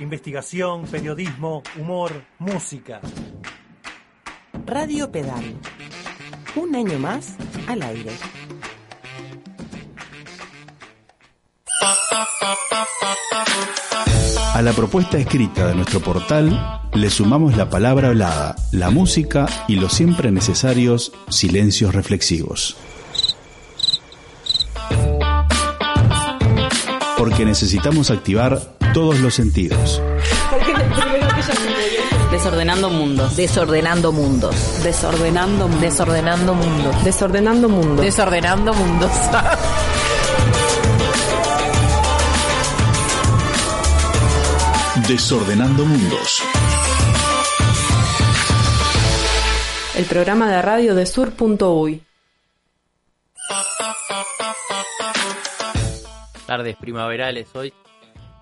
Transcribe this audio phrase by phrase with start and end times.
[0.00, 3.02] Investigación, periodismo, humor, música.
[4.64, 5.54] Radio Pedal.
[6.56, 7.36] Un año más
[7.68, 8.10] al aire.
[14.54, 19.76] A la propuesta escrita de nuestro portal le sumamos la palabra hablada, la música y
[19.76, 22.78] los siempre necesarios silencios reflexivos.
[27.18, 30.02] Porque necesitamos activar todos los sentidos.
[32.30, 33.36] Desordenando mundos.
[33.36, 34.54] Desordenando mundos.
[34.82, 35.80] Desordenando mundos.
[35.80, 37.04] Desordenando mundos.
[37.04, 38.04] Desordenando mundos.
[38.04, 39.10] Desordenando mundos.
[45.08, 46.42] Desordenando mundos.
[49.96, 52.02] El programa de radio de sur.uy.
[56.46, 57.72] Tardes primaverales hoy,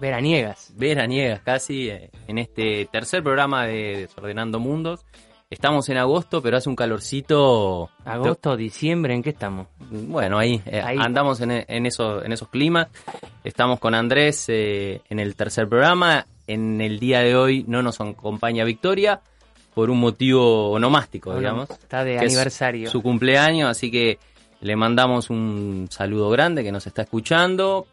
[0.01, 0.73] Veraniegas.
[0.77, 5.05] veraniegas casi, eh, en este tercer programa de Desordenando Mundos.
[5.51, 7.88] Estamos en agosto, pero hace un calorcito.
[8.05, 9.66] Agosto, diciembre, ¿en qué estamos?
[9.90, 10.99] Bueno, ahí, eh, Ahí.
[11.01, 12.88] andamos en, en, eso, en esos climas.
[13.45, 16.27] Estamos con Andrés eh, en el tercer programa.
[16.46, 19.23] En el día de hoy no nos acompaña Victoria
[19.74, 21.71] por un motivo onomástico, Bueno, digamos.
[21.71, 22.90] Está de es aniversario.
[22.90, 24.18] Su cumpleaños, así que
[24.60, 27.87] le mandamos un saludo grande que nos está escuchando.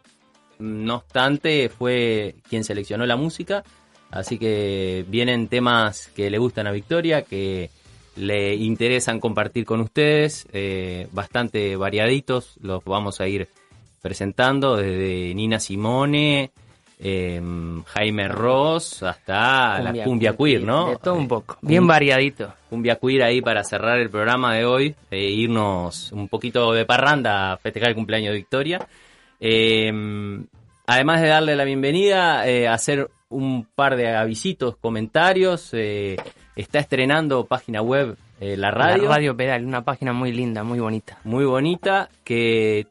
[0.58, 3.64] No obstante, fue quien seleccionó la música,
[4.10, 7.70] así que vienen temas que le gustan a Victoria, que
[8.16, 13.48] le interesan compartir con ustedes, eh, bastante variaditos, los vamos a ir
[14.00, 16.50] presentando desde Nina Simone,
[16.98, 17.42] eh,
[17.86, 20.90] Jaime Ross, hasta la cumbia queer, ¿no?
[20.90, 21.58] De todo un poco.
[21.60, 22.52] Bien variadito.
[22.70, 27.52] cumbia queer ahí para cerrar el programa de hoy, e irnos un poquito de parranda
[27.52, 28.88] a festejar el cumpleaños de Victoria.
[29.40, 29.90] Eh,
[30.86, 35.70] además de darle la bienvenida, eh, hacer un par de avisitos, comentarios.
[35.72, 36.16] eh,
[36.54, 40.78] está estrenando página web eh, la radio, La Radio Pedal, una página muy linda, muy
[40.78, 41.18] bonita.
[41.24, 42.86] muy bonita, que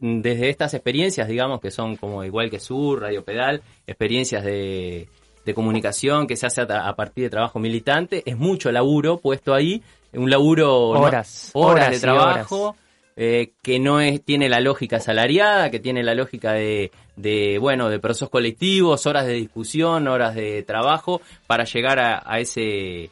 [0.00, 5.08] desde estas experiencias, digamos, que son como igual que Sur, Radio Pedal, experiencias de,
[5.44, 9.54] de comunicación que se hace a, a partir de trabajo militante, es mucho laburo puesto
[9.54, 9.82] ahí,
[10.12, 10.92] un laburo...
[10.94, 11.00] ¿no?
[11.00, 12.76] Horas, horas, de trabajo.
[13.20, 17.88] Eh, que no es, tiene la lógica salariada, que tiene la lógica de, de, bueno,
[17.88, 23.10] de procesos colectivos, horas de discusión, horas de trabajo, para llegar a, ese,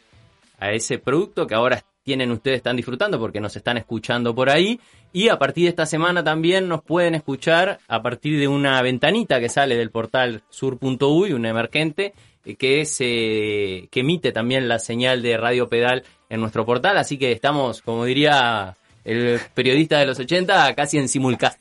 [0.60, 4.78] a ese producto que ahora tienen ustedes, están disfrutando porque nos están escuchando por ahí.
[5.12, 9.40] Y a partir de esta semana también nos pueden escuchar a partir de una ventanita
[9.40, 12.14] que sale del portal sur.uy, un emergente,
[12.44, 16.96] eh, que, se, que emite también la señal de Radio Pedal en nuestro portal.
[16.96, 21.60] Así que estamos, como diría el periodista de los 80, casi en simulcast.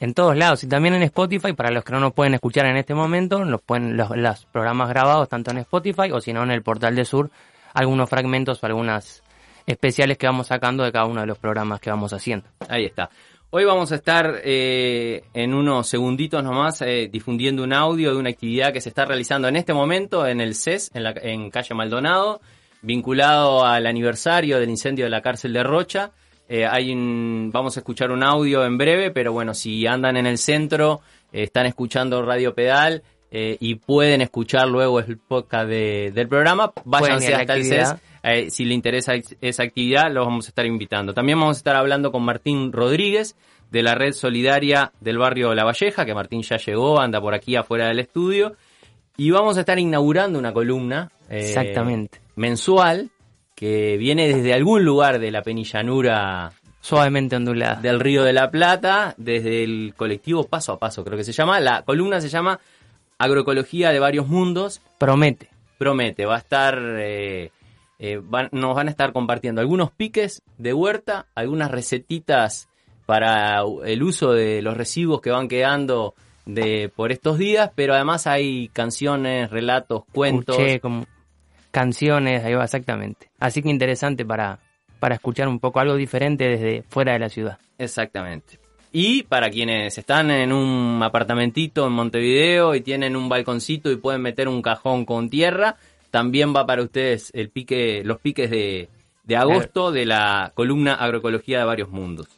[0.00, 2.76] En todos lados y también en Spotify, para los que no nos pueden escuchar en
[2.76, 6.50] este momento, los, pueden, los, los programas grabados tanto en Spotify o si no en
[6.50, 7.30] el portal de Sur,
[7.72, 9.22] algunos fragmentos o algunas
[9.66, 12.46] especiales que vamos sacando de cada uno de los programas que vamos haciendo.
[12.68, 13.08] Ahí está.
[13.50, 18.30] Hoy vamos a estar eh, en unos segunditos nomás eh, difundiendo un audio de una
[18.30, 21.72] actividad que se está realizando en este momento en el CES, en, la, en calle
[21.72, 22.40] Maldonado,
[22.82, 26.10] vinculado al aniversario del incendio de la cárcel de Rocha.
[26.48, 30.26] Eh, hay un, vamos a escuchar un audio en breve, pero bueno, si andan en
[30.26, 31.00] el centro,
[31.32, 36.72] eh, están escuchando Radio Pedal eh, y pueden escuchar luego el podcast de- del programa,
[36.84, 37.64] váyanse hasta el.
[37.64, 37.94] CES.
[38.54, 41.12] Si le interesa esa actividad, los vamos a estar invitando.
[41.12, 43.36] También vamos a estar hablando con Martín Rodríguez
[43.70, 47.56] de la red solidaria del barrio La Valleja, que Martín ya llegó, anda por aquí
[47.56, 48.54] afuera del estudio.
[49.16, 52.20] Y vamos a estar inaugurando una columna Exactamente.
[52.36, 53.10] mensual
[53.54, 57.80] que viene desde algún lugar de la penillanura Suavemente ondulada.
[57.80, 61.60] del Río de la Plata, desde el colectivo Paso a Paso, creo que se llama.
[61.60, 62.60] La columna se llama
[63.18, 64.80] Agroecología de varios mundos.
[64.98, 65.48] Promete.
[65.78, 67.50] Promete, va a estar, eh,
[67.98, 72.68] eh, van- nos van a estar compartiendo algunos piques de huerta, algunas recetitas
[73.06, 76.14] para el uso de los residuos que van quedando
[76.46, 80.56] de por estos días, pero además hay canciones, relatos, cuentos.
[80.82, 81.06] Como
[81.74, 83.28] canciones, ahí va exactamente.
[83.40, 84.60] Así que interesante para,
[85.00, 87.58] para escuchar un poco algo diferente desde fuera de la ciudad.
[87.76, 88.60] Exactamente.
[88.92, 94.22] Y para quienes están en un apartamentito en Montevideo y tienen un balconcito y pueden
[94.22, 95.76] meter un cajón con tierra,
[96.12, 98.88] también va para ustedes el pique, los piques de,
[99.24, 102.28] de agosto de la columna Agroecología de varios mundos.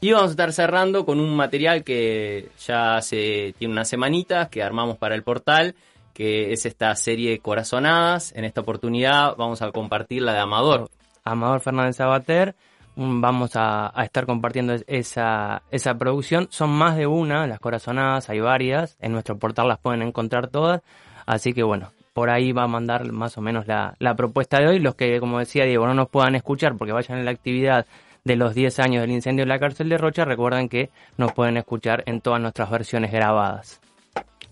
[0.00, 4.62] Y vamos a estar cerrando con un material que ya hace, tiene unas semanitas que
[4.62, 5.74] armamos para el portal,
[6.18, 8.32] que es esta serie Corazonadas.
[8.34, 10.90] En esta oportunidad vamos a compartir la de Amador.
[11.22, 12.56] Amador Fernández Sabater,
[12.96, 16.48] vamos a, estar compartiendo es- esa, esa producción.
[16.50, 18.96] Son más de una, las corazonadas, hay varias.
[19.00, 20.82] En nuestro portal las pueden encontrar todas.
[21.24, 24.66] Así que bueno, por ahí va a mandar más o menos la, la propuesta de
[24.66, 24.80] hoy.
[24.80, 27.86] Los que, como decía Diego, no nos puedan escuchar porque vayan a la actividad
[28.24, 31.56] de los 10 años del incendio en la cárcel de Rocha, recuerden que nos pueden
[31.58, 33.80] escuchar en todas nuestras versiones grabadas.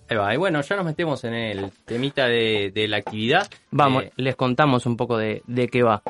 [0.08, 3.49] Ahí va, y bueno, ya nos metemos en el temita de, de la actividad.
[3.70, 6.03] Vamos, Eh, les contamos un poco de, de qué va.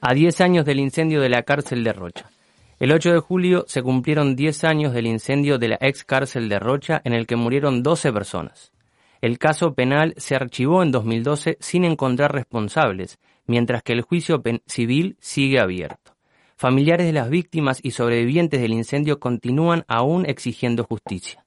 [0.00, 2.30] A 10 años del incendio de la cárcel de Rocha.
[2.78, 6.58] El 8 de julio se cumplieron 10 años del incendio de la ex cárcel de
[6.58, 8.72] Rocha en el que murieron 12 personas.
[9.20, 15.16] El caso penal se archivó en 2012 sin encontrar responsables, mientras que el juicio civil
[15.20, 16.16] sigue abierto.
[16.56, 21.41] Familiares de las víctimas y sobrevivientes del incendio continúan aún exigiendo justicia.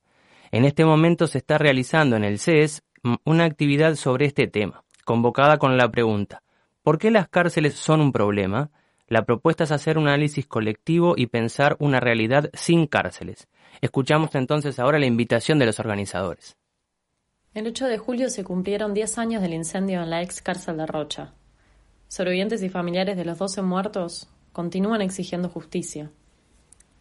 [0.56, 2.82] En este momento se está realizando en el CES
[3.26, 6.44] una actividad sobre este tema, convocada con la pregunta
[6.82, 8.72] ¿Por qué las cárceles son un problema?
[9.10, 13.50] La propuesta es hacer un análisis colectivo y pensar una realidad sin cárceles.
[13.82, 16.56] Escuchamos entonces ahora la invitación de los organizadores.
[17.54, 20.86] El 8 de julio se cumplieron 10 años del incendio en la ex cárcel de
[20.86, 21.34] Rocha.
[22.08, 26.12] Sobrevivientes y familiares de los 12 muertos continúan exigiendo justicia.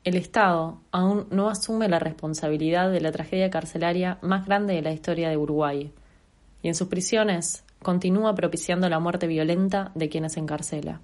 [0.04, 4.92] El Estado aún no asume la responsabilidad de la tragedia carcelaria más grande de la
[4.92, 5.92] historia de Uruguay
[6.62, 11.00] y en sus prisiones continúa propiciando la muerte violenta de quienes encarcela.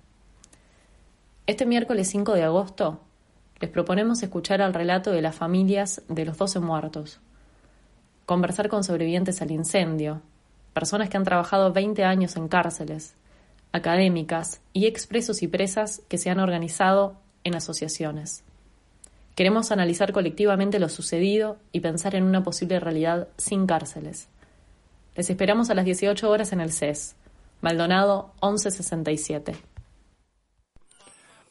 [1.46, 3.00] Este miércoles 5 de agosto
[3.58, 7.20] les proponemos escuchar el relato de las familias de los 12 muertos
[8.30, 10.22] conversar con sobrevivientes al incendio,
[10.72, 13.16] personas que han trabajado 20 años en cárceles,
[13.72, 18.44] académicas y expresos y presas que se han organizado en asociaciones.
[19.40, 24.28] Queremos analizar colectivamente lo sucedido y pensar en una posible realidad sin cárceles.
[25.16, 27.16] Les esperamos a las 18 horas en el CES,
[27.62, 29.54] Maldonado 1167.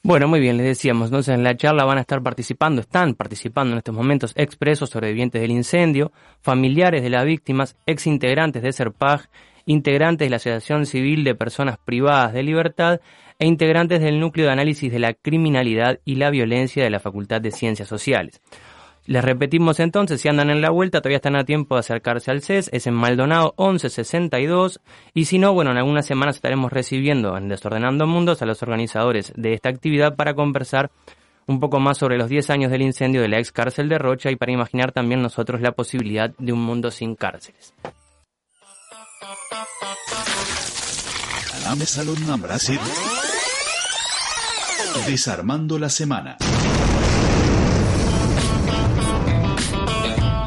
[0.04, 3.72] Bueno, muy bien, les decíamos, entonces en la charla van a estar participando, están participando
[3.72, 6.12] en estos momentos expresos sobrevivientes del incendio,
[6.42, 9.32] familiares de las víctimas, ex integrantes de SERPAG,
[9.66, 13.00] integrantes de la Asociación Civil de Personas Privadas de Libertad
[13.40, 17.42] e integrantes del Núcleo de Análisis de la Criminalidad y la Violencia de la Facultad
[17.42, 18.42] de Ciencias Sociales.
[19.06, 22.44] Les repetimos entonces, si andan en la vuelta, todavía están a tiempo de acercarse al
[22.44, 24.82] CES, es en Maldonado 1162,
[25.16, 29.34] y si no, bueno, en algunas semanas estaremos recibiendo en Desordenando Mundos a los organizadores
[29.36, 30.92] de esta actividad para conversar
[31.48, 34.30] un poco más sobre los 10 años del incendio de la ex cárcel de Rocha
[34.30, 37.74] y para imaginar también nosotros la posibilidad de un mundo sin cárceles.
[41.52, 42.80] Salame Salón Brasil.
[45.06, 46.38] Desarmando la semana.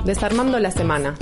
[0.05, 1.15] Desarmando la semana.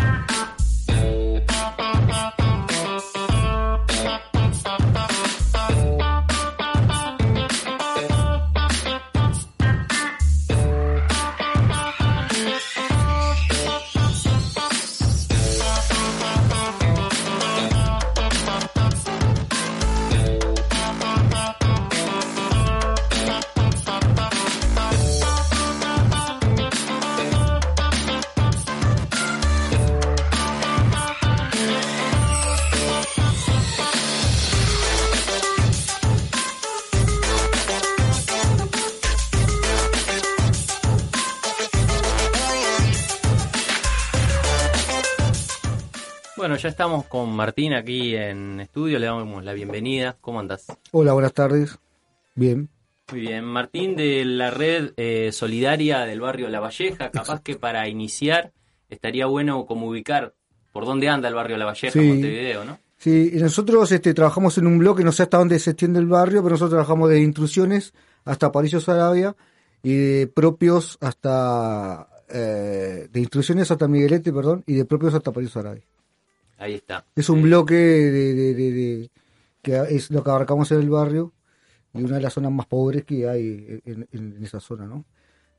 [46.41, 50.17] Bueno, ya estamos con Martín aquí en estudio, le damos la bienvenida.
[50.23, 50.69] ¿Cómo andas?
[50.91, 51.79] Hola, buenas tardes.
[52.35, 52.71] Bien.
[53.13, 57.87] Muy bien, Martín de la red eh, solidaria del barrio La Valleja, capaz que para
[57.89, 58.53] iniciar
[58.89, 60.33] estaría bueno como ubicar
[60.73, 62.09] por dónde anda el barrio La Valleja Sí.
[62.09, 62.79] Montevideo, ¿no?
[62.97, 66.07] Sí, y nosotros este, trabajamos en un bloque, no sé hasta dónde se extiende el
[66.07, 67.93] barrio, pero nosotros trabajamos de intrusiones
[68.25, 69.37] hasta París Sarabia
[69.83, 75.51] y de propios hasta eh, de intrusiones hasta Miguelete, perdón, y de propios hasta París
[75.51, 75.85] Sarabia.
[76.61, 77.07] Ahí está.
[77.17, 79.11] Es un bloque de, de- de- de-
[79.63, 81.33] que es lo que abarcamos en el barrio
[81.95, 85.05] y una de las zonas más pobres que hay en, en- en esa zona, ¿no?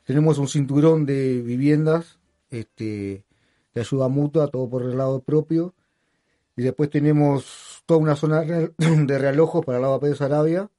[0.05, 3.25] Tenemos un cinturón de viviendas, este,
[3.73, 5.73] de ayuda mutua, todo por el lado propio,
[6.55, 8.41] y después tenemos toda una zona
[8.77, 10.69] de realojos para el lado de Pedro Sarabia,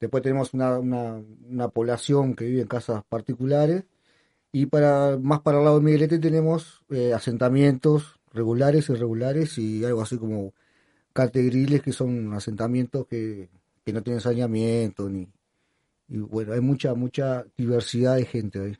[0.00, 3.84] después tenemos una, una, una población que vive en casas particulares,
[4.52, 10.02] y para más para el lado de Miguelete tenemos eh, asentamientos regulares, irregulares y algo
[10.02, 10.52] así como
[11.12, 13.48] categriles que son asentamientos que,
[13.84, 15.28] que no tienen saneamiento ni
[16.08, 18.76] y bueno, hay mucha mucha diversidad de gente ahí.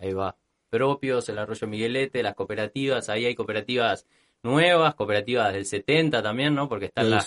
[0.00, 0.34] Ahí va.
[0.70, 4.06] Propios, el Arroyo Miguelete, las cooperativas, ahí hay cooperativas
[4.42, 6.68] nuevas, cooperativas del 70 también, ¿no?
[6.70, 7.18] Porque está la,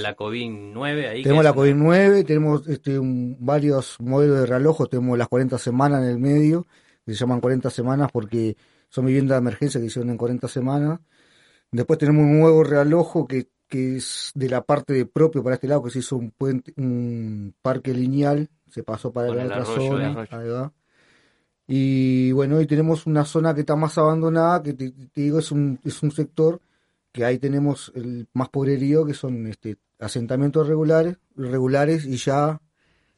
[0.00, 1.22] la COVID 9 ahí.
[1.24, 6.02] Tenemos la una- COVID-9, tenemos este, un- varios modelos de relojos, tenemos las 40 semanas
[6.04, 6.64] en el medio,
[7.04, 8.56] que se llaman 40 semanas porque
[8.88, 11.00] son viviendas de emergencia que hicieron en 40 semanas.
[11.72, 15.66] Después tenemos un nuevo realojo que, que es de la parte de propio para este
[15.66, 20.26] lado, que se hizo un puente, un parque lineal, se pasó para la otra zona.
[20.30, 20.72] ahí va.
[21.66, 25.50] Y bueno, hoy tenemos una zona que está más abandonada, que te, te digo, es
[25.50, 26.60] un, es un sector
[27.12, 32.60] que ahí tenemos el más pobrerío, que son este, asentamientos regulares, regulares y ya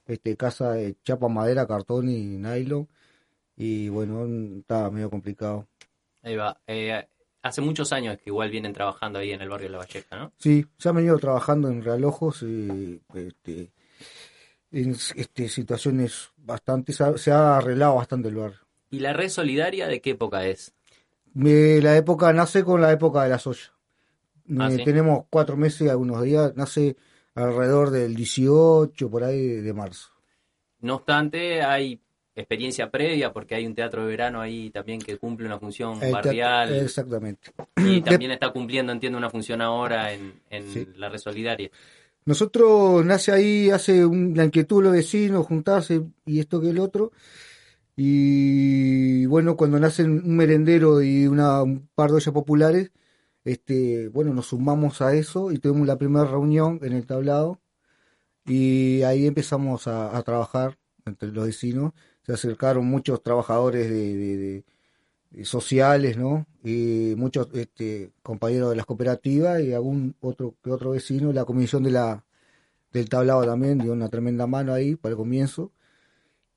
[0.07, 2.89] este, casa de chapa, madera, cartón y nylon.
[3.57, 4.27] Y bueno,
[4.59, 5.67] está medio complicado.
[6.23, 6.59] Ahí va.
[6.67, 7.07] Eh,
[7.45, 10.33] hace muchos años que igual vienen trabajando ahí en el barrio de La Valleja, ¿no?
[10.39, 13.73] Sí, se han venido trabajando en realojos y este,
[14.73, 18.59] en este, situaciones bastante, se ha, se ha arreglado bastante el barrio.
[18.91, 20.75] ¿Y la red solidaria de qué época es?
[21.35, 23.73] Me- la época nace con la época de la soya.
[24.57, 24.83] Ah, ¿sí?
[24.85, 26.97] Tenemos cuatro meses, algunos días, nace
[27.35, 30.11] alrededor del 18, por ahí de marzo.
[30.81, 32.01] No obstante, hay
[32.37, 36.01] experiencia previa porque hay un teatro de verano ahí también que cumple una función El
[36.01, 37.51] teatro- barrial exactamente.
[37.77, 40.89] y también está cumpliendo, entiendo, una función ahora en, en Sí.
[40.97, 41.71] la red solidaria.
[42.27, 46.79] Nosotros nace ahí, hace un- la inquietud de los vecinos, juntarse y esto que el
[46.79, 47.13] otro.
[47.97, 52.91] Y bueno, cuando nacen un merendero y una, un par de ollas populares,
[53.45, 57.61] este, bueno, nos sumamos a eso y tuvimos la primera reunión en el tablado.
[58.47, 60.77] Y ahí empezamos a, a trabajar
[61.07, 61.93] entre los vecinos.
[62.27, 64.65] Se acercaron muchos trabajadores de,
[65.43, 66.47] sociales, ¿no?
[66.63, 71.33] Y muchos este, compañeros de las cooperativas y algún otro otro vecino.
[71.33, 72.25] La comisión de la,
[72.93, 75.73] del tablado también dio una tremenda mano ahí para el comienzo.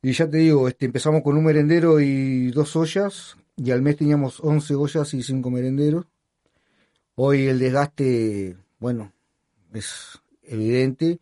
[0.02, 3.98] Y ya te digo, este, empezamos con un merendero y dos ollas, y al mes
[3.98, 6.06] teníamos 11 ollas y 5 merenderos.
[7.16, 9.12] Hoy el desgaste, bueno,
[9.74, 11.20] es evidente,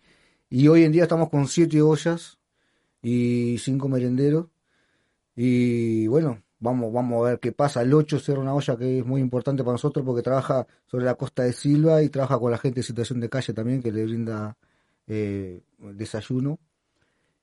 [0.49, 2.37] y hoy en día estamos con 7 ollas
[3.07, 4.47] y 5 merenderos.
[5.35, 7.81] Y bueno, vamos, vamos a ver qué pasa.
[7.81, 11.15] El 8 será una olla que es muy importante para nosotros porque trabaja sobre la
[11.15, 14.05] costa de Silva y trabaja con la gente en situación de calle también, que le
[14.05, 14.57] brinda
[15.07, 16.57] eh, desayuno.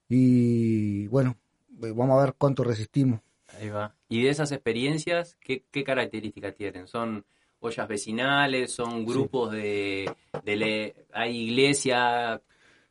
[0.09, 1.37] Y bueno,
[1.83, 3.21] eh, vamos a ver cuánto resistimos.
[3.59, 3.95] Ahí va.
[4.09, 6.87] Y de esas experiencias, ¿qué, qué características tienen?
[6.87, 7.25] ¿Son
[7.61, 8.73] ollas vecinales?
[8.73, 10.11] ¿Son grupos de,
[10.45, 12.40] de le- hay iglesia?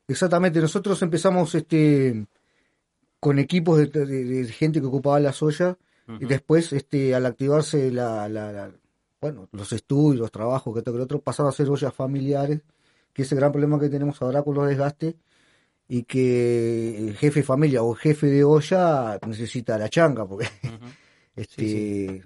[0.08, 2.26] Exactamente, nosotros empezamos este
[3.22, 5.76] con equipos de, de- de gente que ocupaba las ollas
[6.08, 6.26] y Ujú.
[6.26, 8.72] después este al activarse la, la- la-
[9.20, 12.62] bueno, los estudios, los trabajos, que que lo otro, pasaron a ser ollas familiares,
[13.12, 15.14] que es el gran problema que tenemos ahora con los desgastes
[15.86, 20.48] y que el jefe de familia o jefe de olla necesita la changa porque
[21.36, 22.24] este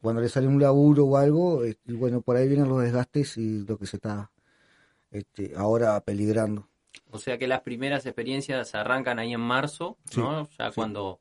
[0.00, 3.64] cuando le sale un laburo o algo, este, bueno, por ahí vienen los desgastes y
[3.66, 4.30] lo que se está
[5.10, 6.68] este, ahora peligrando.
[7.10, 10.48] O sea que las primeras experiencias arrancan ahí en marzo, Sí, ¿no?
[10.58, 10.74] Ya sí.
[10.74, 11.20] cuando...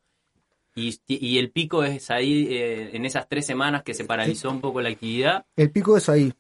[0.76, 4.62] Y, y el pico es ahí, eh, en esas tres semanas que se paralizó un
[4.62, 5.44] poco la actividad.
[5.56, 6.32] El pico es ahí,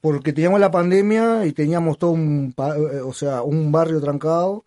[0.00, 4.64] porque teníamos la pandemia y teníamos todo un, o sea, un barrio trancado,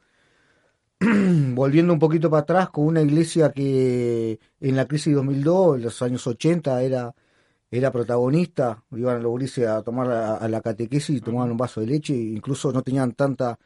[1.01, 5.83] volviendo un poquito para atrás con una iglesia que en la crisis de 2002, en
[5.83, 7.13] los años 80, era,
[7.69, 11.57] era protagonista, iban a los gurises a tomar a, a la catequesis y tomaban un
[11.57, 13.59] vaso de leche, incluso no tenían tanta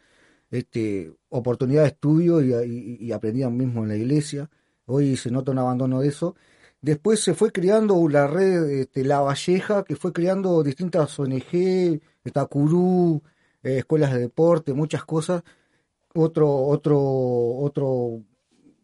[0.52, 4.50] este, oportunidad de estudio y, y- y aprendían mismo en la iglesia.
[4.86, 6.36] Hoy se nota un abandono de eso.
[6.82, 13.22] Después se fue creando la red este, La Valleja, que fue creando distintas ONG, Itacurú,
[13.64, 15.44] eh, escuelas de deporte, muchas cosas.
[16.14, 18.22] Otro, otro, otro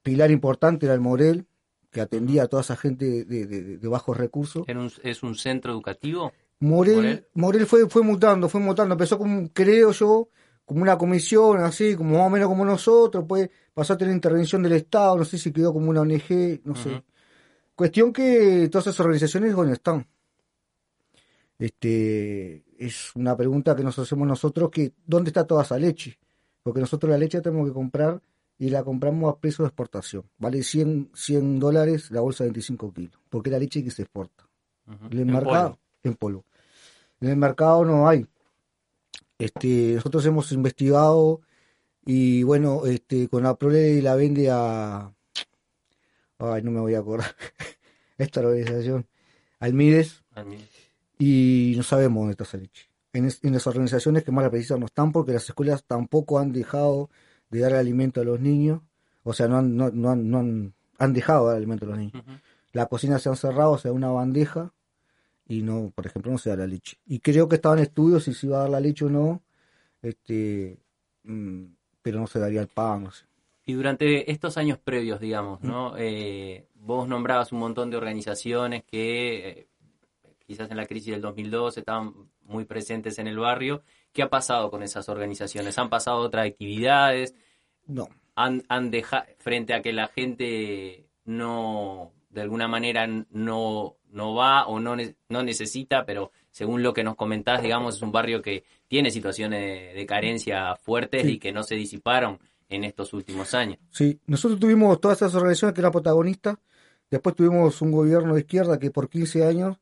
[0.04, 1.46] pilar importante era el Morel,
[1.92, 4.66] que atendía a toda esa gente de, de- de bajos recursos.
[4.68, 6.32] Un- ¿Es un centro educativo?
[6.60, 7.26] Morel, Morel.
[7.34, 8.94] Morel fue, fue mutando, fue mutando.
[8.94, 10.30] Empezó como, creo yo,
[10.72, 13.26] como una comisión, así, como más o menos como nosotros.
[13.28, 16.76] Pues pasó a tener intervención del Estado, no sé si quedó como una ONG, no
[16.76, 17.04] sé.
[17.76, 20.08] Cuestión que todas esas organizaciones, ¿dónde están?
[21.60, 26.18] Este, es una pregunta que nos hacemos nosotros, que ¿dónde está toda esa leche?
[26.64, 28.22] Porque nosotros la leche la tenemos que comprar
[28.58, 30.24] y la compramos a precio de exportación.
[30.38, 34.04] Vale 100, 100 dólares la bolsa de 25 kilos, porque es la leche que se
[34.04, 34.48] exporta.
[34.88, 35.80] En el En mercado, polvo.
[36.04, 36.46] en polvo.
[37.20, 38.26] En el mercado no hay.
[39.46, 41.42] Este, nosotros hemos investigado
[42.06, 45.14] y bueno, este, con la Prole la vende a,
[46.40, 47.36] ay, no me voy a acordar,
[48.18, 49.08] esta organización,
[49.60, 50.62] Almides, mira.
[51.20, 52.90] y no sabemos dónde está esa leche.
[53.14, 56.40] En, es- en las organizaciones que más la precisan no están porque las escuelas tampoco
[56.40, 57.10] han dejado
[57.50, 58.82] de dar alimento a los niños,
[59.24, 61.90] o sea, no han, no, no han, no han, han dejado de dar alimento a
[61.90, 62.16] los niños.
[62.16, 62.32] Ujú.
[62.74, 64.74] La cocina se han cerrado, o sea, una bandeja
[65.48, 66.98] y no, por ejemplo, no se da la leche.
[67.06, 69.42] Y creo que estaban estudios si se iba a dar la leche o no,
[70.02, 70.80] este,
[71.24, 71.64] mm,
[72.02, 73.26] pero no se daría el pan, no sé.
[73.66, 75.68] Y durante estos años previos, digamos, Mm.
[75.68, 75.94] ¿no?
[75.98, 79.68] Eh, vos nombrabas un montón de organizaciones que eh,
[80.46, 83.84] quizás en la crisis del 2002 estaban muy presentes en el barrio.
[84.12, 85.78] ¿Qué ha pasado con esas organizaciones?
[85.78, 87.36] ¿Han pasado otras actividades?
[87.86, 88.10] No.
[88.36, 94.68] ¿Han, han dejado, frente a que la gente no, de alguna manera no, no va
[94.68, 94.96] o no,
[95.30, 99.96] no necesita, pero según lo que nos comentás, digamos, es un barrio que tiene situaciones
[99.96, 102.40] de carencia fuertes y que no se disiparon
[102.70, 103.78] en estos últimos años.
[103.90, 106.58] Sí, nosotros tuvimos todas esas organizaciones que eran protagonistas,
[107.10, 109.78] después tuvimos un gobierno de izquierda que por 15 años,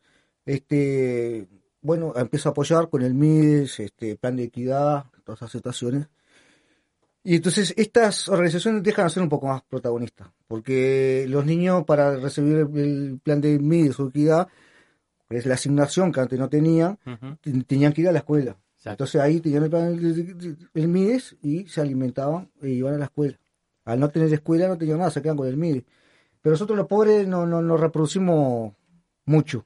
[0.45, 1.47] este,
[1.81, 6.07] bueno, empezó a apoyar con el MIDES, este, plan de equidad, todas esas situaciones.
[7.23, 12.15] Y entonces estas organizaciones dejan de ser un poco más protagonistas, porque los niños para
[12.15, 14.47] recibir el plan de MIDES o equidad,
[15.29, 16.97] es la asignación que antes no tenían,
[17.67, 18.57] tenían que ir a la escuela.
[18.83, 23.37] Entonces ahí tenían el, plan, el, MIDES y se alimentaban e iban a la escuela.
[23.85, 25.83] Al no tener escuela no tenían nada, se quedan con el MIDES.
[26.41, 28.73] Pero nosotros los pobres no, no nos reproducimos
[29.25, 29.65] mucho.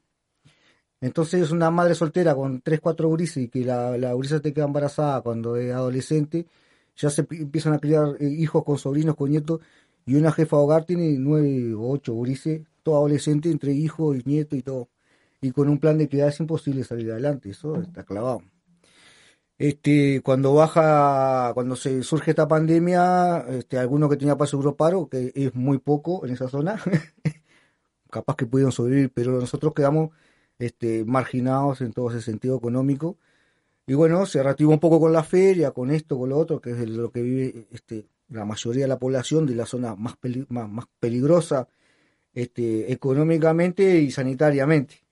[0.99, 4.65] Entonces una madre soltera con 3, 4 gurises y que la, la gurisa te queda
[4.65, 6.47] embarazada cuando es adolescente,
[6.95, 9.61] ya se empiezan a criar eh, hijos con sobrinos, con nietos,
[10.05, 14.23] y una jefa de hogar tiene 9 o 8 gurises, todo adolescente, entre hijos y
[14.25, 14.89] nietos y todo.
[15.41, 18.43] Y con un plan de equidad es imposible salir adelante, eso está clavado.
[19.57, 25.31] Este, cuando baja, cuando se surge esta pandemia, este, algunos que tenía paso europaro, que
[25.35, 26.77] es muy poco en esa zona,
[28.09, 30.11] capaz que pudieron sobrevivir, pero nosotros quedamos
[30.59, 33.17] este, marginados en todo ese sentido económico.
[33.85, 36.71] Y bueno, se reactivó un poco con la feria, con esto, con lo otro, que
[36.71, 40.15] es lo que vive este, la mayoría de la población de la zona más,
[40.49, 41.67] más, peligrosa
[42.33, 45.03] este, económicamente y sanitariamente.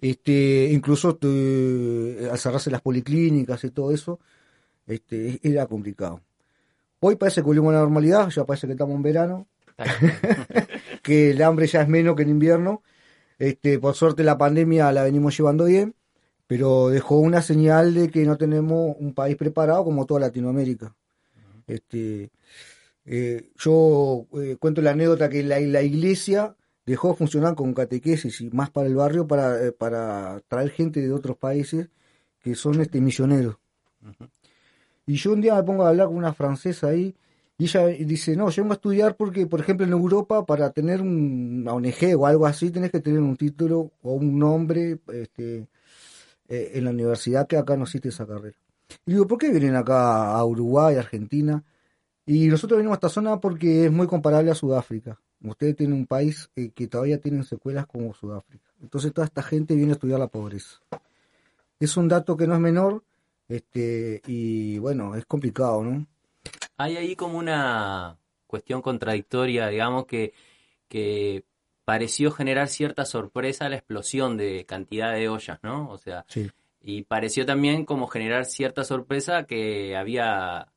[0.00, 4.20] Este, incluso al cerrarse las policlínicas y todo eso,
[4.86, 6.20] este, era complicado.
[7.00, 9.46] Hoy parece que volvimos a la normalidad, ya parece que estamos en verano,
[11.02, 12.82] que el hambre ya es menos que en invierno.
[13.38, 15.94] Este, por suerte la pandemia la venimos llevando bien,
[16.50, 20.96] pero dejó una señal de que no tenemos un país preparado como toda Latinoamérica.
[21.68, 22.32] Este,
[23.04, 28.40] eh, yo eh, cuento la anécdota que la, la iglesia dejó de funcionar con catequesis
[28.40, 31.88] y más para el barrio para, eh, para traer gente de otros países
[32.40, 33.58] que son este misioneros.
[35.06, 37.14] Y yo un día me pongo a hablar con una francesa ahí
[37.58, 41.00] y ella dice, no, yo vengo a estudiar porque, por ejemplo, en Europa para tener
[41.00, 45.68] una ONG o algo así tenés que tener un título o un nombre este,
[46.50, 48.58] eh, en la universidad que acá no existe esa carrera.
[49.06, 51.64] Y digo, ¿por qué vienen acá a Uruguay, Argentina?
[52.26, 55.20] Y nosotros venimos a esta zona porque es muy comparable a Sudáfrica.
[55.42, 58.68] Ustedes tienen un país eh, que todavía tienen secuelas como Sudáfrica.
[58.82, 60.80] Entonces toda esta gente viene a estudiar la pobreza.
[61.78, 63.04] Es un dato que no es menor
[63.48, 66.06] este, y bueno, es complicado, ¿no?
[66.76, 70.32] Hay ahí como una cuestión contradictoria, digamos, que,
[70.88, 71.44] que
[71.84, 75.88] pareció generar cierta sorpresa la explosión de cantidad de ollas, ¿no?
[75.90, 76.24] O sea,
[76.82, 80.68] y pareció también como generar cierta sorpresa que había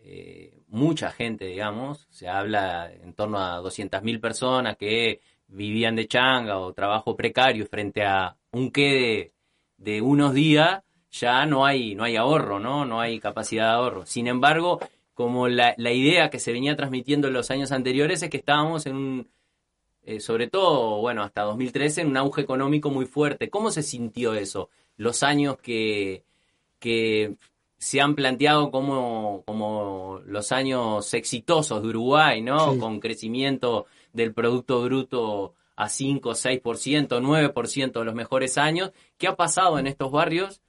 [0.00, 6.58] eh, mucha gente, digamos, se habla en torno a 200.000 personas que vivían de changa
[6.58, 9.32] o trabajo precario frente a un que
[9.76, 12.86] de, unos días, ya no hay, no hay ahorro, ¿no?
[12.86, 14.06] No hay capacidad de ahorro.
[14.06, 14.80] Sin embargo,
[15.12, 18.86] como la, la idea que se venía transmitiendo en los años anteriores es que estábamos
[18.86, 19.28] en un,
[20.04, 23.50] eh, sobre todo, bueno, hasta 2013, en un auge económico muy fuerte.
[23.50, 24.68] ¿Cómo se sintió eso?
[24.96, 26.24] Los años que,
[26.78, 27.36] que
[27.78, 32.78] se han planteado como, como los años exitosos de Uruguay, ¿no?
[32.78, 38.92] Con crecimiento del Producto Bruto a 5, 6%, 9% de los mejores años.
[39.18, 40.60] ¿Qué ha pasado en estos barrios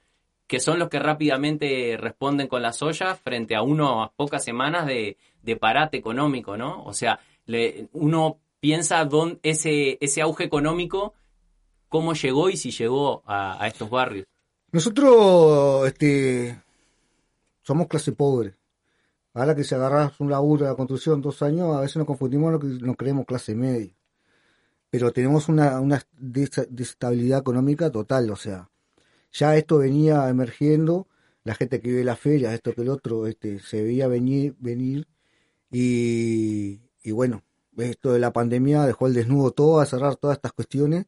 [0.48, 5.18] que son los que rápidamente responden con las ollas frente a unas pocas semanas de,
[5.60, 6.84] parate económico, ¿no?
[6.84, 7.20] O sea,
[7.94, 11.14] uno piensa dónde, ese, ese auge económico,
[11.90, 14.26] cómo llegó y si llegó a, estos barrios.
[14.72, 16.64] Nosotros, este,
[17.62, 18.56] somos clase pobre.
[19.34, 22.54] Ahora que si agarras un laburo de la construcción dos años, a veces nos confundimos
[22.54, 23.92] lo que nos creemos clase media.
[24.90, 28.70] Pero tenemos una, una desestabilidad económica total, o sea,
[29.34, 31.10] ya esto venía emergiendo,
[31.44, 35.06] la gente que vive la feria, esto que el otro, este, se veía venir, venir
[35.70, 37.44] y, y bueno,
[37.78, 41.06] esto de la pandemia dejó el desnudo todo, a cerrar todas estas cuestiones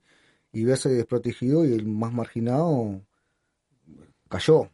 [0.51, 3.01] y verse desprotegido y el más marginado
[4.29, 4.69] cayó.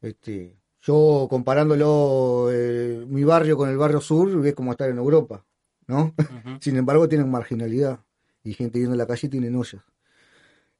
[0.00, 5.44] Este, yo comparándolo eh, mi barrio con el barrio sur, es como estar en Europa,
[5.86, 6.14] ¿no?
[6.60, 8.00] Sin embargo, tienen marginalidad
[8.42, 9.82] y gente yendo en la calle tienen ollas.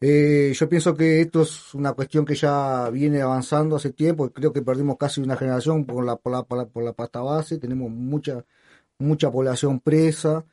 [0.03, 4.31] Eh, yo pienso que esto es una cuestión que ya viene avanzando hace tiempo.
[4.33, 7.59] Creo que perdimos casi una generación por la, por la, por la, pasta base.
[7.59, 8.45] Tenemos mucha,
[9.01, 10.45] mucha población presa.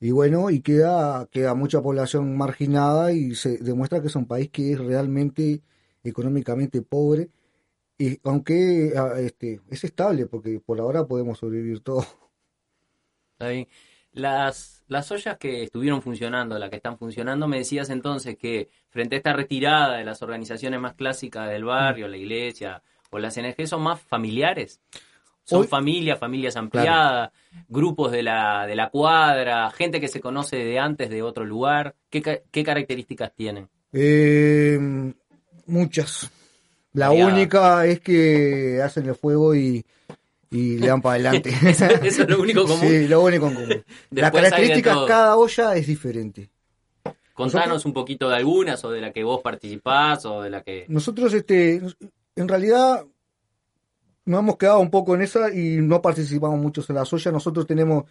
[0.00, 4.50] Y bueno, y queda, queda mucha población marginada y se demuestra que es un país
[4.50, 5.62] que es realmente
[6.04, 7.30] económicamente pobre,
[7.98, 12.04] y aunque ah, este, es estable, porque por ahora podemos sobrevivir todo.
[13.34, 13.68] Está bien.
[14.12, 19.16] Las, las ollas que estuvieron funcionando, las que están funcionando, me decías entonces que frente
[19.16, 23.66] a esta retirada de las organizaciones más clásicas del barrio, la iglesia o las NG,
[23.66, 24.80] son más familiares.
[25.44, 27.30] Son familias, familias ampliadas,
[27.68, 31.94] grupos de la, de la cuadra, gente que se conoce de antes de otro lugar.
[32.10, 33.68] ¿Qué, qué características tienen?
[33.92, 34.78] Eh,
[35.66, 36.30] muchas.
[36.92, 39.84] La única es que hacen el fuego y,
[40.50, 41.50] y le dan para adelante.
[41.66, 42.88] Eso, eso es lo único común.
[42.88, 43.68] Sí, lo único en común.
[44.10, 45.06] Las de características todo.
[45.06, 46.50] cada olla es diferente.
[47.34, 50.84] Contanos un poquito de algunas, o de la que vos participás, o de la que...
[50.88, 51.80] Nosotros, este,
[52.36, 53.06] en realidad,
[54.24, 57.32] nos hemos quedado un poco en esa y no participamos mucho en las ollas.
[57.32, 58.04] Nosotros tenemos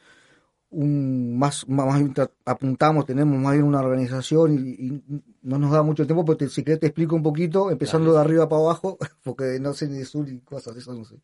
[0.71, 2.02] un más, más,
[2.45, 5.04] apuntamos, tenemos más bien una organización y, y
[5.43, 8.19] no nos da mucho tiempo, pero te- si querés te explico un poquito, empezando de
[8.21, 11.15] arriba para abajo, porque no sé ni de sur y cosas, eso no sé.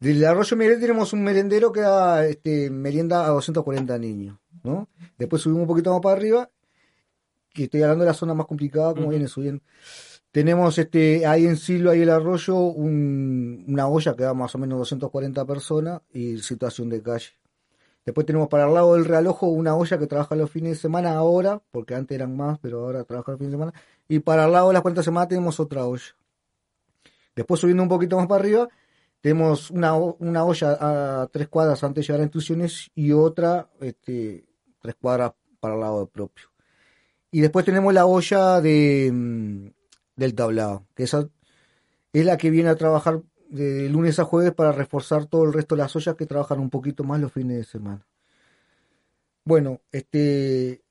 [0.00, 4.88] Del arroyo Miguel tenemos un merendero que da este, merienda a 240 niños, ¿no?
[5.18, 6.50] Después subimos un poquito más para arriba,
[7.52, 9.62] que estoy hablando de la zona más complicada, como viene subiendo.
[10.36, 14.58] Tenemos este, ahí en Silo, ahí el arroyo, un- una olla que da más o
[14.58, 17.30] menos 240 personas y situación de calle.
[18.04, 21.14] Después tenemos para el lado del realojo una olla que trabaja los fines de semana
[21.16, 23.72] ahora, porque antes eran más, pero ahora trabaja los fines de semana.
[24.08, 26.14] Y para el lado de las cuantas semanas tenemos otra olla.
[27.34, 28.68] Después subiendo un poquito más para arriba,
[29.22, 30.76] tenemos una, una olla
[31.22, 34.44] a tres cuadras antes de llegar a instituciones y otra este,
[34.82, 36.48] tres cuadras para el lado del propio.
[37.30, 39.75] Y después tenemos la olla de, mm,
[40.16, 41.28] del tablado, que esa
[42.12, 45.76] es la que viene a trabajar de lunes a jueves para reforzar todo el resto
[45.76, 48.06] de las ollas que trabajan un poquito más los fines de semana.
[49.44, 50.82] Bueno, este,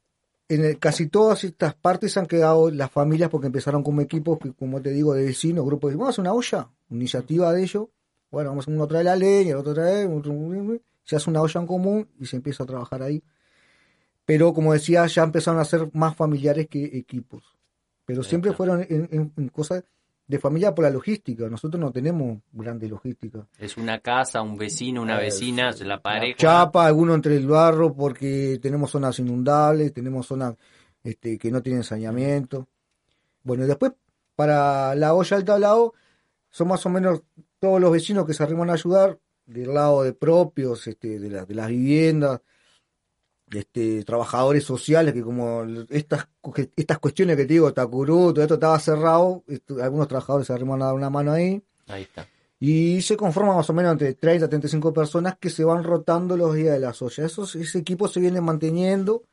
[0.47, 4.53] en el- casi todas estas partes han quedado las familias porque empezaron como equipos, que,
[4.53, 7.87] como te digo, de vecinos, grupos de, vamos a hacer una olla, iniciativa de ellos,
[8.31, 10.07] bueno, vamos a uno trae la leña, el otro trae,
[11.03, 13.23] se hace una olla en común y se empieza a trabajar ahí.
[14.25, 17.54] Pero como decía, ya empezaron a ser más familiares que equipos.
[18.05, 19.83] Pero siempre fueron en, en- en cosas
[20.27, 21.47] de familia por la logística.
[21.49, 23.45] Nosotros no tenemos grande logística.
[23.59, 26.37] Es una casa, un vecino, una Eh, vecina, la pareja.
[26.37, 30.55] Chapa, alguno entre el barro porque tenemos zonas inundables, tenemos zonas
[31.03, 32.67] este, que no tienen saneamiento.
[33.43, 33.91] Bueno, y después
[34.35, 35.93] para la olla del tablado
[36.49, 37.21] son más o menos
[37.59, 41.45] todos los vecinos que se arriman a ayudar del lado de propios, este, de, la-
[41.45, 42.41] de las viviendas,
[43.59, 46.27] este, trabajadores sociales que como estas,
[46.75, 50.81] estas cuestiones que te digo, Tacurú, todo esto estaba cerrado, esto- algunos trabajadores se arriman
[50.81, 51.61] a dar una mano ahí.
[51.87, 52.27] Ahí está.
[52.59, 56.37] Y se conforma más o menos entre 30 a 35 personas que se van rotando
[56.37, 57.19] los días de las ollas.
[57.31, 59.23] Esos, ese equipo se viene manteniendo,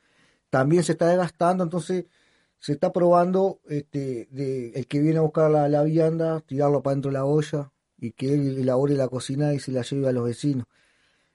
[0.51, 2.05] también se está desgastando, entonces
[2.59, 6.95] se está probando este, de, el que viene a buscar la, la vianda, tirarlo para
[6.95, 10.13] dentro de la olla y que él elabore la cocina y se la lleve a
[10.13, 10.67] los vecinos.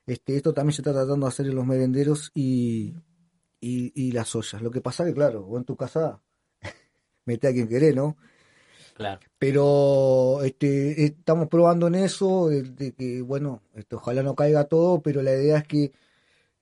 [0.08, 2.96] Este, esto también se está tratando de hacer en los merenderos y,
[3.60, 4.62] y, y las ollas.
[4.62, 6.22] Lo que pasa que, claro, vos en tu casa
[7.26, 8.18] mete a quien querés, ¿no?
[8.96, 9.20] Claro.
[9.38, 15.02] pero este estamos probando en eso de, de que bueno este, ojalá no caiga todo
[15.04, 15.92] pero la idea es que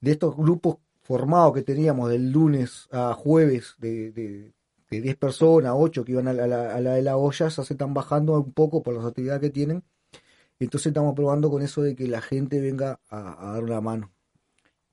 [0.02, 4.54] de estos grupos formados que teníamos del lunes a jueves de, de,
[4.90, 7.48] de 10 personas 8 que iban a la, a la, a la de la olla
[7.48, 9.86] ya se están bajando un poco por las actividades que tienen
[10.60, 14.12] entonces estamos probando con eso de que la gente venga a, dar una mano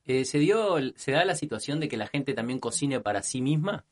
[0.04, 3.40] Eh, ¿se, dio, ¿Se da la situación de que la gente también cocine para sí
[3.40, 3.84] misma?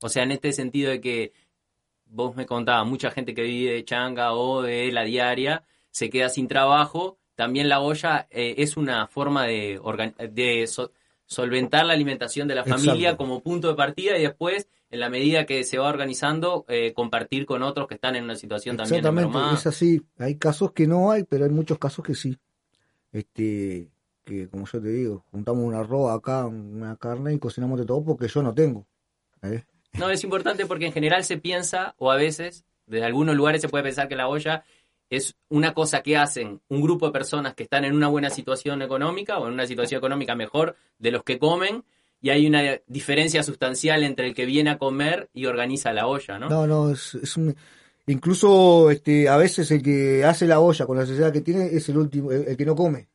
[0.00, 1.32] O sea, en este sentido de que
[2.06, 6.28] vos me contabas, mucha gente que vive de changa o de la diaria se queda
[6.28, 7.18] sin trabajo.
[7.34, 9.80] También la olla eh, es una forma de,
[11.28, 13.18] solventar la alimentación de la familia Exacto.
[13.18, 17.44] como punto de partida y después, en la medida que se va organizando, eh, compartir
[17.44, 20.00] con otros que están en una situación también Exactamente, es así.
[20.16, 22.38] Hay casos que no hay, pero hay muchos casos que sí.
[23.12, 23.90] Este,
[24.24, 28.02] que como yo te digo, juntamos un arroz acá, una carne y cocinamos de todo
[28.02, 28.86] porque yo no tengo.
[29.42, 29.64] ¿eh?
[29.98, 33.68] No, es importante porque en general se piensa, o a veces, desde algunos lugares se
[33.68, 34.64] puede pensar que la olla
[35.10, 38.82] es una cosa que hacen un grupo de personas que están en una buena situación
[38.82, 41.84] económica o en una situación económica mejor de los que comen,
[42.20, 46.38] y hay una diferencia sustancial entre el que viene a comer y organiza la olla,
[46.38, 46.48] ¿no?
[46.48, 47.54] No, no, es, es un...
[48.06, 51.88] Incluso este, a veces el que hace la olla con la necesidad que tiene es
[51.88, 53.08] el último, el, el que no come.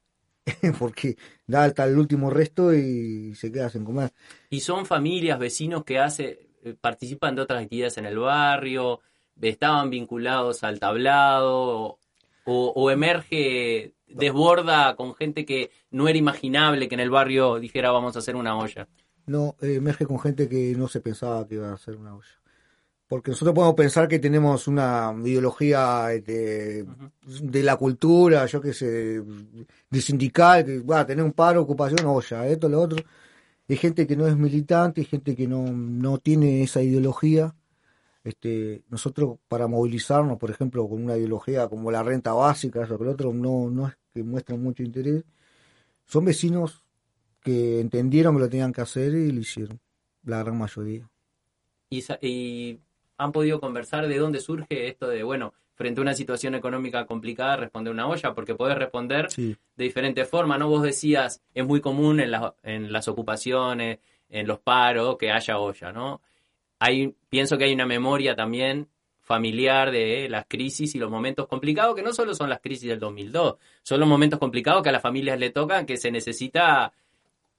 [0.79, 4.11] porque da hasta el último resto y se queda sin comer.
[4.49, 8.99] Y son familias, vecinos que hace, eh, participan de otras actividades en el barrio,
[9.41, 11.99] estaban vinculados al tablado,
[12.45, 17.91] o, o emerge, desborda con gente que no era imaginable que en el barrio dijera
[17.91, 18.87] vamos a hacer una olla.
[19.25, 22.43] no eh, emerge con gente que no se pensaba que iba a ser una olla.
[23.07, 26.85] Porque nosotros podemos pensar que tenemos una ideología este,
[27.43, 29.21] de la cultura, yo qué sé,
[29.89, 33.03] de sindical, que va a tener un paro, ocupación, olla, esto, lo otro.
[33.69, 37.53] Hay gente que no es militante, hay gente que no, no tiene esa ideología.
[38.23, 43.03] Este, nosotros para movilizarnos, por ejemplo, con una ideología como la renta básica, eso que
[43.03, 45.23] el otro, no, no es que muestran mucho interés.
[46.05, 46.83] Son vecinos
[47.41, 49.79] que entendieron que lo tenían que hacer y lo hicieron,
[50.23, 51.09] la gran mayoría.
[51.89, 52.79] Y, y
[53.17, 57.57] han podido conversar de dónde surge esto de, bueno, frente a una situación económica complicada,
[57.57, 59.57] responder una olla, porque podés responder Sí.
[59.75, 60.69] de diferentes formas, ¿no?
[60.69, 65.57] Vos decías, es muy común en, las en las ocupaciones, en los paros, que haya
[65.57, 66.21] olla, ¿no?
[66.85, 68.87] Hay, pienso que hay una memoria también
[69.21, 72.99] familiar de las crisis y los momentos complicados, que no solo son las crisis del
[72.99, 76.91] 2002, son los momentos complicados que a las familias le tocan, que se necesita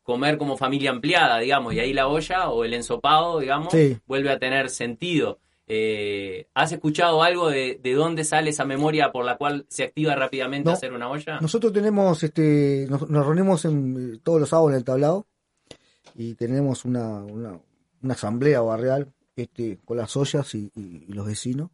[0.02, 3.96] comer como familia ampliada, digamos, y ahí la olla o el ensopado, digamos, Sí.
[4.06, 5.38] vuelve a tener sentido.
[5.66, 10.14] Eh, ¿Has escuchado algo de, de dónde sale esa memoria por la cual se activa
[10.14, 10.72] rápidamente No.
[10.74, 11.40] hacer una olla?
[11.40, 15.26] Nosotros tenemos, este, nos, nos reunimos en, eh, todos los sábados en el tablado
[16.14, 17.58] y tenemos una, una,
[18.02, 21.70] una asamblea barrial este, con las ollas y, y- y los vecinos.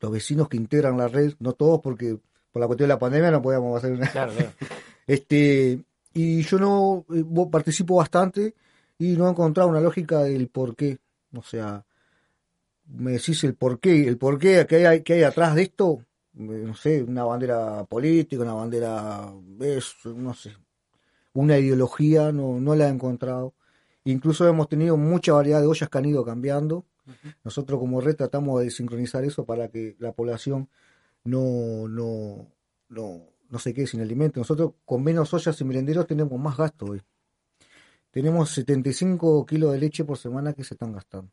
[0.00, 2.18] Los vecinos que integran la red, no todos porque
[2.52, 4.10] por la cuestión de la pandemia no podíamos hacer una...
[4.10, 4.52] Claro, claro.
[5.06, 5.80] Este,
[6.12, 8.54] y yo no eh, participo bastante
[8.98, 10.98] y no he encontrado una lógica del por qué.
[11.34, 11.82] O sea,
[12.86, 16.00] me decís el por qué, el por qué que hay, que hay atrás de esto,
[16.38, 20.52] eh, no sé, una bandera política, una bandera, es, no sé,
[21.32, 23.54] una ideología, no, no la he encontrado.
[24.04, 26.84] Incluso hemos tenido mucha variedad de ollas que han ido cambiando.
[27.44, 30.68] Nosotros como red tratamos de sincronizar eso para que la población
[31.24, 32.46] no, no,
[32.88, 34.40] no, no se quede sin alimento.
[34.40, 37.02] Nosotros con menos ollas y merenderos tenemos más gasto hoy.
[38.10, 41.30] Tenemos 75 kilos de leche por semana que se están gastando.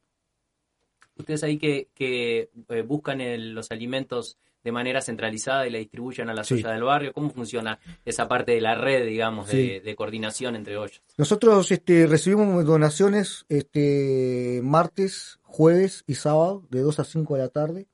[1.17, 6.27] Ustedes ahí que, que eh, buscan el- los alimentos de manera centralizada y la distribuyen
[6.29, 6.55] a la Sí.
[6.55, 9.79] olla del barrio, ¿cómo funciona esa parte de la red, digamos, de, Sí.
[9.79, 11.01] de coordinación entre ollas?
[11.17, 17.49] Nosotros este, recibimos donaciones este, martes, jueves y sábado de 2 a 5 de la
[17.49, 17.85] tarde.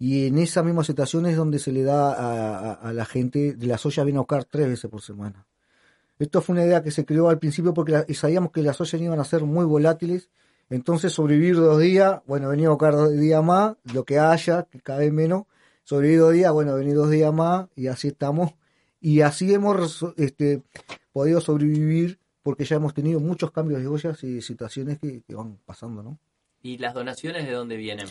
[0.00, 3.54] Y en esa misma situación es donde se le da a, a- a la gente
[3.54, 5.46] de las ollas viene a buscar tres veces por semana.
[6.18, 9.00] Esto fue una idea que se creó al principio porque la- sabíamos que las ollas
[9.00, 10.28] iban a ser muy volátiles.
[10.72, 14.80] Entonces sobrevivir dos días, bueno, venía a buscar dos días más, lo que haya, que
[14.80, 15.44] cada vez menos.
[15.84, 18.54] Sobrevivir dos días, bueno, venir dos días más y así estamos.
[18.98, 20.62] Y así hemos este,
[21.12, 25.58] podido sobrevivir porque ya hemos tenido muchos cambios de ollas y situaciones que, que van
[25.66, 26.18] pasando, ¿no?
[26.62, 28.06] ¿Y las donaciones de dónde vienen?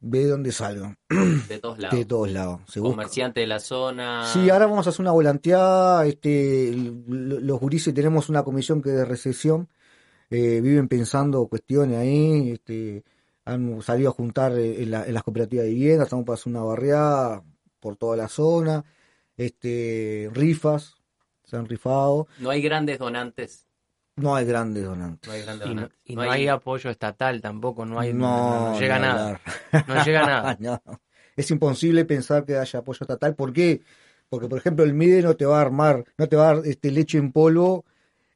[0.00, 0.98] De dónde salgan,
[1.48, 1.96] De todos lados.
[1.96, 2.62] de todos lados.
[2.66, 2.96] Se busca.
[2.96, 4.26] Comerciante de la zona.
[4.26, 6.04] Sí, ahora vamos a hacer una volanteada.
[6.04, 6.74] Este,
[7.06, 9.68] los gurises tenemos una comisión que de recesión
[10.30, 12.50] eh, viven pensando cuestiones ahí.
[12.52, 13.04] Este,
[13.44, 16.04] han salido a juntar eh, en, la- en las cooperativas de vivienda.
[16.04, 17.42] Estamos para hacer una barriada
[17.80, 18.84] por toda la zona.
[19.36, 20.96] Este, rifas,
[21.44, 22.26] se han rifado.
[22.38, 23.66] No hay grandes donantes.
[24.16, 25.28] No hay grandes donantes.
[25.28, 25.98] No hay grandes Y no, donantes.
[26.04, 29.40] y no hay apoyo estatal tampoco, no hay, No, no, no llega nada.
[29.86, 30.56] No llega nada.
[30.58, 30.80] No.
[31.36, 33.34] Es imposible pensar que haya apoyo estatal.
[33.34, 33.82] ¿Por qué?
[34.30, 36.66] Porque, por ejemplo, el MIDE no te va a armar, no te va a dar
[36.66, 37.84] este, leche en polvo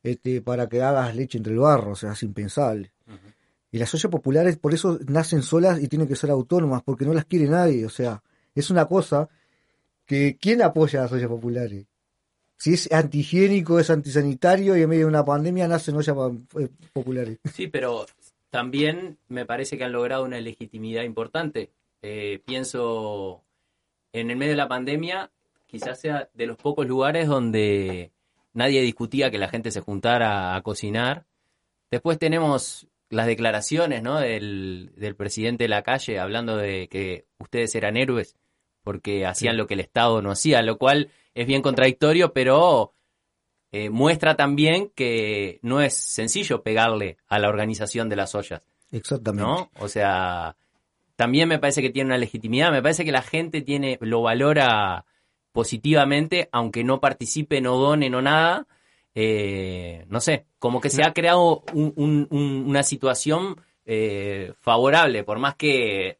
[0.02, 2.92] este, para que hagas leche entre el barro, o sea, es impensable.
[3.72, 7.14] Y las ollas populares por eso nacen solas y tienen que ser autónomas, porque no
[7.14, 7.86] las quiere nadie.
[7.86, 8.22] O sea,
[8.54, 9.28] es una cosa
[10.06, 11.86] que ¿quién apoya las ollas populares?
[12.56, 16.16] Si es antihigiénico, es antisanitario y en medio de una pandemia nacen ollas
[16.58, 17.38] eh, populares.
[17.54, 18.06] Sí, pero
[18.50, 21.70] también me parece que han logrado una legitimidad importante.
[22.02, 23.44] Eh, pienso
[24.12, 25.30] en el medio de la pandemia,
[25.66, 28.10] quizás sea de los pocos lugares donde
[28.52, 31.26] nadie discutía que la gente se juntara a cocinar.
[31.90, 34.20] Después tenemos las declaraciones ¿no?
[34.20, 38.36] del, del presidente de la calle hablando de que ustedes eran héroes
[38.82, 42.94] porque hacían lo que el Estado no hacía, lo cual es bien contradictorio, pero
[43.72, 49.48] eh, muestra también que no es sencillo pegarle a la organización de las ollas, Exactamente.
[49.48, 49.70] ¿no?
[49.78, 50.56] O sea,
[51.16, 55.04] también me parece que tiene una legitimidad, me parece que la gente tiene, lo valora
[55.52, 58.66] positivamente, aunque no participe, no done, no nada,
[59.14, 63.60] eh, no sé, como que se ha creado un- un- un- una situación
[63.92, 66.18] eh, favorable, por más que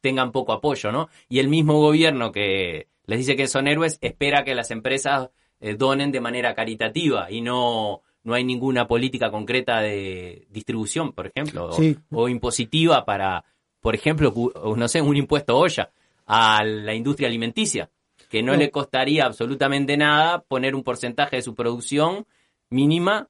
[0.00, 1.08] tengan poco apoyo, ¿no?
[1.28, 5.74] Y el mismo gobierno que les dice que son héroes espera que las empresas eh,
[5.74, 11.66] donen de manera caritativa y no, no hay ninguna política concreta de distribución, por ejemplo,
[11.70, 11.98] o- Sí.
[12.12, 13.44] o, impositiva para,
[13.80, 15.90] por ejemplo, o no sé, un impuesto olla
[16.26, 17.90] a la industria alimenticia,
[18.28, 18.58] que no, No.
[18.58, 22.26] le costaría absolutamente nada poner un porcentaje de su producción
[22.70, 23.28] mínima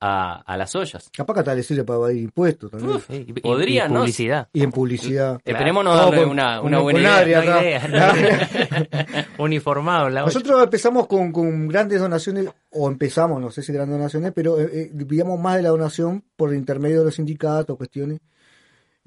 [0.00, 1.10] a, a las ollas.
[1.12, 3.00] Capaz que hasta le sirve para evadir impuestos también.
[3.00, 4.00] Sí, y- y- Podría, y ¿no?
[4.00, 4.48] publicidad.
[4.52, 5.40] Y en publicidad.
[5.44, 7.42] Esperemos no darle una, una buena con idea.
[7.42, 9.28] No idea, no idea.
[9.38, 10.32] Uniformado la olla.
[10.32, 14.68] Nosotros empezamos con, con grandes donaciones, o empezamos, no sé si grandes donaciones, pero eh,
[14.72, 18.20] eh, vivíamos más de la donación por intermedio de los sindicatos, cuestiones.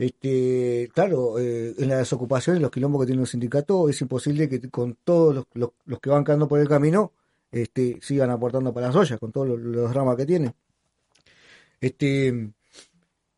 [0.01, 4.49] Este, claro, eh, en la desocupación, en los quilombos que tienen los sindicatos, es imposible
[4.49, 7.11] que con todos los, que van quedando por el camino
[7.51, 10.55] este, sigan aportando para las ollas, con todos los, los dramas que tienen.
[11.79, 12.51] Este,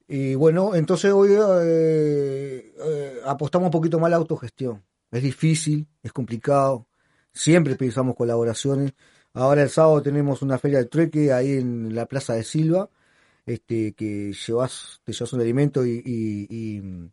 [0.08, 4.82] y bueno, entonces hoy eh, eh, apostamos un poquito más a la autogestión.
[5.12, 6.88] Es difícil, es complicado,
[7.34, 8.94] siempre pensamos colaboraciones.
[9.34, 12.90] Ahora el sábado tenemos una feria de trueque ahí en la Plaza de Silva,
[13.46, 17.12] este, que llevas, te llevas un alimento y, y, y-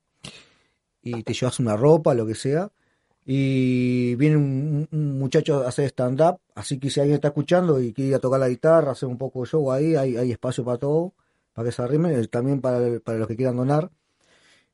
[1.02, 2.70] y te llevas una ropa, lo que sea.
[3.24, 4.88] Y viene un,
[5.18, 8.40] muchacho a hacer stand-up, así que si alguien está escuchando y quiere ir a tocar
[8.40, 11.14] la guitarra, hacer un poco de show ahí, hay, hay espacio para todo,
[11.52, 13.90] para que se arrimen, eh, también para, para los que quieran donar.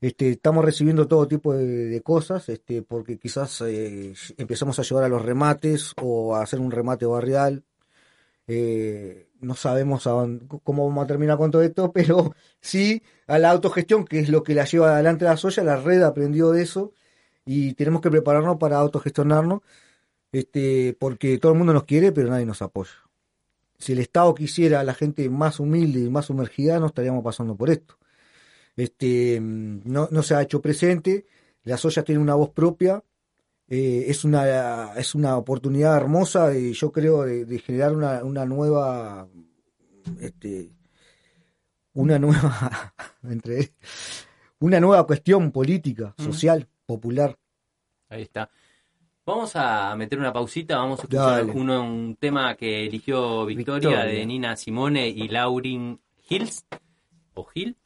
[0.00, 5.04] Este, estamos recibiendo todo tipo de, de cosas, este, porque quizás eh, empezamos a llevar
[5.04, 7.64] a los remates o a hacer un remate barrial.
[8.48, 13.38] Eh, no sabemos a dónde- cómo vamos a terminar con todo esto, pero sí a
[13.38, 16.62] la autogestión, que es lo que la lleva adelante la soya, la red aprendió de
[16.62, 16.92] eso
[17.44, 19.60] y tenemos que prepararnos para autogestionarnos,
[20.32, 22.92] este, porque todo el mundo nos quiere, pero nadie nos apoya.
[23.78, 27.56] Si el Estado quisiera a la gente más humilde y más sumergida, no estaríamos pasando
[27.56, 27.98] por esto
[28.76, 31.26] este mm, no, no se ha hecho presente,
[31.64, 33.02] las ollas tienen una voz propia,
[33.68, 38.44] eh, es una es una oportunidad hermosa y yo creo de, de generar una, una
[38.44, 39.28] nueva
[40.20, 40.70] este
[41.94, 43.72] una nueva entre
[44.58, 47.36] una nueva cuestión política, social, popular.
[48.08, 48.50] Ahí está.
[49.24, 54.04] Vamos a meter una pausita, vamos a escuchar uno, un tema que eligió Victoria, Victoria.
[54.04, 56.64] de Nina Simone y Laurin Hills,
[57.34, 57.76] o Hill,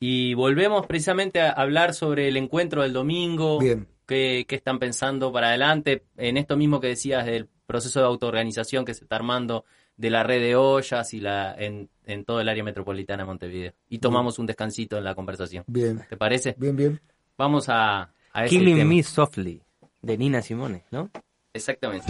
[0.00, 3.86] y volvemos precisamente a hablar sobre el encuentro del domingo, Bien.
[4.08, 8.84] Qué, qué están pensando para adelante, en esto mismo que decías del proceso de autoorganización
[8.84, 9.64] que se está armando
[9.96, 13.72] de la red de ollas y la en, en todo el área metropolitana de Montevideo.
[13.88, 15.64] Y tomamos un descansito en la conversación.
[15.66, 16.54] Bien, ¿Te parece?
[16.58, 17.00] bien, bien.
[17.36, 18.88] Vamos a, a ese Killing tema.
[18.88, 19.62] Me Softly,
[20.00, 21.10] de Nina Simone, ¿no?
[21.52, 22.06] Exactamente.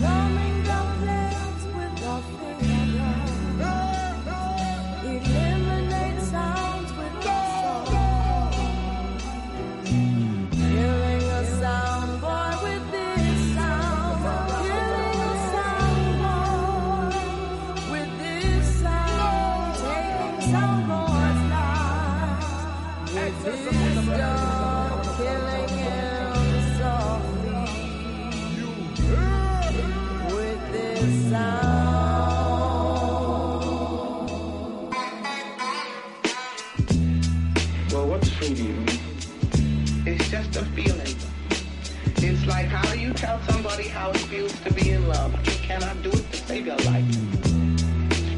[42.48, 45.32] Like how do you tell somebody how it feels to be in love?
[45.46, 47.04] You cannot do it to save your life.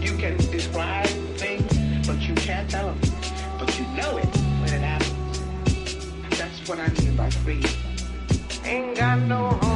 [0.02, 1.06] You can describe
[1.38, 3.00] things, but you can't tell them.
[3.58, 4.26] But you know it
[4.60, 6.38] when it happens.
[6.38, 7.62] That's what I mean by free.
[8.64, 9.69] Ain't got no home.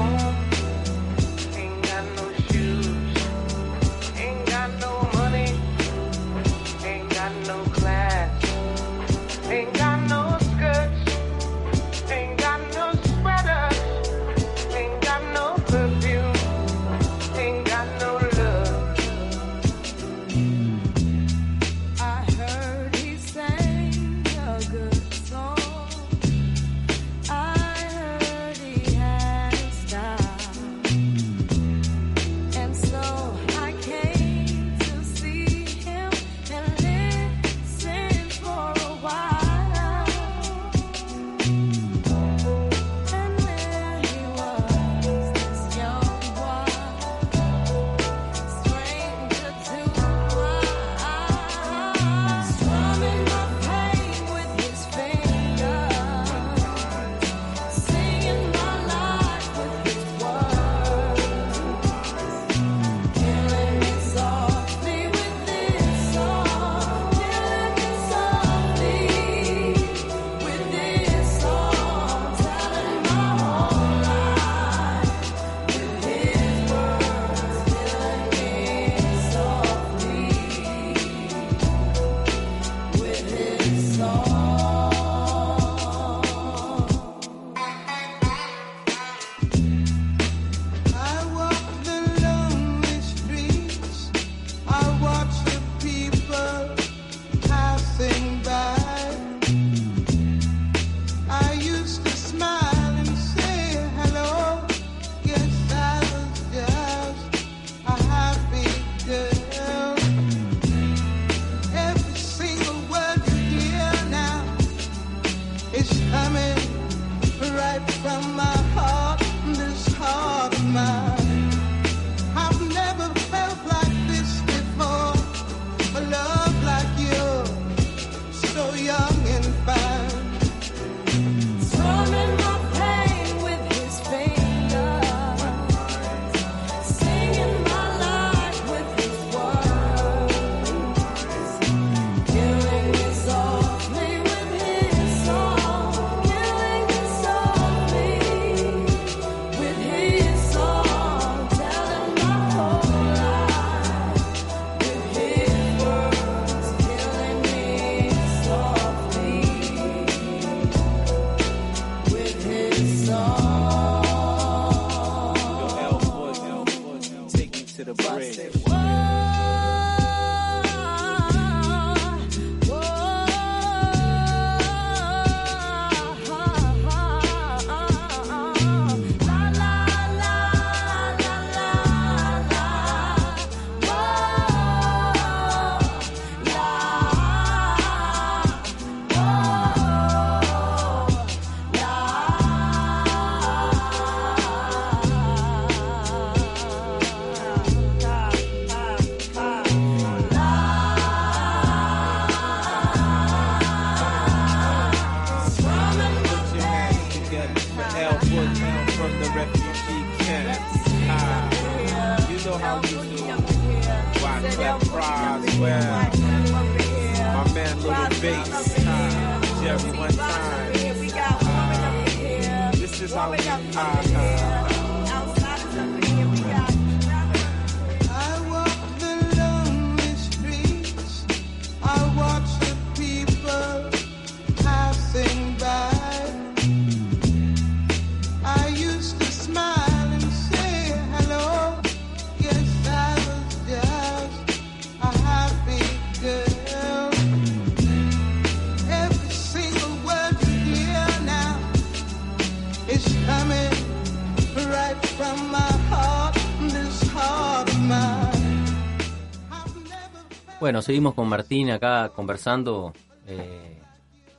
[260.75, 262.93] Bueno, seguimos con Martín acá conversando
[263.29, 263.79] eh,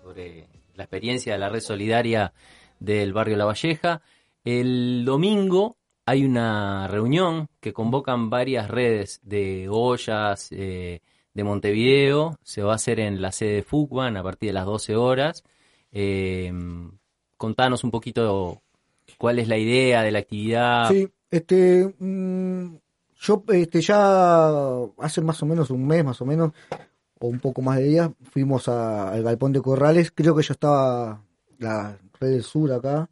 [0.03, 2.33] sobre la experiencia de la red solidaria
[2.77, 4.01] del barrio La Valleja.
[4.43, 10.99] El domingo hay una reunión que convocan varias redes de ollas eh,
[11.33, 12.37] de Montevideo.
[12.43, 15.41] Se va a hacer en la sede de Fucban a partir de las 12 horas.
[15.93, 16.51] Eh,
[17.37, 18.61] contanos un poquito
[19.17, 20.89] cuál es la idea de la actividad.
[20.89, 22.75] Sí, este, mm,
[23.25, 26.51] yo este, ya hace más o menos un mes, más o menos,
[27.19, 30.53] o un poco más de días, fuimos a- al Galpón de Corrales, creo que ya
[30.53, 31.21] estaba
[31.59, 33.09] la Red del Sur acá,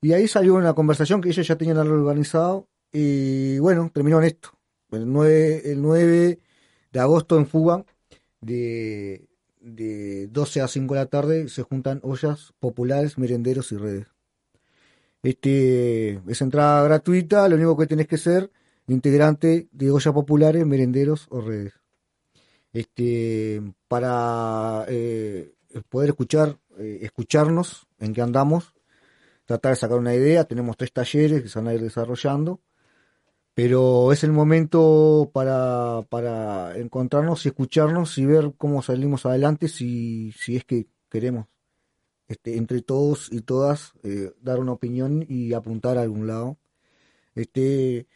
[0.00, 4.24] y ahí salió una conversación que ellos ya tenían algo organizado, y bueno, terminó en
[4.26, 4.50] esto.
[4.92, 6.38] El 9, el 9
[6.92, 7.84] de agosto en Fuga,
[8.40, 9.26] de,
[9.60, 14.06] de 12 a 5 de la tarde, se juntan ollas populares, merenderos y redes.
[15.22, 18.50] Este, es entrada gratuita, lo único que tenés que ser
[18.88, 21.74] integrante de ollas populares, merenderos o redes.
[22.72, 25.54] Este, para eh,
[25.88, 28.74] poder escuchar, eh, escucharnos en qué andamos,
[29.46, 32.60] tratar de sacar una idea, tenemos tres talleres que se van a ir desarrollando,
[33.54, 40.32] pero es el momento para, para encontrarnos y escucharnos y ver cómo salimos adelante si,
[40.32, 41.46] si es que queremos
[42.28, 46.58] este, entre todos y todas eh, dar una opinión y apuntar a algún lado.
[47.34, 48.06] Este,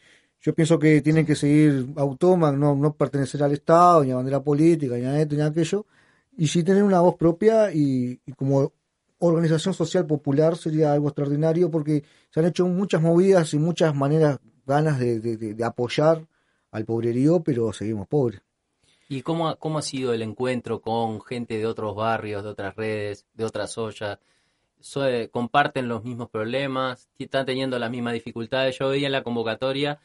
[0.41, 4.95] yo pienso que tienen que seguir autónomas, no, pertenecer al Estado, ni a bandera política,
[4.95, 5.85] ni a esto, ni a aquello,
[6.35, 8.73] y sí tener una voz propia y, y como
[9.19, 14.39] organización social popular sería algo extraordinario porque se han hecho muchas movidas y muchas maneras,
[14.65, 16.25] ganas de, de- apoyar
[16.71, 18.41] al pobrerío, pero seguimos pobres.
[19.09, 23.25] ¿Y cómo, cómo ha sido el encuentro con gente de otros barrios, de otras redes,
[23.33, 24.17] de otras ollas?
[24.95, 27.09] Eh, ¿Comparten los mismos problemas?
[27.19, 28.79] ¿Están teniendo las mismas dificultades?
[28.79, 29.99] Yo veía en la convocatoria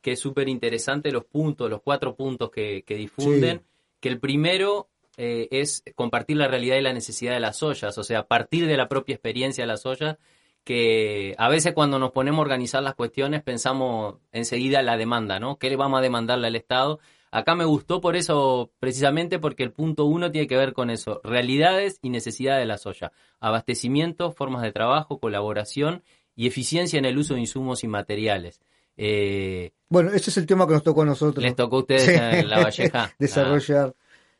[0.00, 3.64] que es súper interesante los puntos, los cuatro puntos que, que difunden, Sí.
[4.00, 8.02] que el primero eh, es compartir la realidad y la necesidad de las ollas, o
[8.04, 10.16] sea, partir de la propia experiencia de las ollas,
[10.64, 15.58] que a veces cuando nos ponemos a organizar las cuestiones pensamos enseguida la demanda, ¿no?
[15.58, 17.00] ¿Qué le vamos a demandarle al Estado?
[17.32, 21.20] Acá me gustó por eso, precisamente porque el punto uno tiene que ver con eso,
[21.22, 26.02] realidades y necesidades de la soya, abastecimiento, formas de trabajo, colaboración
[26.34, 28.60] y eficiencia en el uso de insumos y materiales.
[29.02, 31.42] Eh, Bueno, ese es el tema que nos tocó a nosotros.
[31.42, 32.12] ¿Les tocó a ustedes Sí.
[32.14, 33.10] en La Valleja?
[33.18, 33.94] Desarrollar.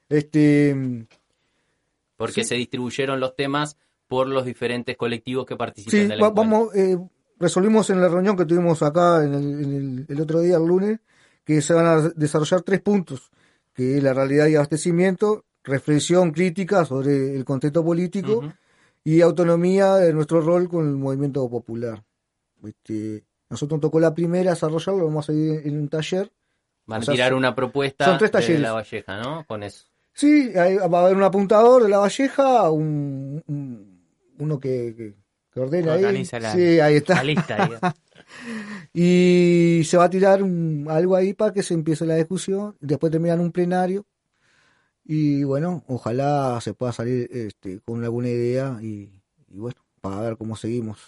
[0.08, 1.06] Este,
[2.16, 2.48] porque Sí.
[2.50, 6.98] se distribuyeron los temas por los diferentes colectivos que participan sí, del va- vamos, eh,
[7.38, 10.66] resolvimos en la reunión que tuvimos acá en el, en el- el otro día, el
[10.66, 11.00] lunes,
[11.44, 13.30] que se van a desarrollar tres puntos,
[13.72, 18.52] que es la realidad y abastecimiento, reflexión crítica sobre el contexto político
[19.04, 22.04] y autonomía de nuestro rol con el movimiento popular.
[22.62, 26.30] Este, nosotros nos tocó la primera desarrollarlo, vamos a ir en un taller.
[26.86, 28.58] Van O sea, a tirar una propuesta son tres de.
[28.58, 29.44] La Valleja, ¿no?
[29.46, 29.84] Con eso.
[30.12, 34.00] Sí, hay- va a haber un apuntador de la Valleja, un, un-
[34.38, 35.14] uno que, que,
[35.52, 36.04] que ordene ahí.
[36.04, 37.16] Organiza la- sí, ahí está.
[37.16, 37.68] la lista,
[38.92, 42.76] y se va a tirar un- algo ahí para que se empiece la discusión.
[42.80, 44.06] Después terminan un plenario.
[45.04, 49.10] Y bueno, ojalá se pueda salir este, con alguna idea y,
[49.48, 50.98] y bueno, para ver cómo seguimos.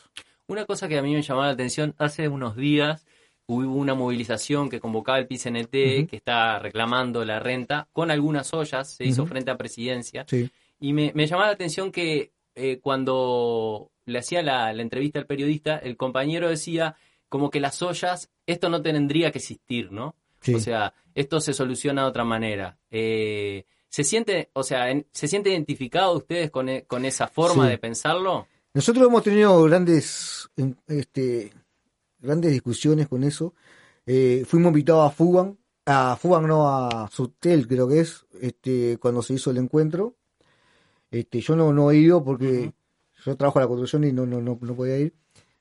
[0.53, 3.07] Una cosa que a mí me llamó la atención, hace unos días
[3.46, 5.70] hubo una movilización que convocaba el PCNT,
[6.09, 10.26] que está reclamando la renta, con algunas ollas, se hizo frente a presidencia.
[10.28, 10.50] Sí.
[10.78, 15.26] Y me, me llamaba la atención que eh, cuando le hacía la, la entrevista al
[15.26, 16.96] periodista, el compañero decía
[17.30, 20.14] como que las ollas, esto no tendría que existir, ¿no?
[20.42, 20.55] Sí.
[20.55, 22.76] O sea, esto se soluciona de otra manera.
[22.90, 27.64] Eh, ¿Se siente, o sea, en- se siente identificado ustedes con, e- con esa forma
[27.64, 27.70] Sí.
[27.70, 28.46] de pensarlo?
[28.75, 30.49] Nosotros hemos tenido grandes,
[30.87, 31.53] este,
[32.18, 33.55] grandes discusiones con eso.
[34.07, 39.23] Eh, fuimos invitados a Fugan, a Fugan no, a Sutel creo que es, este, cuando
[39.23, 40.16] se hizo el encuentro.
[41.11, 42.73] Este, yo no, no he ido porque
[43.25, 45.14] yo trabajo en la construcción y no, no, no, no podía ir.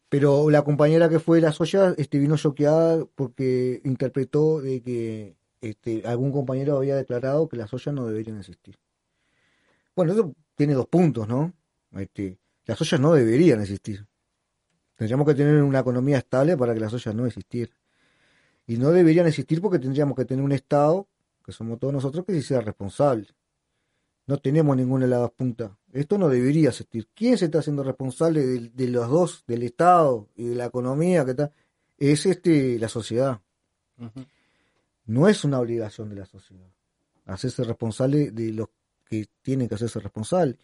[0.07, 5.35] Pero la compañera que fue de la Soya este, vino choqueada porque interpretó de que
[5.61, 8.77] este, algún compañero había declarado que las ollas no deberían existir.
[9.95, 11.53] Bueno, eso tiene dos puntos, ¿no?
[11.93, 14.05] Este, las ollas no deberían existir.
[14.95, 17.75] Tendríamos que tener una economía estable para que las ollas no existieran.
[18.67, 21.07] Y no deberían existir porque tendríamos que tener un Estado,
[21.43, 23.27] que somos todos nosotros, que sí sea responsable.
[24.27, 25.71] No tenemos ninguna de las dos puntas.
[25.91, 27.09] Esto no debería existir.
[27.13, 31.25] ¿Quién se está haciendo responsable de, de los dos, del Estado y de la economía
[31.25, 31.51] que está?
[31.97, 33.41] Es este la sociedad.
[35.05, 36.71] No es una obligación de la sociedad
[37.25, 38.69] hacerse responsable de los
[39.05, 40.57] que tienen que hacerse responsable.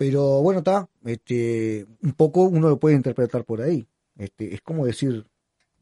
[0.00, 3.86] Pero bueno, está, este, un poco uno lo puede interpretar por ahí.
[4.16, 5.26] Este, es como decir,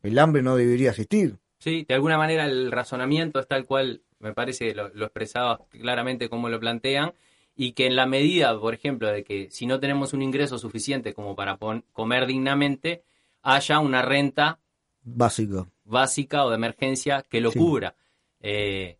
[0.02, 1.36] el hambre no debería existir.
[1.60, 6.28] Sí, de alguna manera el razonamiento es tal cual, me parece, lo, lo expresaba claramente
[6.28, 7.12] como lo plantean,
[7.54, 11.14] y que en la medida, por ejemplo, de que si no tenemos un ingreso suficiente
[11.14, 11.56] como para
[11.92, 13.04] comer dignamente,
[13.42, 14.58] haya una renta
[15.04, 15.68] Básico.
[15.84, 17.58] básica o de emergencia que lo Sí.
[17.60, 17.94] cubra.
[18.40, 18.98] Eh,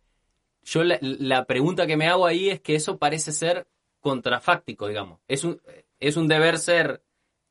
[0.63, 3.67] yo la, la pregunta que me hago ahí es que eso parece ser
[3.99, 5.19] contrafáctico, digamos.
[5.27, 5.61] Es un,
[5.99, 7.01] es un deber ser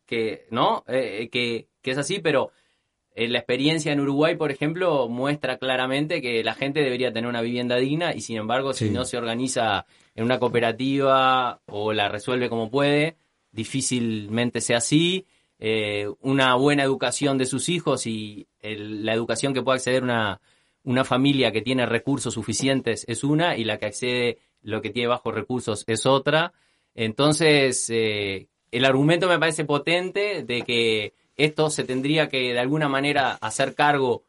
[0.06, 0.84] que, ¿no?
[0.88, 2.50] Eh, que, que es así, pero
[3.14, 7.42] eh, la experiencia en Uruguay, por ejemplo, muestra claramente que la gente debería tener una
[7.42, 12.48] vivienda digna y sin embargo, si no se organiza en una cooperativa o la resuelve
[12.48, 13.16] como puede,
[13.78, 15.26] difícilmente sea así.
[15.60, 20.40] Eh, una buena educación de sus hijos y el- la educación que pueda acceder una,
[20.84, 25.08] una familia que tiene recursos suficientes es una y la que accede lo que tiene
[25.08, 26.52] bajos recursos es otra.
[26.94, 32.88] Entonces, eh, el argumento me parece potente de que esto se tendría que de alguna
[32.88, 34.24] manera hacer cargo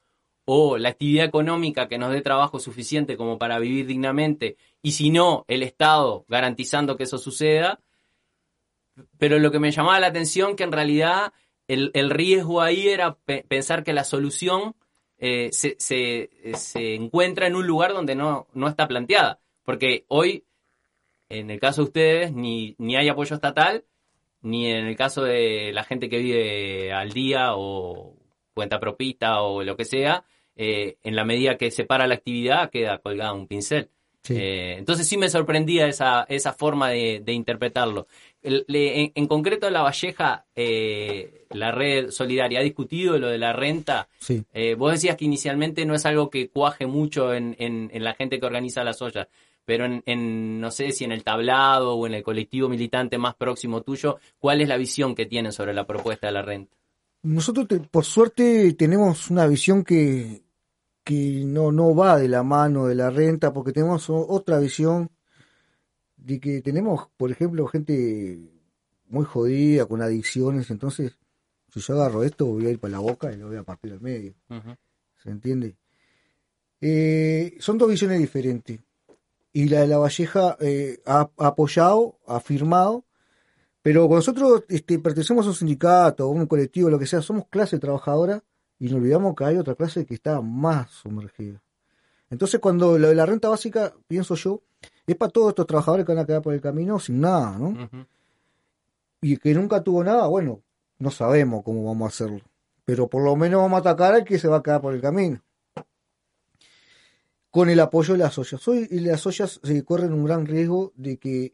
[0.45, 5.09] o la actividad económica que nos dé trabajo suficiente como para vivir dignamente y si
[5.11, 7.79] no, el Estado garantizando que eso suceda.
[9.17, 11.33] Pero lo que me llamaba la atención que en realidad
[11.67, 14.75] el, el riesgo ahí era pe- pensar que la solución
[15.17, 19.39] eh, se, se- se encuentra en un lugar donde no, no está planteada.
[19.69, 20.45] Porque hoy,
[21.29, 23.83] en el caso de ustedes, ni, ni hay apoyo estatal,
[24.41, 28.15] ni en el caso de la gente que vive al día o
[28.55, 30.23] cuenta propista o lo que sea,
[30.55, 33.89] eh, en la medida que se para la actividad queda colgada un pincel.
[34.29, 38.07] Eh, entonces sí me sorprendía esa, esa forma de, de interpretarlo.
[38.41, 43.37] El- le- en, en concreto, La Valleja, eh, la red solidaria, ha discutido lo de
[43.37, 44.07] la renta.
[44.19, 44.43] Sí.
[44.53, 48.13] Eh, vos decías que inicialmente no es algo que cuaje mucho en, en- en la
[48.15, 49.27] gente que organiza las ollas,
[49.69, 53.35] pero en, en, no sé si en el tablado o en el colectivo militante más
[53.35, 56.75] próximo tuyo, ¿cuál es la visión que tienen sobre la propuesta de la renta?
[57.21, 60.41] Nosotros, te- por suerte, tenemos una visión que,
[61.03, 65.11] que no, no va de la mano de la renta, porque tenemos otra visión
[66.17, 68.39] de que tenemos, por ejemplo, gente
[69.07, 71.15] muy jodida, con adicciones, entonces,
[71.71, 73.91] si yo agarro esto, voy a ir para la boca y lo voy a partir
[73.93, 74.33] al medio.
[75.21, 75.75] ¿Se entiende?
[76.81, 78.79] Eh, son dos visiones diferentes.
[79.51, 83.05] Y la de la Valleja eh, ha, ha apoyado, ha firmado,
[83.81, 87.79] pero nosotros este, pertenecemos a un sindicato, a un colectivo, lo que sea, somos clase
[87.79, 88.43] trabajadora
[88.77, 91.61] y nos olvidamos que hay otra clase que está más sumergida.
[92.29, 94.61] Entonces, cuando lo de la renta básica, pienso yo,
[95.07, 97.89] es para todos estos trabajadores que van a quedar por el camino sin nada, ¿no?
[99.21, 100.61] Y que nunca tuvo nada, bueno,
[100.99, 102.41] no sabemos cómo vamos a hacerlo.
[102.85, 105.01] Pero por lo menos vamos a atacar al que se va a quedar por el
[105.01, 105.41] camino.
[107.51, 108.67] Con el apoyo de las ollas.
[108.67, 111.53] Hoy las ollas se corren un gran riesgo de que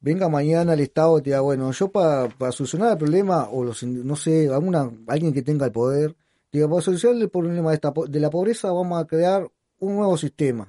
[0.00, 4.16] venga mañana el Estado y diga, bueno, yo para solucionar el problema, o los, no
[4.16, 6.16] sé, alguna, alguien que tenga el poder,
[6.50, 10.16] diga, para solucionar el problema de, esta, de la pobreza vamos a crear un nuevo
[10.16, 10.68] sistema.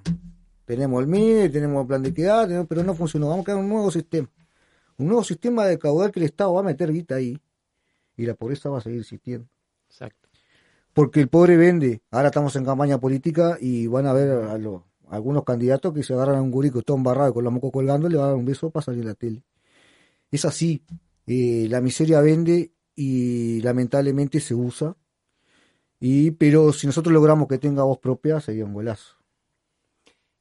[0.66, 3.70] Tenemos el MIDE, tenemos el plan de equidad, pero no funcionó, vamos a crear un
[3.70, 4.30] nuevo sistema.
[4.98, 7.38] Un nuevo sistema de caudal que el Estado va a meter guita ahí
[8.16, 9.48] y la pobreza va a seguir existiendo.
[9.90, 10.21] Exacto.
[10.94, 12.02] Porque el pobre vende.
[12.12, 16.14] Ahora estamos en campaña política y van a ver a los, algunos candidatos que se
[16.14, 18.30] agarran a un gurí que está embarrado con la moco colgando y le van a
[18.30, 19.44] dar un beso para salir en la tele.
[20.30, 20.84] Es así.
[21.28, 24.96] Eh, la miseria vende y lamentablemente se usa.
[26.00, 29.16] Y, pero si nosotros logramos que tenga voz propia, sería un golazo.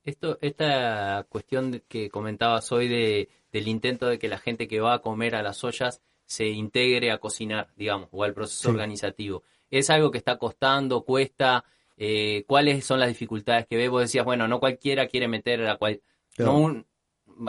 [0.02, 4.94] Esto, esta cuestión que comentabas hoy de, del intento de que la gente que va
[4.94, 8.68] a comer a las ollas se integre a cocinar, digamos, o al proceso Sí.
[8.70, 9.42] organizativo.
[9.70, 11.64] ¿Es algo que está costando, cuesta?
[11.96, 13.90] Eh, ¿Cuáles son las dificultades que ves?
[13.90, 16.00] Vos decías, bueno, no cualquiera quiere meter a, cual-
[16.34, 16.52] Claro.
[16.52, 16.86] no un-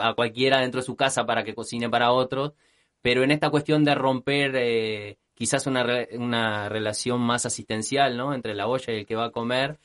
[0.00, 2.52] a cualquiera dentro de su casa para que cocine para otros,
[3.00, 8.32] pero en esta cuestión de romper eh, quizás una, una relación más asistencial, ¿no?
[8.34, 9.78] Entre la olla y el que va a comer,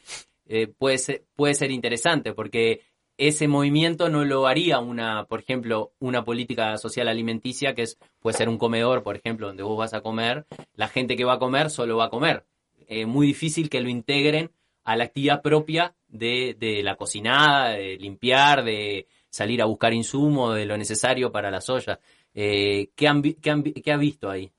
[0.45, 2.81] eh, puede, ser, puede ser interesante porque
[3.17, 8.37] ese movimiento no lo haría una, por ejemplo, una política social alimenticia que es, puede
[8.37, 10.45] ser un comedor, por ejemplo, donde vos vas a comer,
[10.75, 12.45] la gente que va a comer solo va a comer.
[12.87, 14.51] Eh, muy difícil que lo integren
[14.83, 20.65] a la actividad propia de, la cocinada, de limpiar, de salir a buscar insumos, de
[20.65, 21.99] lo necesario para las ollas.
[22.33, 24.51] Eh, ¿qué, han, qué, han qué has visto ahí?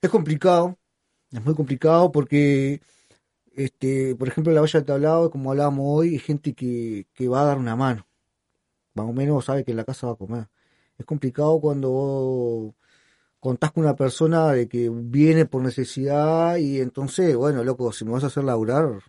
[0.00, 0.76] Es complicado,
[1.30, 2.80] es muy complicado porque,
[3.56, 7.42] este, por ejemplo, la olla del tablado, como hablábamos hoy, hay gente que, que va
[7.42, 8.06] a dar una mano.
[8.94, 10.48] Más o menos sabe que en la casa va a comer.
[10.98, 12.74] Es complicado cuando vos
[13.40, 18.12] contás con una persona de que viene por necesidad y entonces, bueno, loco, si me
[18.12, 19.02] vas a hacer laburar,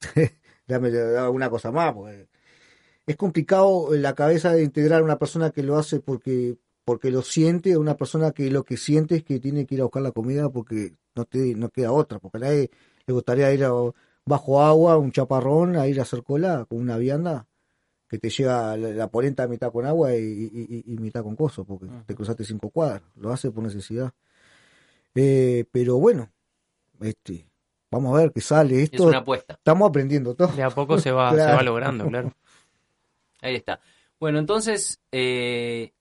[0.66, 0.90] dame,
[1.30, 2.28] una cosa más, porque
[3.06, 7.10] es complicado en la cabeza de integrar a una persona que lo hace porque porque
[7.10, 10.02] lo siente, una persona que lo que siente es que tiene que ir a buscar
[10.02, 12.70] la comida porque no te no queda otra, porque nadie
[13.08, 13.72] le gustaría ir a-
[14.24, 17.46] bajo agua, un chaparrón, a ir a hacer cola con una vianda
[18.08, 21.34] que te llega la, la polenta mitad con agua y, y- y- y mitad con
[21.34, 24.12] coso, porque te cruzaste cinco cuadras, lo hace por necesidad.
[25.14, 26.30] Eh, pero bueno,
[27.00, 27.48] este,
[27.90, 28.96] vamos a ver qué sale esto.
[28.96, 29.54] Es una apuesta.
[29.54, 30.48] Estamos aprendiendo todo.
[30.48, 32.32] De a poco se va, se va logrando, claro.
[33.40, 33.80] Ahí está.
[34.20, 35.92] Bueno, entonces, eh,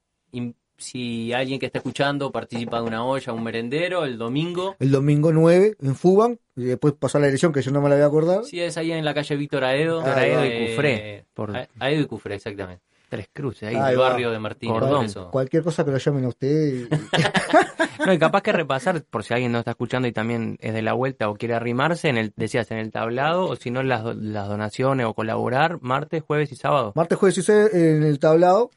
[0.78, 5.32] si alguien que está escuchando participa de una olla, un merendero, el domingo, El domingo
[5.34, 8.08] 9 en Fuban, y después pasó la dirección que yo no me la voy a
[8.08, 8.44] acordar.
[8.46, 9.98] si es ahí en la calle Víctor Aedo.
[9.98, 12.84] Víctor Aedo y eh, Cufré, por- Aedo y Cufré, exactamente.
[13.10, 13.76] Tres cruces ahí.
[13.76, 14.10] Ahí el va.
[14.10, 14.70] barrio de Martín.
[14.70, 15.06] Cordón.
[15.06, 15.32] eso.
[15.32, 16.74] Cualquier cosa que lo llamen a usted.
[16.76, 16.88] y-
[18.06, 20.82] No, y capaz que repasar, por si alguien no está escuchando y también es de
[20.84, 24.04] la vuelta o quiere arrimarse, en el, decías, en el tablado, o si no, las,
[24.04, 26.92] do- las donaciones o colaborar, martes, jueves y sábado.
[26.96, 28.70] Martes, jueves y jueves en el tablado,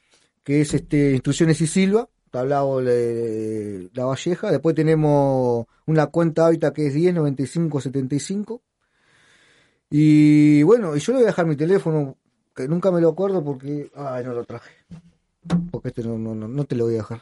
[0.45, 4.51] que es este Instrucciones y Silva, tablado de La Valleja.
[4.51, 8.63] Después tenemos una cuenta hábitat que es 10 95 75.
[9.91, 12.17] Y bueno, y yo le voy a dejar mi teléfono,
[12.55, 13.91] que nunca me lo acuerdo porque.
[13.95, 14.71] Ay, no lo traje.
[15.71, 17.21] Porque este no, no, no, no te lo voy a dejar.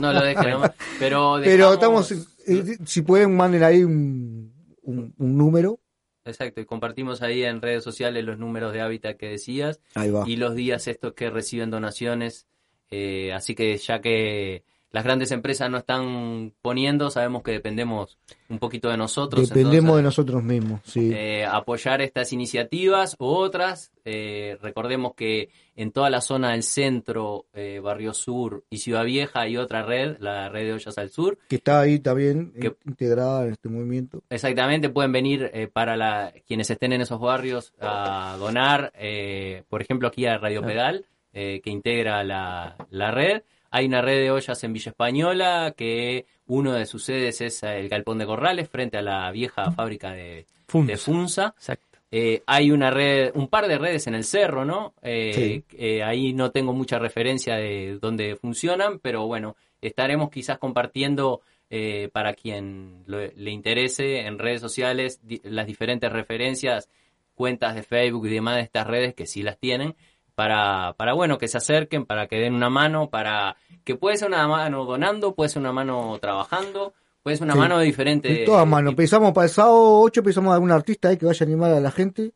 [0.00, 0.72] No lo dejen nomás.
[0.98, 2.10] Pero, Pero estamos.
[2.46, 4.52] eh, si pueden, manden ahí un,
[4.82, 5.80] un, un número.
[6.28, 10.24] Exacto, y compartimos ahí en redes sociales los números de hábitat que decías Ahí va.
[10.26, 12.46] y los días estos que reciben donaciones.
[12.90, 18.16] Eh, así que ya que las grandes empresas no están poniendo, sabemos que dependemos
[18.48, 19.48] un poquito de nosotros.
[19.48, 20.80] Dependemos de nosotros mismos.
[20.84, 21.12] Sí.
[21.14, 23.92] eh, apoyar estas iniciativas u otras.
[24.06, 29.40] Eh, recordemos que en toda la zona del centro, eh, Barrio Sur y Ciudad Vieja
[29.42, 33.44] hay otra red, la red de ollas al sur, que está ahí también Que- integrada
[33.44, 34.22] en este movimiento.
[34.30, 39.82] Exactamente, pueden venir eh, para la, quienes estén en esos barrios a donar, eh, por
[39.82, 43.42] ejemplo, aquí a Radio Pedal, eh, que integra la, la red.
[43.70, 47.88] Hay una red de ollas en Villa Española, que uno de sus sedes es el
[47.88, 50.92] Galpón de Corrales, frente a la vieja fábrica de Funza.
[50.92, 51.54] de Funza.
[51.56, 51.84] Exacto.
[52.10, 54.94] Eh, hay una red, un par de redes en el cerro, ¿no?
[55.02, 55.32] Eh,
[55.68, 55.76] Sí.
[55.76, 62.08] eh, ahí no tengo mucha referencia de dónde funcionan, pero bueno, estaremos quizás compartiendo eh,
[62.14, 66.88] para quien lo- le interese en redes sociales di- las diferentes referencias,
[67.34, 69.94] cuentas de Facebook y demás de estas redes que sí las tienen,
[70.38, 74.28] para, para bueno, que se acerquen, para que den una mano, para que puede ser
[74.28, 77.58] una mano donando, puede ser una mano trabajando, puede ser una Sí.
[77.58, 78.28] mano de diferente.
[78.28, 81.44] De todas manos, pensamos para el sábado 8, pensamos a algún artista ahí que vaya
[81.44, 82.32] a animar a la gente,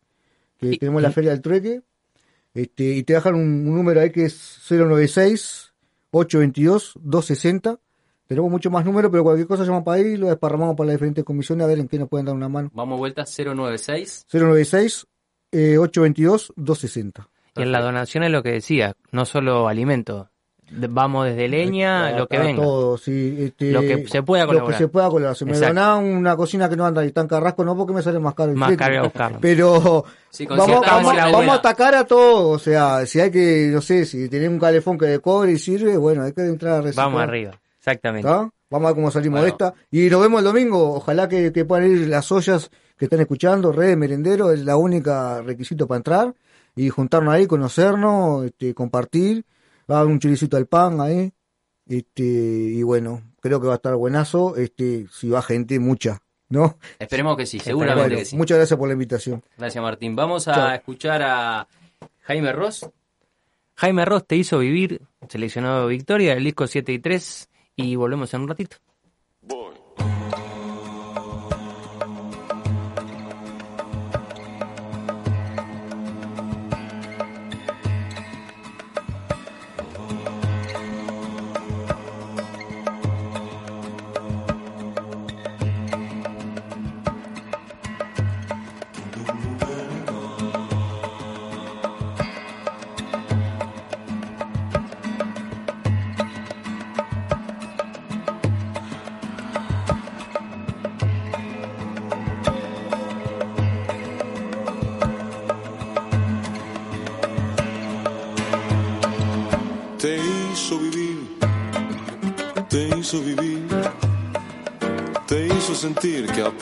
[0.58, 1.82] que Y- tenemos la Feria del Trueque,
[2.54, 5.72] este, y te dejan un, un número ahí que es 096
[6.10, 7.78] 822 260.
[8.26, 11.22] Tenemos mucho más números, pero cualquier cosa llama para ahí, lo desparramamos para las diferentes
[11.22, 12.68] comisiones a ver en qué nos pueden dar una mano.
[12.74, 14.26] Vamos vuelta 096.
[14.32, 15.06] 096
[15.52, 17.28] eh, 822 260.
[17.56, 20.26] Y en la donación es lo que decía, no solo alimentos.
[20.70, 22.62] De- Vamos desde leña, A- lo que a venga.
[22.62, 24.78] todo, sí, este, Lo que se pueda Lo que colaborar.
[24.78, 25.36] se pueda colaborar.
[25.36, 28.18] Si me donás una cocina que no anda y tan carrasco, no porque me sale
[28.20, 29.38] más caro el Más caro buscarlo.
[29.42, 32.48] Pero Sí, vamos, vamos, a atacar a todo.
[32.48, 35.58] O sea, si hay que, no sé, si tenés un calefón que de cobre y
[35.58, 37.06] sirve, bueno, hay que entrar a reciclar.
[37.06, 38.26] Vamos arriba, exactamente.
[38.26, 38.48] ¿Está?
[38.70, 39.44] Vamos a ver cómo salimos Bueno.
[39.44, 39.74] de esta.
[39.90, 40.94] Y nos vemos el domingo.
[40.94, 43.72] Ojalá que, que puedan ir las ollas que están escuchando.
[43.72, 46.34] Red de Merendero es la única requisito para entrar.
[46.74, 49.44] Y juntarnos ahí, conocernos, este, compartir.
[49.90, 51.32] Va a haber un choricito al pan ahí.
[51.86, 54.56] Este, y bueno, creo que va a estar buenazo.
[54.56, 56.22] Este, si va gente, mucha.
[56.52, 56.78] ¿no?
[56.98, 58.36] Esperemos que sí, seguramente Bueno, que sí.
[58.36, 59.42] Muchas gracias por la invitación.
[59.56, 60.14] Gracias, Martín.
[60.14, 60.74] Vamos a Chao.
[60.74, 61.66] escuchar a
[62.20, 62.86] Jaime Ross.
[63.74, 68.42] Jaime Ross te hizo vivir, seleccionado Victoria, el disco 7 y 3, y volvemos en
[68.42, 68.76] un ratito.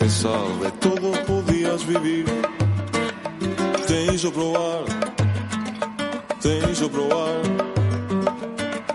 [0.01, 2.25] Pesar de todo podías vivir.
[3.87, 4.85] Te hizo probar,
[6.41, 7.37] te hizo probar.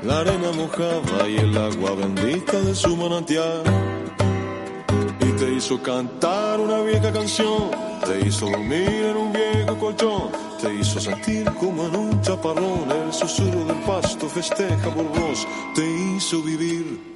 [0.01, 3.61] La arena mojada y el agua bendita de su manantial.
[5.19, 7.69] Y te hizo cantar una vieja canción,
[8.05, 10.29] te hizo dormir en un viejo colchón,
[10.59, 15.85] te hizo sentir como en un chaparrón, el susurro del pasto festeja por vos, te
[15.85, 17.13] hizo vivir,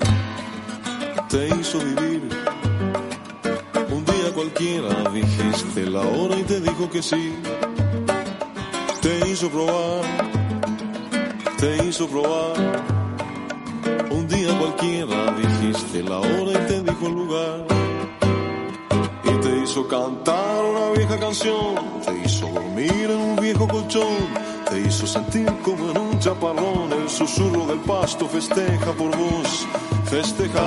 [1.28, 2.09] te hizo vivir.
[6.90, 7.36] Que sí,
[9.02, 10.02] te hizo probar,
[11.58, 12.56] te hizo probar.
[14.10, 17.66] Un día cualquiera dijiste la hora y te dijo el lugar.
[19.24, 21.76] Y te hizo cantar una vieja canción,
[22.06, 24.18] te hizo dormir en un viejo colchón,
[24.70, 29.68] te hizo sentir como en un chaparrón, el susurro del pasto festeja por vos,
[30.06, 30.62] festeja.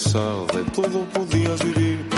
[0.00, 2.08] De todo podías vivir.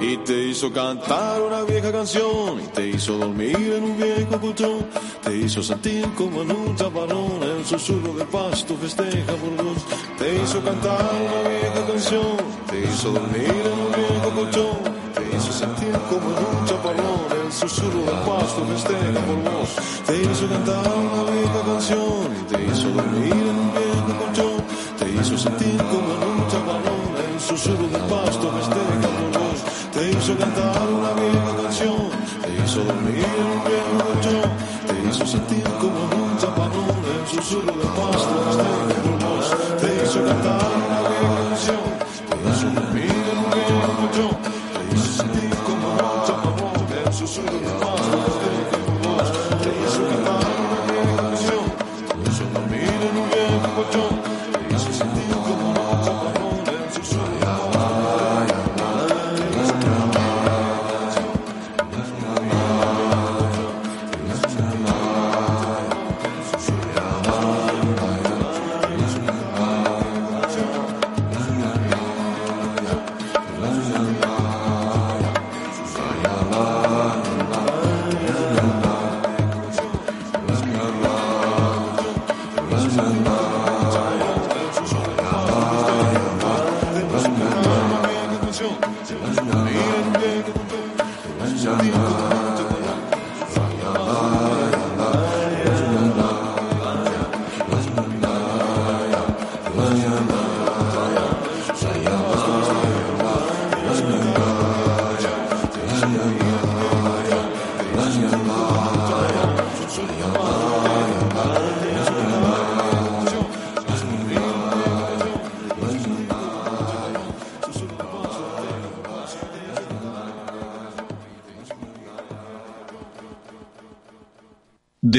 [0.00, 4.86] Y te hizo cantar una vieja canción, y te hizo dormir en un viejo colchón,
[5.22, 9.84] te hizo sentir como en un chaparrón, el susurro del pasto festeja por vos.
[10.18, 12.36] Te hizo cantar una vieja canción,
[12.68, 14.78] te hizo dormir en un viejo colchón,
[15.14, 19.70] te hizo sentir como en un chaparrón, el susurro del pasto festeja por vos.
[20.06, 24.64] Te hizo cantar una vieja canción, y te hizo dormir en un viejo colchón,
[24.98, 26.37] te hizo sentir como en un
[27.58, 29.58] susurro del pasto festeja por vos.
[29.92, 34.50] Te hizo cantar una vieja canción, te hizo dormir en un viejo colchón,
[34.86, 38.87] te hizo sentir como en un chaparrón, el susurro del pasto festeja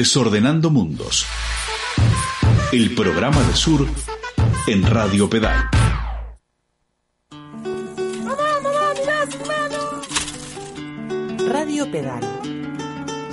[0.00, 1.26] Desordenando Mundos.
[2.72, 3.86] El programa de Sur
[4.66, 5.68] en Radio Pedal.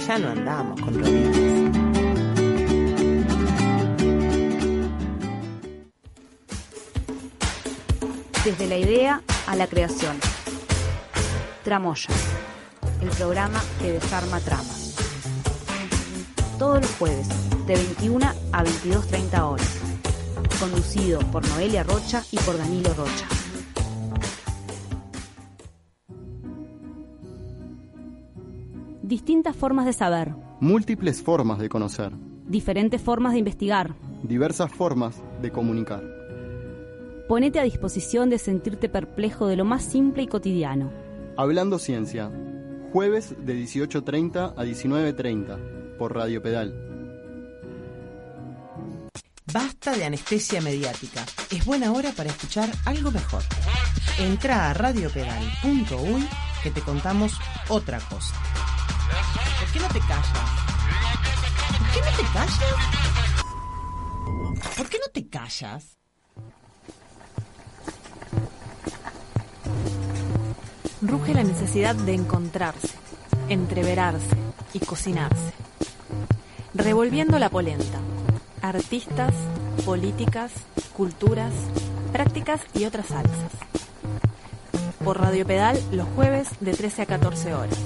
[0.06, 1.38] Ya no andamos con rodillas.
[8.44, 10.18] Desde la idea a la creación.
[11.64, 12.10] Tramoya,
[13.02, 14.77] el programa que desarma tramas.
[16.68, 17.30] Todos los jueves,
[17.66, 19.80] de 21 a 22.30 horas.
[20.60, 23.26] Conducido por Noelia Rocha y por Danilo Rocha.
[29.02, 32.12] Distintas formas de saber, Múltiples formas de conocer,
[32.46, 33.96] diferentes formas de investigar.
[34.24, 36.04] diversas formas de comunicar.
[37.30, 40.92] Ponete a disposición de sentirte perplejo de lo más simple y cotidiano.
[41.38, 42.30] Hablando Ciencia,
[42.92, 46.74] jueves de 18.30 a 19.30 por Radio Pedal.
[49.52, 51.26] Basta de anestesia mediática.
[51.50, 53.44] Es buena hora para escuchar algo mejor.
[54.20, 56.28] Entra a radiopedal.uy
[56.64, 57.40] que te contamos
[57.70, 58.36] otra cosa.
[59.60, 60.28] ¿Por qué no te callas?
[61.80, 62.60] ¿Por qué no te callas?
[64.78, 65.98] ¿Por qué no te callas?
[71.02, 72.90] Ruge la necesidad de encontrarse,
[73.50, 74.36] entreverarse
[74.74, 75.67] y cocinarse.
[76.74, 78.00] Revolviendo la polenta.
[78.62, 79.34] Artistas,
[79.86, 80.52] políticas,
[80.94, 81.54] culturas,
[82.12, 83.52] prácticas y otras salsas.
[85.04, 87.78] Por Radio Pedal los jueves de 13 a 14 horas.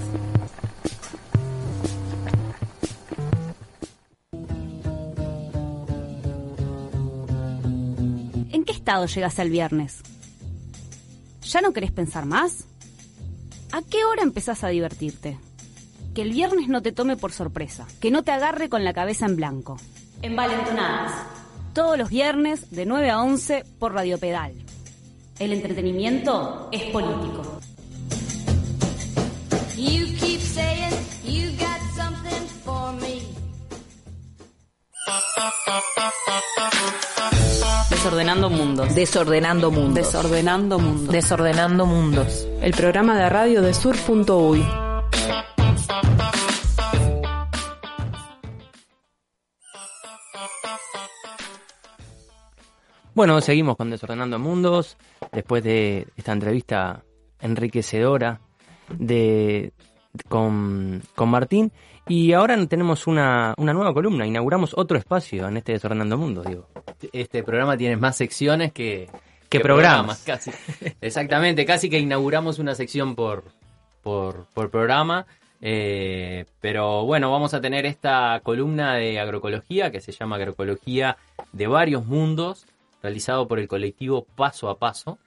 [8.51, 10.01] ¿En qué estado llegas el viernes?
[11.43, 12.65] ¿Ya no querés pensar más?
[13.71, 15.37] ¿A qué hora empezás a divertirte?
[16.13, 19.25] Que el viernes no te tome por sorpresa, que no te agarre con la cabeza
[19.25, 19.77] en blanco.
[20.21, 21.13] Envalentonadas.
[21.73, 24.53] Todos los viernes de 9 a 11 por Radio Pedal.
[25.39, 27.41] El entretenimiento es político.
[29.77, 30.93] You keep saying
[31.23, 33.21] you got something for me.
[37.89, 38.93] Desordenando mundos.
[38.95, 39.95] Desordenando mundos.
[39.95, 41.13] Desordenando mundos.
[41.13, 42.47] Desordenando mundos.
[42.61, 44.80] El programa de radio de sur.uy.
[53.13, 54.97] Bueno, seguimos con Desordenando Mundos,
[55.31, 57.03] después de esta entrevista
[57.41, 58.39] enriquecedora
[58.97, 59.73] de,
[60.29, 61.71] con, con Martín.
[62.07, 66.67] Y ahora tenemos una, una nueva columna, inauguramos otro espacio en este Desordenando Mundos, digo.
[67.13, 69.09] Este programa tiene más secciones que,
[69.49, 70.23] Que programas.
[70.25, 70.51] casi.
[71.01, 73.43] Exactamente, casi que inauguramos una sección por,
[74.01, 75.25] por, por programa.
[75.61, 81.17] eh, pero bueno, vamos a tener esta columna de agroecología que se llama Agroecología
[81.53, 82.65] de varios mundos,
[83.01, 85.19] realizado por el colectivo Paso a Paso.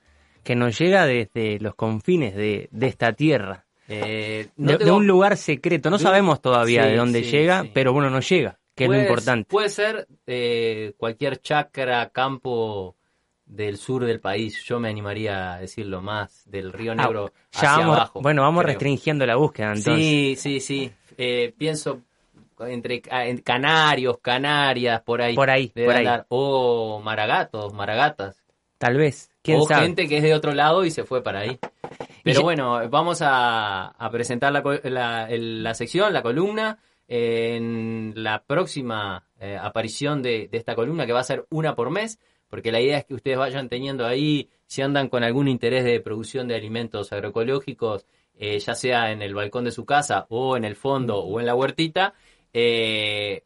[0.43, 3.65] Que nos llega desde los confines de, de esta tierra.
[3.89, 5.91] Eh, no de, un lugar secreto.
[5.91, 7.71] No sabemos todavía Sí, de dónde sí, llega, sí.
[7.75, 9.49] pero bueno, nos llega, que es lo importante.
[9.49, 12.97] Puede ser eh, cualquier chacra, campo
[13.47, 14.63] del sur del país.
[14.65, 18.21] Yo me animaría a decirlo más, del Río Ah, Negro ya hacia vamos, abajo.
[18.23, 18.73] bueno, vamos creo.
[18.73, 19.97] restringiendo la búsqueda entonces.
[19.97, 20.91] Sí, sí, sí.
[21.19, 22.01] Eh, pienso
[22.67, 25.35] entre ca- en Canarios, Canarias, por ahí.
[25.35, 26.07] Por ahí, por ahí.
[26.29, 28.43] O Maragatos, Maragatas.
[28.79, 29.83] Tal vez, quién o sabe.
[29.85, 31.59] gente que es de otro lado y se fue para ahí.
[32.23, 39.25] Pero bueno, vamos a, a presentar la, la- la sección, la columna, en la próxima
[39.41, 42.81] eh, aparición de, de esta columna, que va a ser una por mes, porque la
[42.81, 46.57] idea es que ustedes vayan teniendo ahí, si andan con algún interés de producción de
[46.57, 48.07] alimentos agroecológicos,
[48.37, 51.47] eh, ya sea en el balcón de su casa o en el fondo o en
[51.47, 52.15] la huertita,
[52.55, 53.45] eh,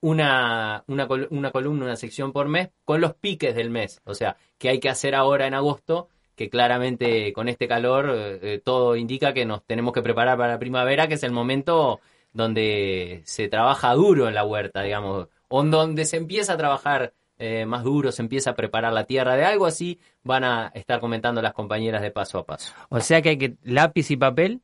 [0.00, 4.00] una, una, col- una columna, una sección por mes con los piques del mes.
[4.04, 8.38] O sea, que hay que hacer ahora en agosto, que claramente con este calor eh,
[8.42, 12.00] eh, todo indica que nos tenemos que preparar para la primavera, que es el momento
[12.32, 17.64] donde se trabaja duro en la huerta, digamos, o donde se empieza a trabajar eh,
[17.64, 21.40] más duro, se empieza a preparar la tierra de algo así, van a estar comentando
[21.40, 22.72] las compañeras de paso a paso.
[22.90, 24.60] O sea que hay que lápiz y papel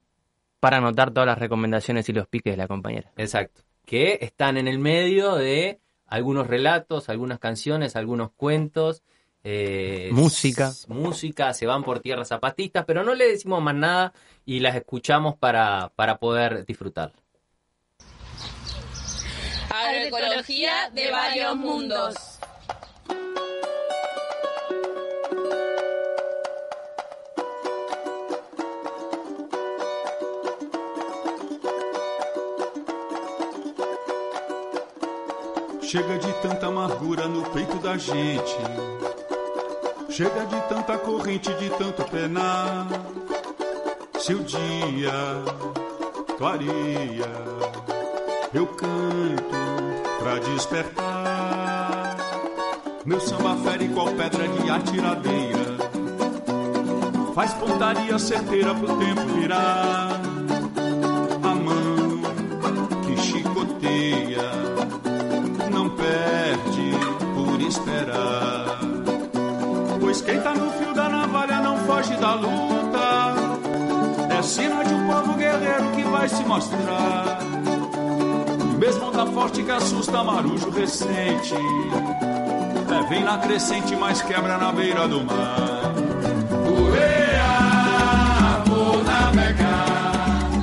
[0.61, 3.11] para anotar todas las recomendaciones y los piques de la compañera.
[3.16, 3.62] Exacto.
[3.85, 9.03] Que están en el medio de algunos relatos, algunas canciones, algunos cuentos.
[9.45, 10.72] eh, Música.
[10.89, 14.12] Música, se van por tierras zapatistas, pero no le decimos más nada
[14.45, 17.12] y las escuchamos para, para poder disfrutar.
[19.70, 22.32] Agroecología de varios mundos.
[35.93, 38.57] Chega de tanta amargura no peito da gente.
[40.09, 42.86] Chega de tanta corrente, de tanto penar.
[44.18, 45.12] Se o dia
[46.38, 47.28] clareia
[48.55, 49.45] eu canto
[50.18, 52.16] pra despertar.
[53.05, 55.76] Meu samba fere qual pedra de atiradeira.
[57.34, 60.32] Faz pontaria certeira pro tempo virar.
[67.83, 68.78] Esperar.
[70.01, 73.35] Pois quem tá no fio da navalha não foge da luta.
[74.39, 77.39] É sina de um povo guerreiro que vai se mostrar.
[78.78, 81.55] Mesmo onda forte que assusta marujo recente.
[81.55, 85.93] É, vem na crescente, mas quebra na beira do mar.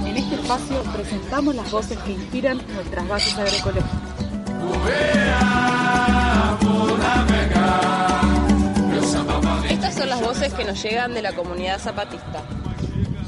[0.05, 4.09] En este espacio presentamos las voces que inspiran nuestras bases agroecológicas.
[10.53, 12.43] Que nos llegan de la comunidad zapatista.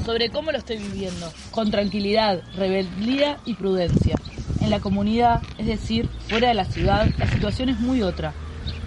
[0.04, 4.16] sobre cómo lo estoy viviendo, con tranquilidad, rebeldía y prudencia.
[4.60, 8.32] En la comunidad, es decir, fuera de la ciudad, la situación es muy otra.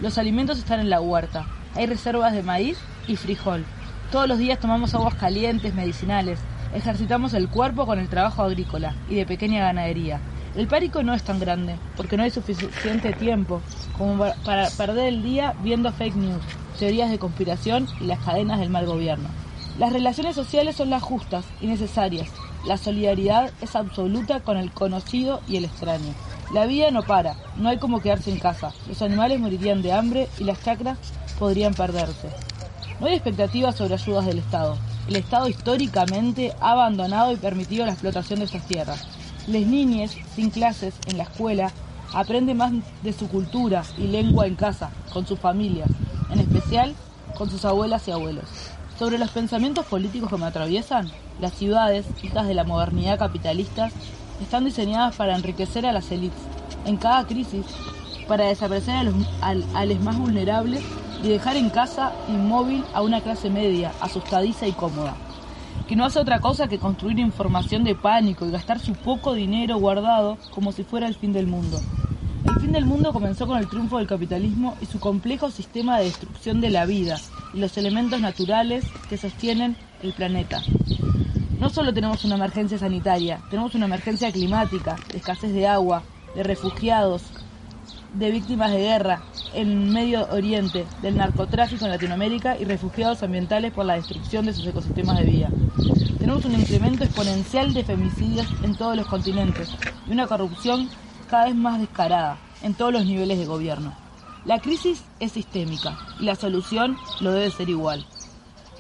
[0.02, 2.78] Los alimentos están en la huerta, hay reservas de maíz
[3.08, 3.64] y frijol.
[4.12, 6.40] Todos los días tomamos aguas calientes, medicinales,
[6.76, 10.20] ejercitamos el cuerpo con el trabajo agrícola y de pequeña ganadería.
[10.58, 13.62] El párico no es tan grande, porque no hay suficiente tiempo
[13.98, 16.44] como pa- para perder el día viendo fake news,
[16.76, 19.30] teorías de conspiración y las cadenas del mal gobierno.
[19.78, 22.30] Las relaciones sociales son las justas y necesarias.
[22.66, 26.14] La solidaridad es absoluta con el conocido y el extraño.
[26.54, 28.74] La vida no para, no hay como quedarse en casa.
[28.88, 30.98] Los animales morirían de hambre y las chacras
[31.38, 32.30] podrían perderse.
[33.00, 34.78] No hay expectativas sobre ayudas del Estado.
[35.08, 39.06] El Estado históricamente ha abandonado y permitido la explotación de estas tierras.
[39.48, 41.72] Las niñas, sin clases en la escuela,
[42.14, 42.72] aprenden más
[43.04, 45.90] de su cultura y lengua en casa, con sus familias,
[46.56, 46.96] especial
[47.38, 48.46] con sus abuelas y abuelos.
[48.98, 51.10] Sobre los pensamientos políticos que me atraviesan,
[51.42, 53.90] las ciudades, hijas de la modernidad capitalista,
[54.42, 56.40] están diseñadas para enriquecer a las élites.
[56.86, 57.66] En cada crisis,
[58.28, 60.82] para desaparecer a los, al- a los más vulnerables
[61.24, 65.16] y dejar en casa inmóvil a una clase media, asustadiza y cómoda,
[65.88, 69.78] que no hace otra cosa que construir información de pánico y gastar su poco dinero
[69.78, 71.80] guardado como si fuera el fin del mundo.
[72.48, 76.06] El fin del mundo comenzó con el triunfo del capitalismo y su complejo sistema de
[76.06, 77.20] destrucción de la vida
[77.54, 80.62] y los elementos naturales que sostienen el planeta.
[81.60, 86.04] No solo tenemos una emergencia sanitaria, tenemos una emergencia climática, de escasez de agua,
[86.36, 87.24] de refugiados,
[88.14, 89.22] de víctimas de guerra
[89.54, 94.68] en Medio Oriente, del narcotráfico en Latinoamérica y refugiados ambientales por la destrucción de sus
[94.68, 95.50] ecosistemas de vida.
[96.20, 99.70] Tenemos un incremento exponencial de femicidios en todos los continentes
[100.08, 100.90] y una corrupción
[101.26, 103.94] cada vez más descarada en todos los niveles de gobierno.
[104.46, 108.06] La crisis es sistémica y la solución lo debe ser igual.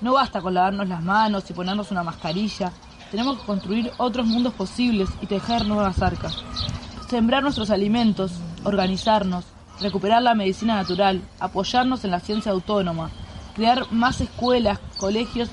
[0.01, 2.71] No basta con lavarnos las manos y ponernos una mascarilla.
[3.09, 6.37] Tenemos que construir otros mundos posibles y tejer nuevas arcas.
[7.09, 8.33] Sembrar nuestros alimentos,
[8.63, 9.45] organizarnos,
[9.81, 13.09] recuperar la medicina natural, apoyarnos en la ciencia autónoma,
[13.55, 15.49] crear más escuelas, colegios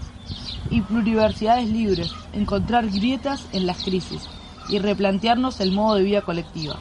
[0.70, 4.28] y pluriversidades libres, encontrar grietas en las crisis
[4.68, 6.76] y replantearnos el modo de vida colectiva.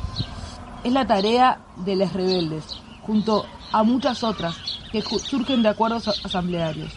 [0.83, 2.65] Es la tarea de los rebeldes,
[3.05, 4.55] junto a muchas otras
[4.91, 6.91] que surgen de acuerdos asamblearios.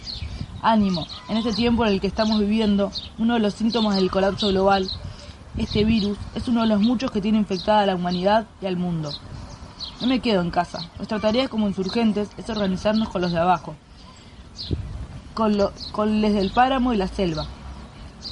[0.62, 4.49] Ánimo, en este tiempo en el que estamos viviendo, uno de los síntomas del colapso
[4.49, 4.89] global,
[5.57, 8.76] este virus, es uno de los muchos que tiene infectada a la humanidad y al
[8.76, 9.12] mundo.
[10.01, 10.91] No me quedo en casa.
[10.97, 13.74] Nuestra tarea como insurgentes es organizarnos con los de abajo,
[15.35, 17.47] con, lo, con los del páramo y la selva,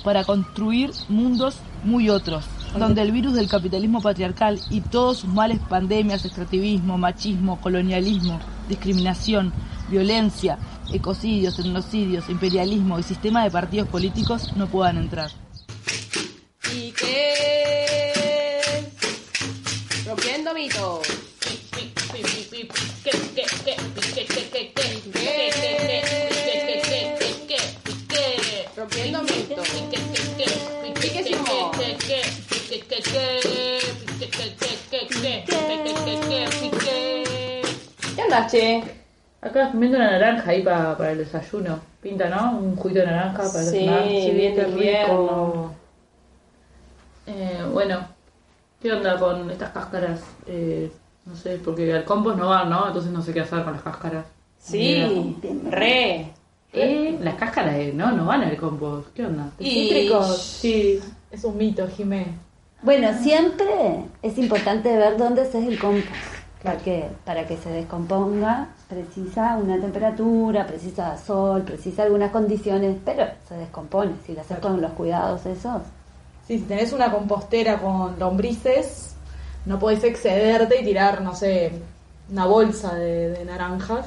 [0.02, 2.44] para construir mundos muy otros,
[2.78, 9.52] donde el virus del capitalismo patriarcal y todos sus males, pandemias, extractivismo, machismo, colonialismo, discriminación,
[9.90, 10.58] violencia,
[10.92, 15.30] ecocidios, etnocidios, imperialismo y sistema de partidos políticos no puedan entrar.
[16.74, 18.12] ¿Y qué?
[20.06, 20.91] Rompiendo mitos.
[38.14, 38.82] ¿Qué andas, che?
[39.40, 41.80] Acá comiendo una naranja ahí pa- para el desayuno.
[42.00, 42.58] Pinta, ¿no?
[42.58, 44.08] Un juguito de naranja para Sí, desayunar.
[44.34, 45.72] bien qué rico.
[47.26, 48.06] Eh, bueno,
[48.80, 50.20] ¿qué onda con estas cáscaras?
[50.46, 50.90] Eh,
[51.26, 52.86] no sé, porque al compost no van, ¿no?
[52.88, 54.26] Entonces no sé qué hacer con las cáscaras.
[54.58, 55.36] Sí,
[55.70, 56.32] re.
[56.72, 59.08] Eh, las cáscaras eh, no, no van al compost.
[59.14, 59.50] ¿Qué onda?
[59.58, 60.08] Y-.
[60.60, 61.00] Sí,
[61.30, 62.26] es un mito, Jimé.
[62.82, 66.10] Bueno, siempre es importante ver dónde se es el compost.
[66.62, 73.56] Porque para que se descomponga precisa una temperatura, precisa sol, precisa algunas condiciones, pero se
[73.56, 75.82] descompone si lo haces con los cuidados esos.
[76.46, 79.14] Sí, si tenés una compostera con lombrices,
[79.64, 81.72] no podés excederte y tirar, no sé,
[82.30, 84.06] una bolsa de, de naranjas,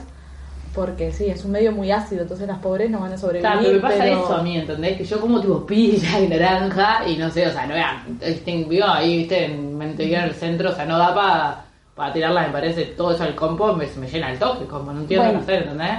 [0.75, 3.41] porque sí, es un medio muy ácido, entonces las pobres no van a sobrevivir.
[3.49, 4.97] Claro, pero me pasa pero- eso a mí, ¿entendés?
[4.97, 8.19] Que yo como tipo pilla y naranja y no sé, o sea, no vean,
[8.67, 11.61] vivo ahí, viste, en Montevideo en el centro, o sea, no da para
[11.95, 14.99] para tirarla, me parece, todo eso al compost me, me llena el toque, como no
[14.99, 15.39] entiendo Bueno.
[15.45, 15.89] qué hacer, ¿entendés?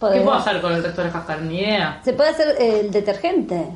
[0.00, 1.42] ¿Qué puedo hacer con el resto de las cáscaras?
[1.42, 2.00] Ni idea.
[2.02, 3.66] Se puede hacer el detergente.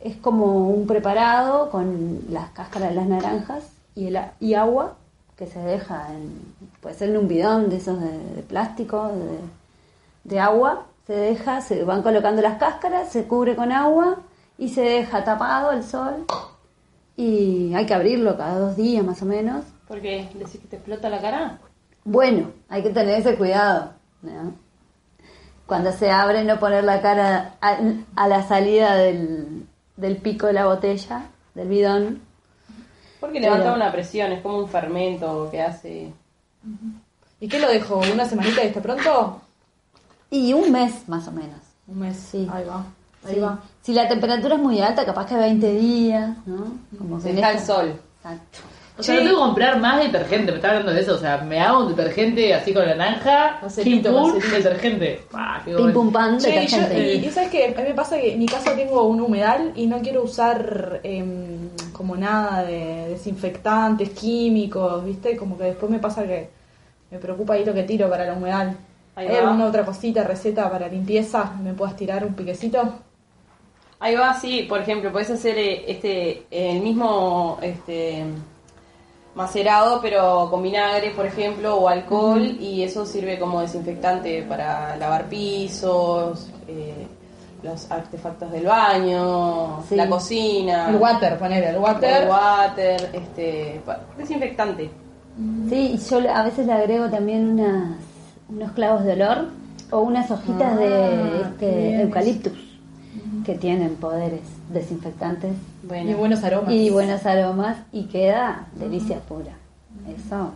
[0.00, 3.62] Es como un preparado con las cáscaras de las naranjas
[3.94, 4.96] y, el, a- y agua
[5.36, 6.32] que se deja en,
[6.80, 9.38] puede ser en un bidón de esos de, de plástico, de,
[10.24, 10.86] de agua.
[11.06, 14.18] Se deja, se van colocando las cáscaras, se cubre con agua
[14.58, 16.24] y se deja tapado al sol.
[17.16, 19.64] Y hay que abrirlo cada dos días más o menos.
[19.88, 20.28] ¿Por qué?
[20.34, 21.58] ¿Decís que te explota la cara?
[22.04, 23.92] Bueno, hay que tener ese cuidado.
[24.22, 24.52] ¿no?
[25.66, 27.78] Cuando se abre, no poner la cara a,
[28.16, 29.66] a la salida del,
[29.96, 32.22] del pico de la botella, del bidón.
[33.20, 36.12] Porque Pero- levanta una presión, es como un fermento que hace...
[37.40, 37.98] ¿Y qué lo dejo?
[38.12, 39.40] ¿Una semanita y está pronto?
[40.30, 41.58] Y un mes más o menos.
[41.88, 42.48] Un mes, sí.
[42.52, 42.84] Ahí va,
[43.26, 43.40] ahí Sí.
[43.40, 43.58] va.
[43.82, 46.66] Si la temperatura es muy alta, capaz que 20 días, ¿no?
[46.96, 47.94] Como que deja el sol.
[48.18, 48.58] Exacto.
[48.98, 51.38] O sea, no tengo que comprar más detergente, me está hablando de eso, o sea,
[51.38, 55.22] me hago un detergente así con naranja, Vaselito, pum, detergente.
[55.32, 57.14] Ah, qué Pim pum pan, Che, y, yo- detergente.
[57.14, 59.72] y- y sabes que a mí me pasa que en mi casa tengo un humedal
[59.74, 65.34] y no quiero usar em, como nada de desinfectantes, químicos, ¿viste?
[65.34, 66.50] Como que después me pasa que
[67.10, 68.76] me preocupa ahí lo que tiro para el humedal.
[69.20, 69.40] Ahí ¿Hay va.
[69.50, 71.52] alguna otra cosita, receta para limpieza?
[71.62, 72.80] ¿Me puedas tirar un piquecito?
[73.98, 78.24] Ahí va, sí, por ejemplo, puedes hacer eh, este el mismo este
[79.34, 85.26] macerado, pero con vinagre, por ejemplo, o alcohol, y eso sirve como desinfectante para lavar
[85.26, 87.06] pisos, eh,
[87.62, 89.96] los artefactos del baño, Sí.
[89.96, 90.88] la cocina.
[90.88, 92.22] El water, ponele, el water.
[92.22, 93.82] El water, este,
[94.16, 94.90] desinfectante.
[95.68, 97.98] Sí, y yo a veces le agrego también unas,
[98.50, 99.48] unos clavos de olor
[99.90, 102.58] o unas hojitas de Ah, este, eucaliptus
[103.44, 104.42] que tienen poderes
[104.72, 106.72] desinfectantes Y buenos aromas.
[106.72, 109.52] y buenos aromas y queda delicia pura.
[110.06, 110.52] Eso,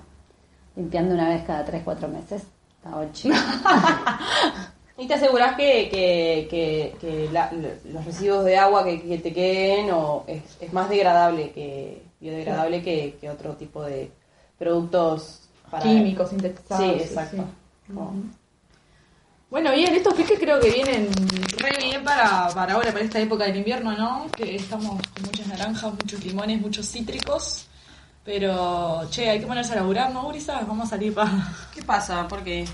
[0.76, 2.42] limpiando una vez cada 3-4 meses,
[2.76, 3.28] está ocho.
[4.96, 9.32] Y te aseguras que, que, que, que la- los residuos de agua que, que te
[9.32, 14.12] queden o es, es más degradable que biodegradable que, que otro tipo de
[14.56, 16.84] productos para Químicos, sintetizados.
[16.84, 17.36] Sí, sí, exacto.
[17.38, 17.42] sí.
[19.50, 21.08] Bueno, bien, estos piques creo que vienen
[21.58, 24.26] re bien para, para ahora, para esta época del invierno, ¿no?
[24.36, 27.66] Que estamos con muchas naranjas, muchos limones, muchos cítricos.
[28.24, 30.60] Pero, che, hay que ponerse a laburar, ¿no, Brisa?
[30.66, 31.30] Vamos a salir para...
[31.74, 32.26] ¿Qué pasa?
[32.26, 32.66] ¿Por qué?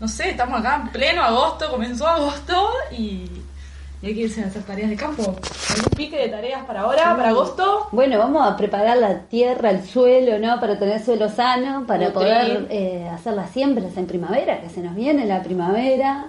[0.00, 3.24] No sé, estamos acá en pleno agosto, comenzó agosto y,
[4.00, 5.22] y hay que irse a hacer tareas de campo.
[5.22, 7.88] ¿Algún pique de tareas para ahora, para agosto?
[7.90, 10.60] Bueno, vamos a preparar la tierra, el suelo, ¿no?
[10.60, 12.12] Para tener suelo sano, para Nutrir.
[12.12, 16.26] poder eh, hacer las siembras en primavera, que se nos viene la primavera.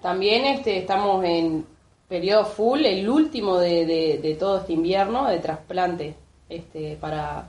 [0.00, 1.66] También este, estamos en
[2.08, 6.14] periodo full, el último de, de, de todo este invierno, de trasplante,
[6.48, 7.48] este, para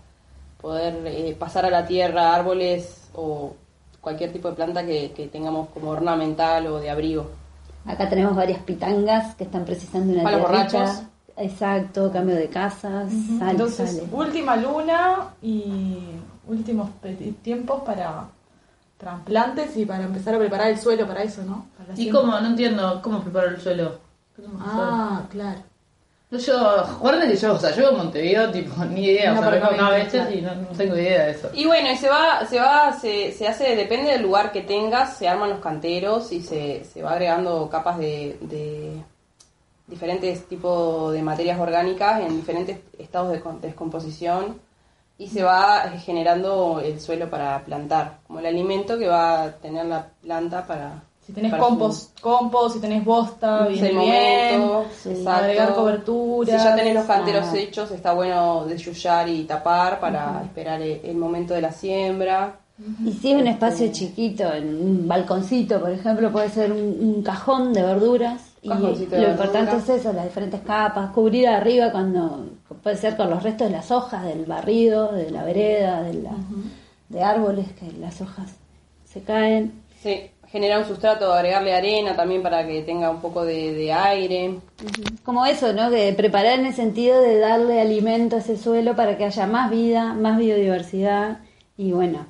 [0.59, 3.55] poder eh, pasar a la tierra árboles o
[3.99, 7.29] cualquier tipo de planta que, que tengamos como ornamental o de abrigo.
[7.85, 11.07] Acá tenemos varias pitangas que están precisando una tierrita.
[11.37, 14.07] Exacto, cambio de casas, sale, Entonces, sale.
[14.11, 15.97] última luna y
[16.47, 16.89] últimos
[17.41, 18.25] tiempos para
[18.97, 21.65] trasplantes y para empezar a preparar el suelo para eso, ¿no?
[21.77, 22.39] Para ¿Y cómo?
[22.39, 23.99] No entiendo cómo preparo el suelo.
[24.59, 25.59] Ah, claro.
[26.31, 29.43] No, yo, recuerden que yo, o sea, yo en Montevideo, tipo, ni idea, No, o
[29.43, 31.49] sea, pero vengo no acá a viste, veces y no, no tengo idea de eso.
[31.53, 35.17] Y bueno, y se va, se va, se, se hace, depende del lugar que tengas,
[35.17, 38.93] se arman los canteros y se, se va agregando capas de, de
[39.87, 44.57] diferentes tipos de materias orgánicas en diferentes estados de con- descomposición
[45.17, 49.51] y se va eh, generando el suelo para plantar, como el alimento que va a
[49.57, 51.03] tener la planta para...
[51.31, 54.59] Si tenés su- compost, compost, si tenés bosta, viene el bien.
[54.61, 55.29] momento.
[55.29, 56.59] Agregar cobertura.
[56.59, 57.57] Si ya tenés los canteros Ah.
[57.57, 62.57] hechos, está bueno desyullar y tapar para esperar el, el momento de la siembra.
[63.05, 67.21] Y si es un espacio chiquito, en un balconcito, por ejemplo, puede ser un, un
[67.23, 68.41] cajón de verduras.
[68.63, 72.45] Y Cajoncito de lo importante es eso, las diferentes capas, cubrir arriba cuando
[72.83, 76.31] puede ser con los restos de las hojas, del barrido, de la vereda, de, la,
[77.09, 78.49] de árboles, que las hojas
[79.05, 79.73] se caen.
[80.01, 84.59] Sí, generar un sustrato, agregarle arena también para que tenga un poco de, de aire.
[85.23, 85.89] Como eso, ¿no?
[85.89, 89.71] Que preparar en el sentido de darle alimento a ese suelo para que haya más
[89.71, 91.39] vida, más biodiversidad
[91.77, 92.25] y bueno,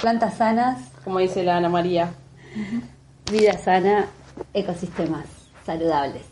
[0.00, 0.90] plantas sanas.
[1.04, 2.12] Como dice la Ana María.
[3.30, 4.06] Vida sana,
[4.52, 5.26] ecosistemas
[5.64, 6.22] saludables.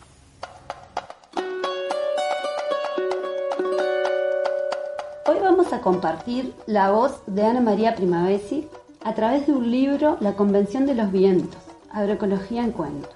[5.26, 8.68] Hoy vamos a compartir la voz de Ana María Primavesi
[9.06, 11.62] a través de un libro, La Convención de los Vientos,
[11.92, 13.14] Agroecología en Cuentos.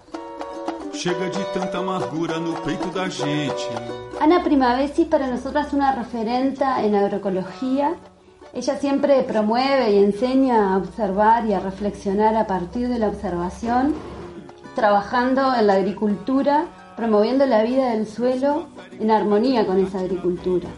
[0.93, 3.57] Chega de tanta amargura no peito da gente.
[4.21, 7.97] Ana Primavesi para nosotras es una referenta en agroecología.
[8.55, 13.93] Ella siempre promueve y enseña a observar y a reflexionar a partir de la observación,
[14.77, 18.67] trabajando en la agricultura, promoviendo la vida del suelo
[19.01, 20.69] en armonía con esa agricultura.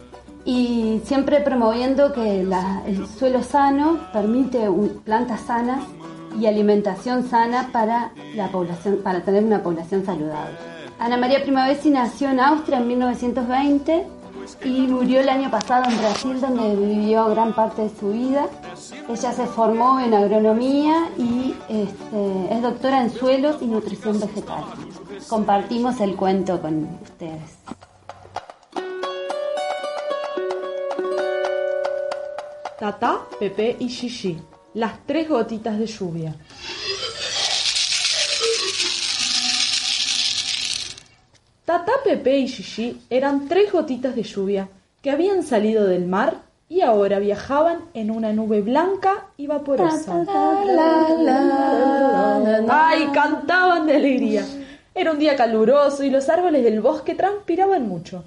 [0.45, 4.69] Y siempre promoviendo que la- el suelo sano permite
[5.05, 5.85] plantas sanas
[6.39, 10.57] y alimentación sana para la población, para tener una población saludable.
[10.99, 14.07] Ana María Primavesi nació en Austria en 1920
[14.65, 18.47] y murió el año pasado en Brasil, donde vivió gran parte de su vida.
[19.09, 24.65] Ella se formó en agronomía y este, es doctora en suelos y nutrición vegetal.
[25.29, 27.59] Compartimos el cuento con ustedes.
[32.83, 34.43] Tata, Pepe y Gigi,
[34.75, 36.35] las tres gotitas de lluvia.
[41.65, 44.69] Tata, Pepe y Gigi eran tres gotitas de lluvia
[45.01, 46.39] que habían salido del mar
[46.69, 50.27] y ahora viajaban en una nube blanca y vaporosa.
[52.69, 53.07] ¡Ay!
[53.15, 54.45] Cantaban de alegría.
[54.93, 58.25] Era un día caluroso y los árboles del bosque transpiraban mucho.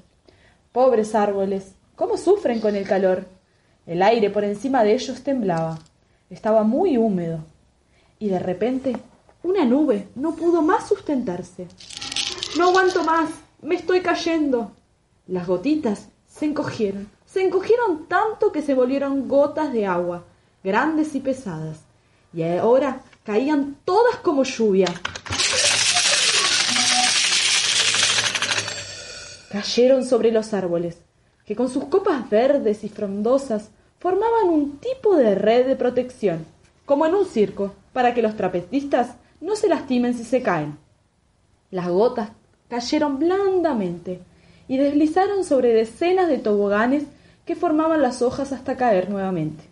[0.71, 3.34] Pobres árboles, ¿cómo sufren con el calor?
[3.85, 5.77] El aire por encima de ellos temblaba.
[6.29, 7.39] Estaba muy húmedo.
[8.17, 8.97] Y de repente,
[9.43, 11.67] una nube no pudo más sustentarse.
[12.57, 13.29] No aguanto más.
[13.61, 14.71] Me estoy cayendo.
[15.27, 17.09] Las gotitas se encogieron.
[17.25, 20.23] Se encogieron tanto que se volvieron gotas de agua,
[20.63, 21.81] grandes y pesadas.
[22.33, 24.87] Y ahora caían todas como lluvia.
[29.51, 30.97] Cayeron sobre los árboles,
[31.45, 33.69] que con sus copas verdes y frondosas
[33.99, 36.45] formaban un tipo de red de protección,
[36.85, 40.77] como en un circo, para que los trapecistas no se lastimen si se caen.
[41.71, 42.29] Las gotas
[42.69, 44.21] cayeron blandamente
[44.67, 47.03] y deslizaron sobre decenas de toboganes
[47.45, 49.63] que formaban las hojas hasta caer nuevamente.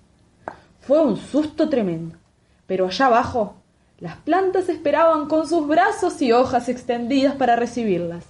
[0.81, 2.15] Fue un susto tremendo,
[2.67, 3.55] pero allá abajo
[3.99, 8.25] las plantas esperaban con sus brazos y hojas extendidas para recibirlas,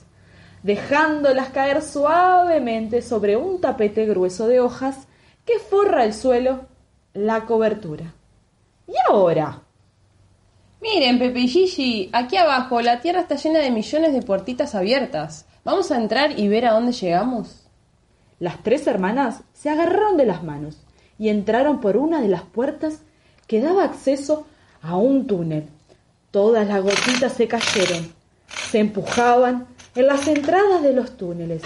[0.63, 5.07] dejándolas caer suavemente sobre un tapete grueso de hojas
[5.45, 6.65] que forra el suelo,
[7.13, 8.13] la cobertura.
[8.87, 9.61] ¿Y ahora?
[10.81, 15.45] Miren, Pepe y Gigi, aquí abajo la tierra está llena de millones de puertitas abiertas.
[15.63, 17.67] ¿Vamos a entrar y ver a dónde llegamos?
[18.39, 20.77] Las tres hermanas se agarraron de las manos
[21.17, 23.01] y entraron por una de las puertas
[23.47, 24.45] que daba acceso
[24.81, 25.69] a un túnel.
[26.31, 28.11] Todas las gotitas se cayeron,
[28.71, 31.61] se empujaban en las entradas de los túneles.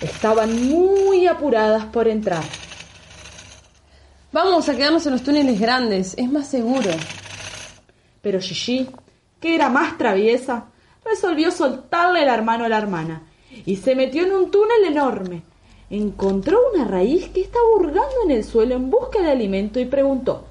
[0.00, 2.42] Estaban muy apuradas por entrar.
[4.32, 6.90] Vamos a quedarnos en los túneles grandes, es más seguro.
[8.20, 8.90] Pero Gigi,
[9.40, 10.66] que era más traviesa,
[11.04, 13.22] resolvió soltarle el hermano a la hermana
[13.64, 15.42] y se metió en un túnel enorme.
[15.90, 20.44] Encontró una raíz que estaba hurgando en el suelo en busca de alimento y preguntó: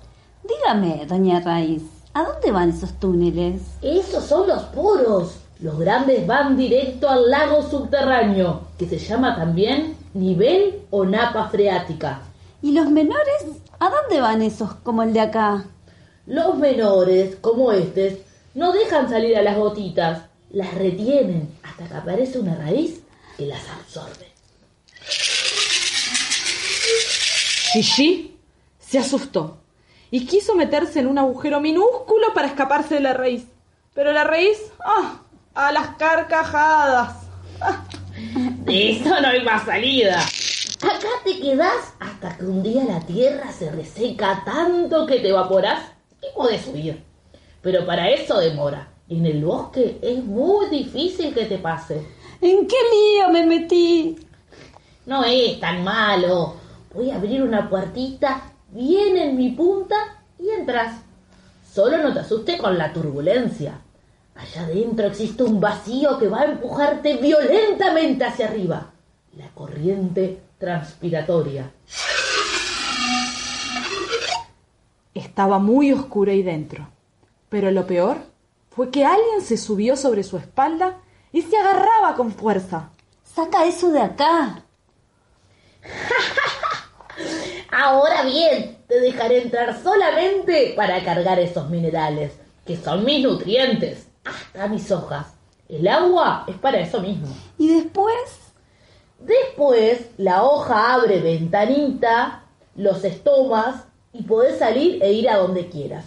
[0.44, 1.84] Dígame, doña Raíz,
[2.14, 3.62] ¿a dónde van esos túneles?
[3.84, 5.36] Esos son los poros.
[5.60, 12.22] Los grandes van directo al lago subterráneo, que se llama también nivel o napa freática.
[12.62, 13.46] ¿Y los menores?
[13.80, 15.66] ¿A dónde van esos como el de acá?
[16.28, 18.20] Los menores, como estos,
[18.54, 23.02] no dejan salir a las gotitas, las retienen hasta que aparece una raíz
[23.36, 24.28] que las absorbe.
[27.74, 28.38] Gigi
[28.80, 29.58] se asustó
[30.12, 33.46] y quiso meterse en un agujero minúsculo para escaparse de la raíz.
[33.94, 35.22] Pero la raíz, ¡ah!
[35.58, 37.16] A las carcajadas.
[38.66, 40.20] De eso no hay más salida.
[40.20, 45.82] Acá te quedás hasta que un día la tierra se reseca tanto que te evaporás
[46.22, 47.04] y podés huir.
[47.64, 48.88] Pero para eso demora.
[49.10, 52.06] En el bosque es muy difícil que te pase.
[52.40, 54.16] ¿En qué lío me metí?
[55.08, 56.56] No es tan malo.
[56.94, 59.96] Voy a abrir una puertita bien en mi punta
[60.38, 61.02] y entras.
[61.74, 63.82] Solo no te asustes con la turbulencia.
[64.38, 68.92] Allá adentro existe un vacío que va a empujarte violentamente hacia arriba.
[69.36, 71.72] La corriente transpiratoria.
[75.14, 76.88] Estaba muy oscuro ahí dentro.
[77.50, 78.18] Pero lo peor
[78.70, 81.00] fue que alguien se subió sobre su espalda
[81.32, 82.92] y se agarraba con fuerza.
[83.24, 84.64] Saca eso de acá.
[87.72, 92.34] Ahora bien, te dejaré entrar solamente para cargar esos minerales,
[92.66, 95.28] que son mis nutrientes, hasta mis hojas.
[95.68, 97.28] El agua es para eso mismo.
[97.58, 98.16] ¿Y después?
[99.20, 102.44] Después, la hoja abre ventanita
[102.76, 106.06] los estomas y podés salir e ir a donde quieras.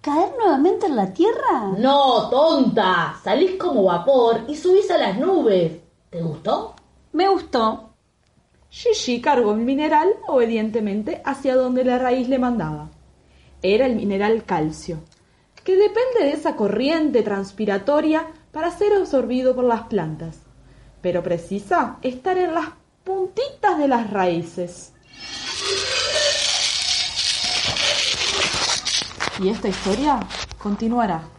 [0.00, 1.72] ¿Caer nuevamente en la Tierra?
[1.76, 3.16] No, tonta.
[3.22, 5.72] Salís como vapor y subís a las nubes.
[6.10, 6.74] ¿Te gustó?
[7.12, 7.90] Me gustó.
[8.70, 12.90] Gigi cargó el mineral obedientemente hacia donde la raíz le mandaba.
[13.62, 14.98] Era el mineral calcio,
[15.68, 20.38] que depende de esa corriente transpiratoria para ser absorbido por las plantas,
[21.02, 22.70] pero precisa estar en las
[23.04, 24.94] puntitas de las raíces.
[29.42, 30.20] Y esta historia
[30.56, 31.37] continuará.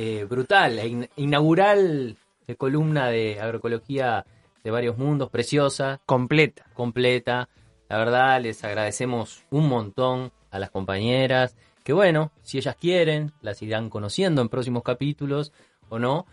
[0.00, 2.16] Eh, brutal, la in- inaugural
[2.46, 4.24] eh, columna de agroecología
[4.62, 6.00] de varios mundos, preciosa.
[6.06, 6.64] Completa.
[6.72, 7.48] Completa.
[7.88, 13.60] La verdad, les agradecemos un montón a las compañeras, que bueno, si ellas quieren, las
[13.62, 15.52] irán conociendo en próximos capítulos
[15.88, 16.26] o no.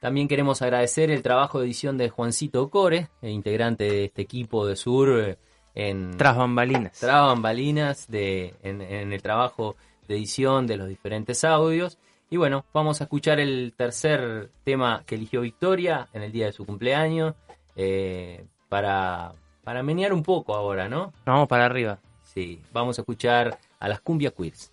[0.00, 4.74] También queremos agradecer el trabajo de edición de Juancito Core, integrante de este equipo de
[4.74, 5.36] Sur eh,
[5.76, 6.98] en Tras bambalinas.
[6.98, 9.76] tras bambalinas de, en, en el trabajo
[10.08, 11.98] de edición de los diferentes audios.
[12.32, 16.52] Y bueno, vamos a escuchar el tercer tema que eligió Victoria en el día de
[16.52, 17.34] su cumpleaños
[17.76, 21.12] eh, para, para menear un poco ahora, ¿no?
[21.26, 21.98] Vamos para arriba.
[22.22, 24.72] Sí, vamos a escuchar a las Cumbia Queers.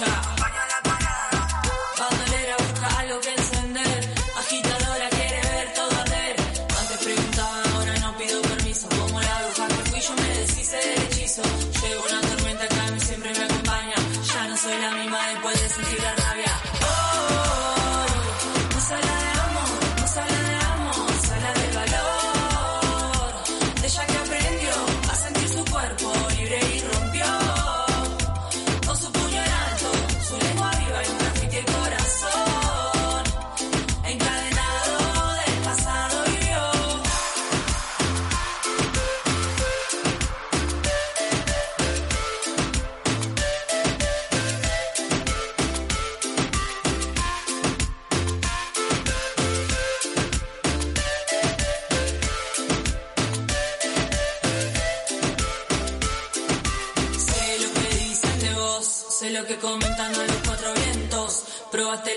[0.00, 0.29] Ella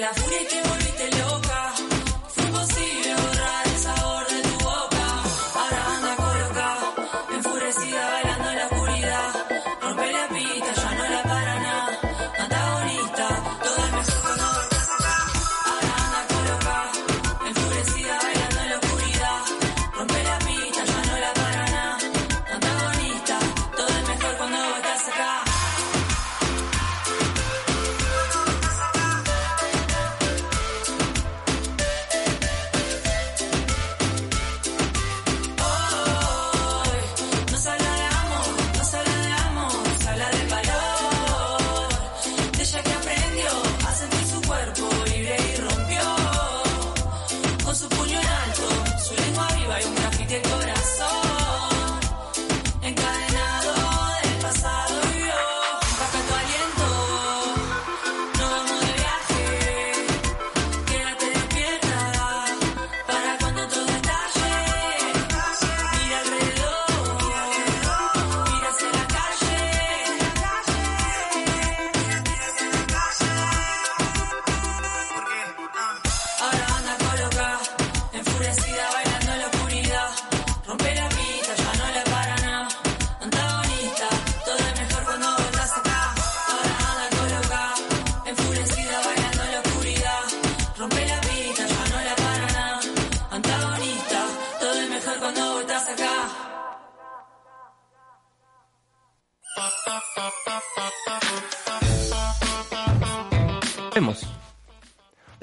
[0.03, 0.82] la furia y te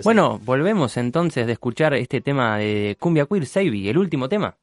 [0.05, 4.57] Bueno, volvemos entonces de escuchar este tema de Cumbia Queer, Seibi, el último tema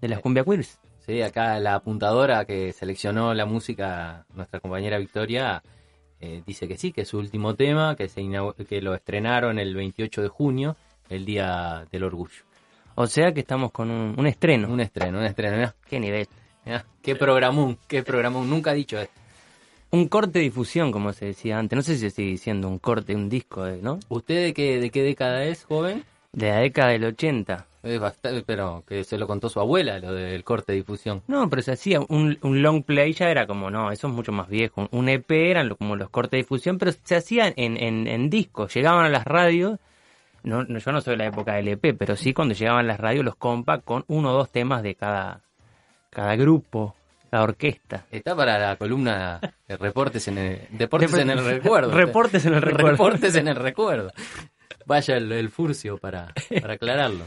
[0.00, 0.78] de las Cumbia Queers.
[1.06, 5.62] Sí, acá la apuntadora que seleccionó la música, nuestra compañera Victoria,
[6.20, 8.22] eh, dice que sí, que es su último tema, que, se
[8.68, 10.76] que lo estrenaron el 28 de junio,
[11.10, 12.44] el Día del Orgullo.
[12.94, 14.68] O sea que estamos con un, un estreno.
[14.68, 15.56] Un estreno, un estreno.
[15.56, 15.74] mirá.
[15.88, 16.28] Qué nivel.
[16.64, 18.48] Mirá, qué programón, qué programón.
[18.48, 19.20] Nunca he dicho esto.
[19.94, 21.76] Un corte de difusión, como se decía antes.
[21.76, 24.00] No sé si sigue diciendo un corte, un disco, ¿no?
[24.08, 26.02] ¿Usted de qué, de qué década es, joven?
[26.32, 27.66] De la década del 80.
[27.84, 31.22] Es bastante, pero que se lo contó su abuela, lo del corte de difusión.
[31.28, 34.32] No, pero se hacía un, un long play, ya era como, no, eso es mucho
[34.32, 34.88] más viejo.
[34.90, 38.30] Un EP eran lo- como los cortes de difusión, pero se hacían en, en, en
[38.30, 38.74] discos.
[38.74, 39.78] Llegaban a las radios,
[40.42, 42.88] no, no, yo no soy de la época del EP, pero sí cuando llegaban a
[42.88, 45.42] las radios los compa con uno o dos temas de cada,
[46.10, 46.96] cada grupo,
[47.42, 48.06] orquesta.
[48.10, 51.90] Está para la columna de reportes en el, deportes en el recuerdo.
[51.90, 52.90] Reportes en el recuerdo.
[52.90, 54.12] Reportes en el recuerdo.
[54.86, 57.26] Vaya el, el furcio para, para aclararlo.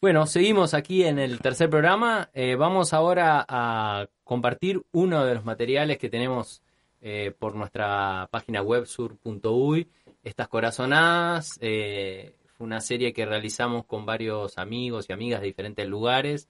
[0.00, 2.30] Bueno, seguimos aquí en el tercer programa.
[2.32, 6.62] Eh, vamos ahora a compartir uno de los materiales que tenemos
[7.02, 9.88] eh, por nuestra página web sur.uy.
[10.22, 11.58] Estas corazonadas.
[11.60, 16.48] eh, fue una serie que realizamos con varios amigos y amigas de diferentes lugares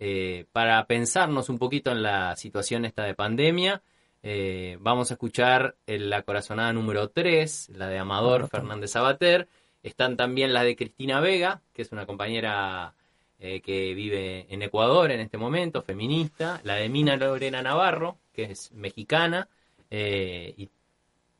[0.00, 3.82] eh, para pensarnos un poquito en la situación esta de pandemia.
[4.22, 9.46] Eh, vamos a escuchar la corazonada número 3, la de Amador Fernández Sabater.
[9.82, 12.94] Están también las de Cristina Vega, que es una compañera
[13.38, 16.60] eh, que vive en Ecuador en este momento, feminista.
[16.64, 19.48] La de Mina Lorena Navarro, que es mexicana,
[19.90, 20.68] eh, y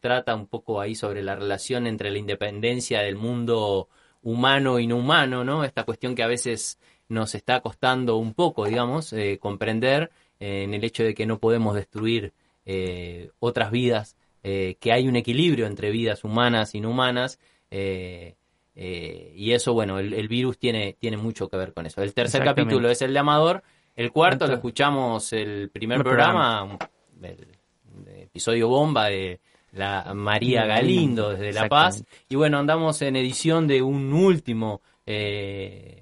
[0.01, 3.89] trata un poco ahí sobre la relación entre la independencia del mundo
[4.23, 5.63] humano y no humano, ¿no?
[5.63, 6.79] Esta cuestión que a veces
[7.11, 11.39] nos está costando un poco, digamos, eh, comprender eh, en el hecho de que no
[11.39, 12.33] podemos destruir
[12.65, 17.39] eh, otras vidas, que hay un equilibrio entre vidas humanas y no humanas,
[17.71, 22.03] y eso, bueno, el, el virus tiene, tiene mucho que ver con eso.
[22.03, 23.63] El tercer capítulo es el de Amador,
[23.95, 26.79] el cuarto lo escuchamos el primer El programa,
[27.23, 27.49] el,
[28.07, 29.41] el episodio bomba de
[29.73, 36.00] la María Galindo desde La Paz, y bueno, andamos en edición de un último, eh,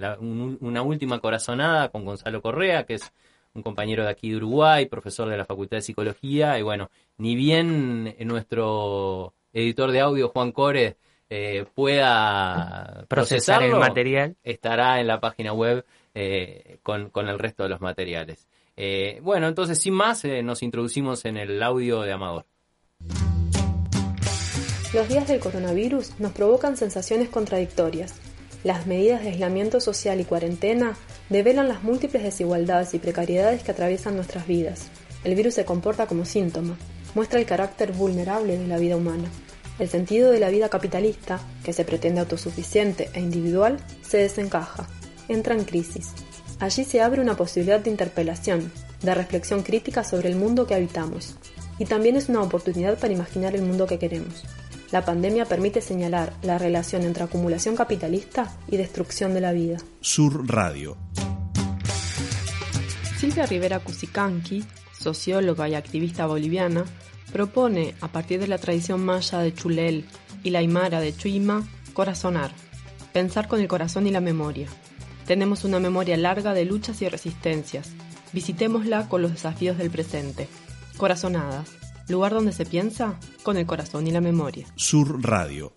[0.00, 3.12] la- un- una última corazonada con Gonzalo Correa, que es
[3.54, 7.34] un compañero de aquí de Uruguay, profesor de la Facultad de Psicología, y bueno, ni
[7.34, 10.96] bien nuestro editor de audio, Juan Core,
[11.28, 14.36] eh, pueda Procesar el material.
[14.42, 18.48] estará en la página web eh, con, con el resto de los materiales.
[18.76, 22.46] Eh, bueno, entonces, sin más, eh, nos introducimos en el audio de Amador.
[24.92, 28.20] Los días del coronavirus nos provocan sensaciones contradictorias.
[28.62, 30.96] Las medidas de aislamiento social y cuarentena
[31.30, 34.88] develan las múltiples desigualdades y precariedades que atraviesan nuestras vidas.
[35.24, 36.76] El virus se comporta como síntoma,
[37.14, 39.30] muestra el carácter vulnerable de la vida humana.
[39.78, 44.86] El sentido de la vida capitalista, que se pretende autosuficiente e individual, se desencaja,
[45.28, 46.10] entra en crisis.
[46.58, 48.70] Allí se abre una posibilidad de interpelación,
[49.00, 51.36] de reflexión crítica sobre el mundo que habitamos.
[51.78, 54.44] Y también es una oportunidad para imaginar el mundo que queremos.
[54.92, 59.78] La pandemia permite señalar la relación entre acumulación capitalista y destrucción de la vida.
[60.00, 60.96] Sur Radio.
[63.18, 64.64] Silvia Rivera Cusicanqui,
[64.98, 66.84] socióloga y activista boliviana,
[67.32, 70.06] propone, a partir de la tradición maya de Chulel
[70.42, 72.50] y la aymara de Chuima, corazonar,
[73.12, 74.66] pensar con el corazón y la memoria.
[75.26, 77.90] Tenemos una memoria larga de luchas y resistencias.
[78.32, 80.48] Visitémosla con los desafíos del presente.
[80.96, 81.79] Corazonadas,
[82.10, 84.66] lugar donde se piensa con el corazón y la memoria.
[84.76, 85.72] Sur Radio.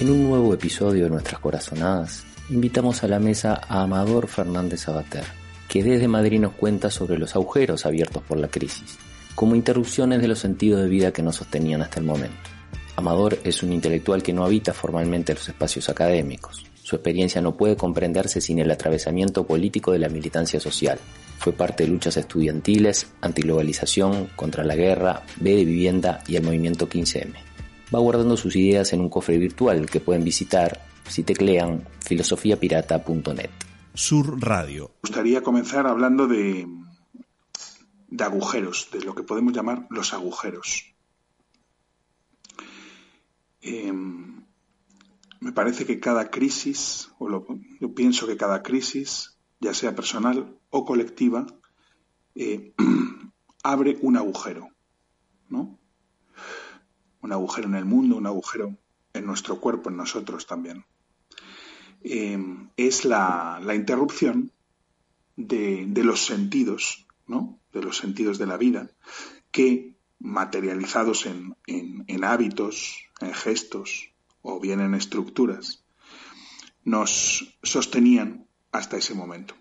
[0.00, 5.24] En un nuevo episodio de Nuestras Corazonadas, invitamos a la mesa a Amador Fernández Sabater,
[5.68, 8.98] que desde Madrid nos cuenta sobre los agujeros abiertos por la crisis,
[9.34, 12.48] como interrupciones de los sentidos de vida que nos sostenían hasta el momento.
[12.96, 16.64] Amador es un intelectual que no habita formalmente los espacios académicos.
[16.82, 20.98] Su experiencia no puede comprenderse sin el atravesamiento político de la militancia social.
[21.40, 26.86] Fue parte de luchas estudiantiles, antiglobalización, contra la guerra, B de vivienda y el movimiento
[26.88, 27.32] 15M.
[27.92, 33.50] Va guardando sus ideas en un cofre virtual que pueden visitar si teclean filosofiapirata.net.
[33.94, 34.90] Sur Radio.
[35.02, 36.68] Me gustaría comenzar hablando de,
[38.08, 40.84] de agujeros, de lo que podemos llamar los agujeros.
[43.62, 43.92] Eh,
[45.40, 47.46] me parece que cada crisis, o lo-
[47.80, 51.46] yo pienso que cada crisis, ya sea personal o colectiva,
[52.34, 52.72] eh,
[53.62, 54.68] abre un agujero,
[55.48, 55.78] ¿no?
[57.20, 58.76] Un agujero en el mundo, un agujero
[59.12, 60.84] en nuestro cuerpo, en nosotros también.
[62.02, 62.38] Eh,
[62.76, 64.52] es la, interrupción
[65.36, 67.58] de, los sentidos, ¿no?
[67.72, 68.90] De los sentidos de la vida,
[69.50, 74.10] que materializados en hábitos, en gestos
[74.42, 75.84] o bien en estructuras,
[76.84, 79.54] nos sostenían hasta ese momento.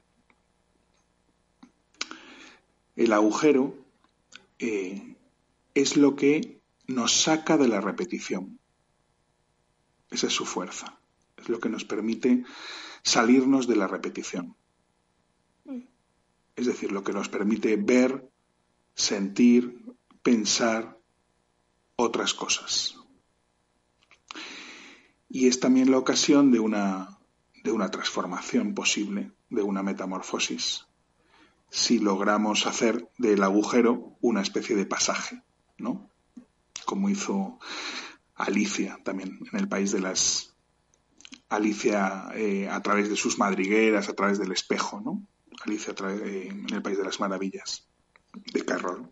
[3.00, 3.78] El agujero
[4.60, 5.16] eh,
[5.74, 8.60] es lo que nos saca de la repetición.
[10.12, 11.00] Esa es su fuerza.
[11.38, 12.44] Es lo que nos permite
[13.02, 14.58] salirnos de la repetición.
[16.58, 18.30] Es decir, lo que nos permite ver,
[18.96, 19.82] sentir,
[20.22, 21.00] pensar
[21.96, 22.98] otras cosas.
[25.30, 27.18] Y es también la ocasión de una,
[27.64, 30.89] de una transformación posible, de una metamorfosis,
[31.70, 35.42] si logramos hacer del agujero una especie de pasaje,
[35.78, 36.10] ¿no?
[36.86, 37.60] Como hizo
[38.36, 40.56] Alicia también en el país de las
[41.50, 45.26] Alicia eh, a través de sus madrigueras, a través del espejo, ¿no?
[45.66, 47.88] Alicia eh, en el país de las maravillas
[48.54, 49.10] de Carroll.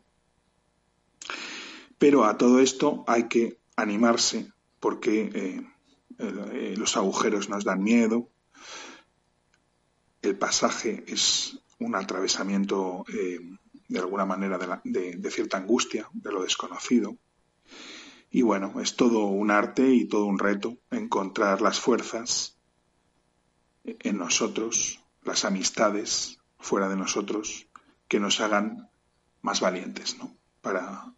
[1.97, 5.63] Pero a todo esto hay que animarse porque
[6.19, 8.29] eh, los agujeros nos dan miedo,
[10.21, 13.39] el pasaje es un atravesamiento eh,
[13.87, 17.17] de alguna manera de, la- de- de cierta angustia, de lo desconocido.
[18.29, 22.57] Y bueno, es todo un arte y todo un reto encontrar las fuerzas
[23.83, 27.67] en nosotros, las amistades fuera de nosotros,
[28.07, 28.89] que nos hagan
[29.41, 30.35] más valientes, ¿no?
[30.61, 31.13] Para,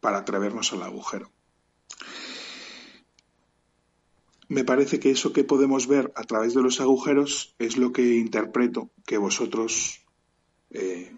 [0.00, 1.32] para atrevernos al agujero.
[4.48, 8.16] Me parece que eso que podemos ver a través de los agujeros es lo que
[8.16, 10.06] interpreto que vosotros
[10.70, 11.14] eh,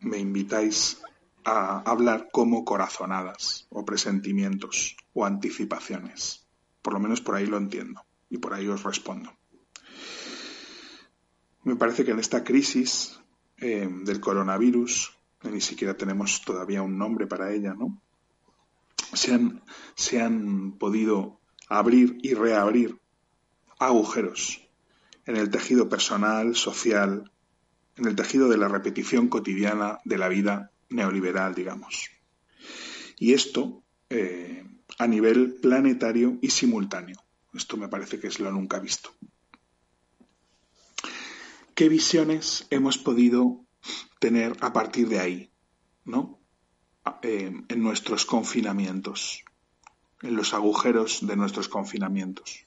[0.00, 1.00] me invitáis
[1.44, 6.46] a hablar como corazonadas o presentimientos o anticipaciones.
[6.82, 9.32] Por lo menos por ahí lo entiendo y por ahí os respondo.
[11.62, 13.20] Me parece que en esta crisis
[13.58, 18.02] eh, del coronavirus, ni siquiera tenemos todavía un nombre para ella, ¿no?
[19.12, 19.62] Se han,
[19.94, 22.98] se han podido abrir y reabrir
[23.78, 24.62] agujeros
[25.26, 27.30] en el tejido personal, social,
[27.96, 32.10] en el tejido de la repetición cotidiana de la vida neoliberal, digamos.
[33.18, 34.64] Y esto eh,
[34.98, 37.22] a nivel planetario y simultáneo.
[37.54, 39.10] Esto me parece que es lo nunca visto.
[41.74, 43.64] ¿Qué visiones hemos podido
[44.18, 45.50] tener a partir de ahí,
[46.04, 46.38] ¿no?
[47.22, 49.44] Eh, en nuestros confinamientos,
[50.22, 52.66] en los agujeros de nuestros confinamientos.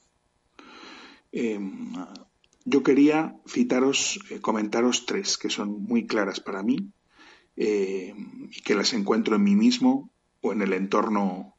[1.31, 1.59] Eh,
[2.65, 6.91] yo quería citaros, eh, comentaros tres que son muy claras para mí
[7.55, 8.13] eh,
[8.51, 10.09] y que las encuentro en mí mismo
[10.41, 11.55] o en el entorno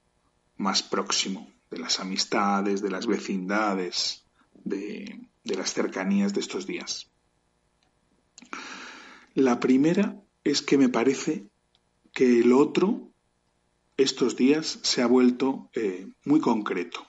[0.56, 4.24] más próximo, de las amistades, de las vecindades,
[4.64, 7.10] de, de las cercanías de estos días.
[9.34, 11.46] La primera es que me parece
[12.12, 13.12] que el otro
[13.96, 17.06] estos días se ha vuelto eh, muy concreto.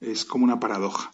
[0.00, 1.12] Es como una paradoja,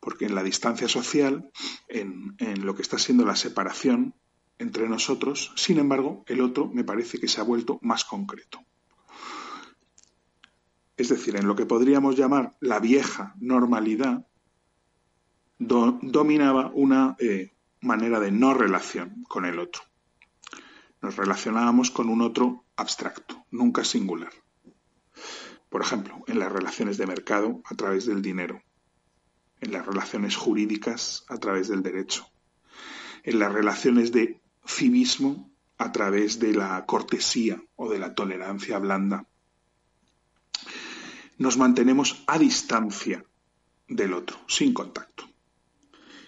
[0.00, 1.50] porque en la distancia social,
[1.88, 4.14] en, lo que está siendo la separación
[4.58, 8.60] entre nosotros, sin embargo, el otro me parece que se ha vuelto más concreto.
[10.96, 14.26] Es decir, en lo que podríamos llamar la vieja normalidad,
[15.58, 17.52] do- dominaba una eh,
[17.82, 19.82] manera de no relación con el otro.
[21.02, 24.32] Nos relacionábamos con un otro abstracto, nunca singular.
[25.68, 28.62] Por ejemplo, en las relaciones de mercado a través del dinero,
[29.60, 32.26] en las relaciones jurídicas a través del derecho,
[33.24, 39.26] en las relaciones de civismo a través de la cortesía o de la tolerancia blanda.
[41.38, 43.24] Nos mantenemos a distancia
[43.88, 45.28] del otro, sin contacto.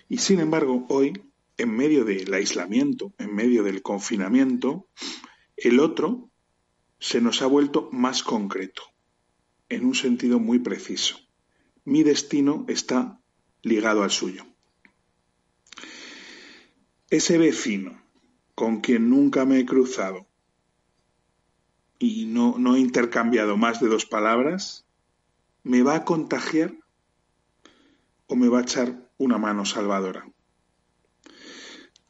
[0.09, 1.13] Y sin embargo, hoy,
[1.59, 4.89] en medio del aislamiento, en medio del confinamiento,
[5.57, 6.31] el otro
[7.01, 8.83] se nos ha vuelto más concreto,
[9.69, 11.19] en un sentido muy preciso.
[11.85, 13.21] Mi destino está
[13.63, 14.47] ligado al suyo.
[17.11, 18.01] Ese vecino
[18.55, 20.27] con quien nunca me he cruzado
[21.99, 24.87] y no, no he intercambiado más de dos palabras,
[25.65, 26.75] ¿me va a contagiar
[28.27, 30.31] o me va a echar una mano salvadora?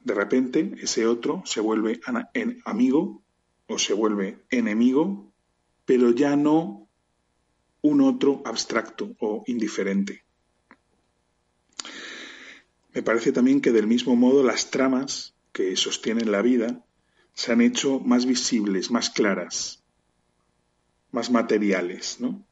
[0.01, 2.01] De repente ese otro se vuelve
[2.65, 3.23] amigo
[3.66, 5.33] o se vuelve enemigo,
[5.85, 6.89] pero ya no
[7.83, 10.25] un otro abstracto o indiferente.
[12.93, 16.85] Me parece también que del mismo modo las tramas que sostienen la vida
[17.35, 19.85] se han hecho más visibles, más claras,
[21.12, 22.45] más materiales, ¿no?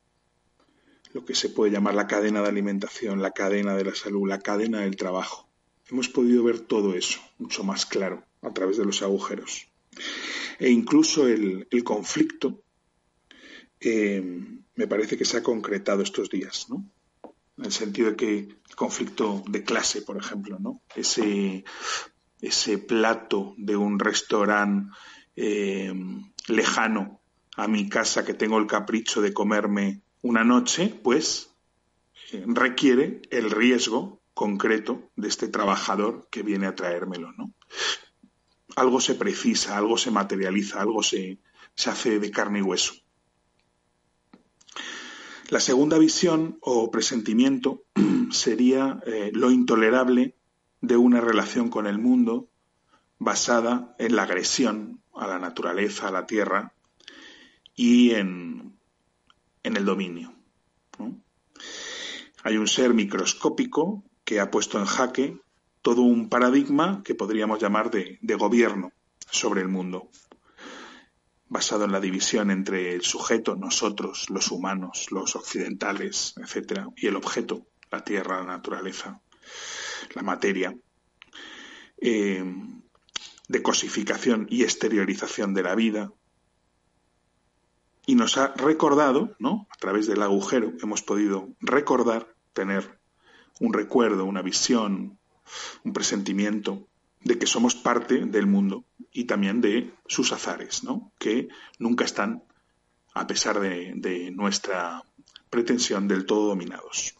[1.12, 4.38] Lo que se puede llamar la cadena de alimentación, la cadena de la salud, la
[4.38, 5.45] cadena del trabajo.
[5.90, 9.68] Hemos podido ver todo eso mucho más claro a través de los agujeros.
[10.58, 12.62] E incluso el, el conflicto
[13.80, 14.22] eh,
[14.74, 16.84] me parece que se ha concretado estos días, ¿no?
[17.58, 20.82] En el sentido de que el conflicto de clase, por ejemplo, ¿no?
[20.94, 21.64] Ese,
[22.40, 24.94] ese plato de un restaurante
[25.36, 25.92] eh,
[26.48, 27.20] lejano
[27.56, 31.50] a mi casa que tengo el capricho de comerme una noche, pues
[32.32, 37.54] eh, requiere el riesgo concreto de este trabajador que viene a traérmelo, ¿no?
[38.76, 41.38] Algo se precisa, algo se materializa, algo se,
[41.74, 42.92] se hace de carne y hueso.
[45.48, 47.84] La segunda visión o presentimiento
[48.30, 50.36] sería eh, lo intolerable
[50.82, 52.50] de una relación con el mundo
[53.18, 56.74] basada en la agresión a la naturaleza, a la tierra
[57.74, 58.76] y en,
[59.62, 60.34] en el dominio.
[62.42, 65.38] Hay un ser microscópico que ha puesto en jaque
[65.80, 68.92] todo un paradigma que podríamos llamar de, gobierno
[69.30, 70.10] sobre el mundo
[71.48, 77.14] basado en la división entre el sujeto, nosotros, los humanos, los occidentales, etcétera, y el
[77.14, 79.20] objeto, la tierra, la naturaleza,
[80.16, 80.76] la materia,
[81.98, 82.44] eh,
[83.46, 86.12] de cosificación y exteriorización de la vida.
[88.06, 89.68] Y nos ha recordado, ¿no?
[89.70, 92.98] A través del agujero hemos podido recordar, tener
[93.60, 95.18] un recuerdo, una visión,
[95.84, 96.86] un presentimiento
[97.22, 101.10] de que somos parte del mundo y también de sus azares, ¿no?
[101.18, 102.42] que nunca están,
[103.14, 105.02] a pesar de, nuestra
[105.50, 107.14] pretensión, del todo dominados.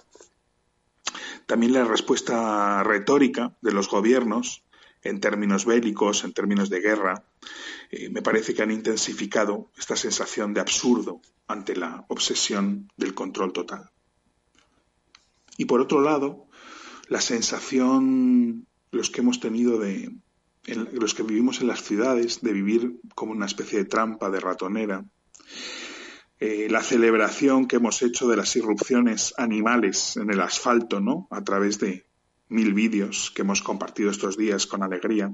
[1.47, 4.63] También la respuesta retórica de los gobiernos
[5.03, 7.25] en términos bélicos, en términos de guerra,
[7.91, 13.53] eh, me parece que han intensificado esta sensación de absurdo ante la obsesión del control
[13.53, 13.91] total.
[15.59, 16.49] Y por otro lado,
[17.09, 20.11] la sensación los que hemos tenido de,
[20.93, 25.05] los que vivimos en las ciudades, de vivir como una especie de trampa, de ratonera,
[26.39, 31.29] eh, la celebración que hemos hecho de las irrupciones animales en el asfalto, ¿no?
[31.31, 32.07] A través de
[32.49, 35.33] mil vídeos que hemos compartido estos días con alegría,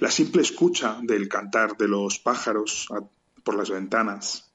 [0.00, 2.88] la simple escucha del cantar de los pájaros
[3.42, 4.52] por las ventanas,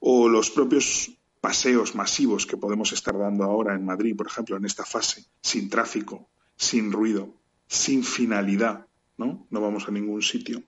[0.00, 1.10] o los propios
[1.46, 5.70] paseos masivos que podemos estar dando ahora en Madrid, por ejemplo, en esta fase, sin
[5.70, 7.36] tráfico, sin ruido,
[7.68, 9.46] sin finalidad, ¿no?
[9.48, 10.64] No vamos a ningún sitio.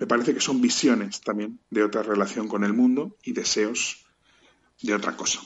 [0.00, 4.04] Me parece que son visiones también de otra relación con el mundo y deseos
[4.82, 5.42] de otra cosa.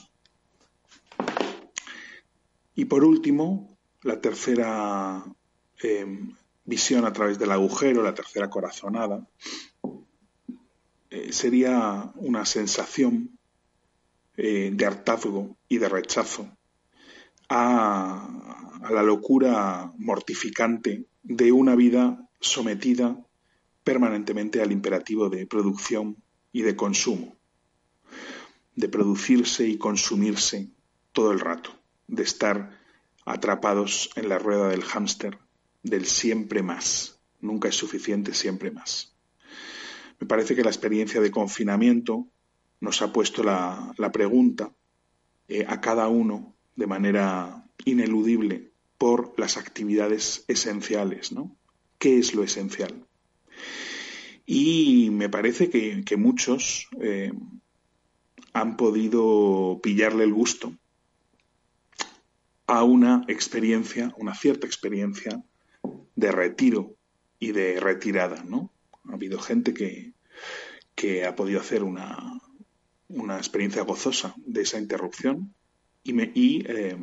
[2.74, 5.22] Y por último, la tercera
[5.82, 6.06] eh,
[6.64, 9.28] visión a través del agujero, la tercera corazonada,
[11.10, 13.38] eh, sería una sensación
[14.36, 16.48] eh, de hartazgo y de rechazo
[17.48, 23.16] a, a la locura mortificante de una vida sometida
[23.84, 26.16] permanentemente al imperativo de producción
[26.52, 27.36] y de consumo,
[28.74, 30.70] de producirse y consumirse
[31.12, 31.70] todo el rato,
[32.08, 32.78] de estar
[33.24, 35.38] atrapados en la rueda del hámster,
[35.82, 39.14] del siempre más, nunca es suficiente, siempre más.
[40.18, 42.26] Me parece que la experiencia de confinamiento
[42.84, 44.70] nos ha puesto la, la pregunta
[45.48, 51.56] eh, a cada uno de manera ineludible por las actividades esenciales, ¿no?
[51.98, 53.06] ¿Qué es lo esencial?
[54.46, 57.32] Y me parece que, muchos eh,
[58.52, 60.72] han podido pillarle el gusto
[62.66, 65.42] a una experiencia, una cierta experiencia
[66.14, 66.94] de retiro
[67.38, 68.70] y de retirada, ¿no?
[69.08, 70.12] Ha habido gente que,
[70.94, 72.40] que ha podido hacer una,
[73.08, 75.54] una experiencia gozosa de esa interrupción
[76.04, 76.98] y, eh,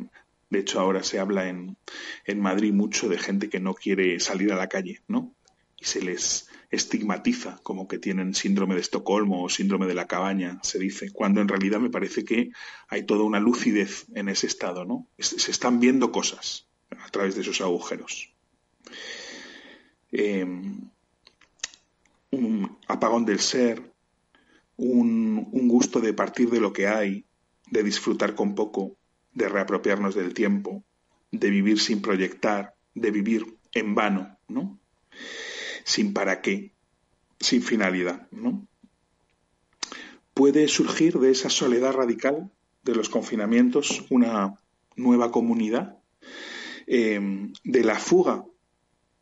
[0.50, 1.76] de hecho, ahora se habla en,
[2.24, 5.34] en Madrid mucho de gente que no quiere salir a la calle, ¿no?
[5.78, 10.60] Y se les estigmatiza como que tienen síndrome de Estocolmo o síndrome de la cabaña,
[10.62, 12.50] se dice, cuando en realidad me parece que
[12.88, 15.08] hay toda una lucidez en ese estado, ¿no?
[15.18, 18.32] Se están viendo cosas a través de esos agujeros.
[20.12, 20.46] Eh,
[22.30, 23.91] un apagón del ser,
[24.76, 27.24] un, gusto de partir de lo que hay,
[27.70, 28.96] de disfrutar con poco,
[29.32, 30.84] de reapropiarnos del tiempo,
[31.30, 34.78] de vivir sin proyectar, de vivir en vano, ¿no?
[35.84, 36.72] Sin para qué,
[37.40, 38.66] sin finalidad, ¿no?
[40.34, 42.50] Puede surgir de esa soledad radical
[42.82, 44.60] de los confinamientos una
[44.96, 45.98] nueva comunidad.
[46.86, 48.44] Eh, de la fuga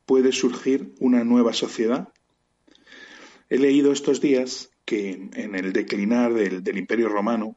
[0.06, 2.08] puede surgir una nueva sociedad.
[3.48, 7.56] He leído estos días que en el declinar del, del Imperio Romano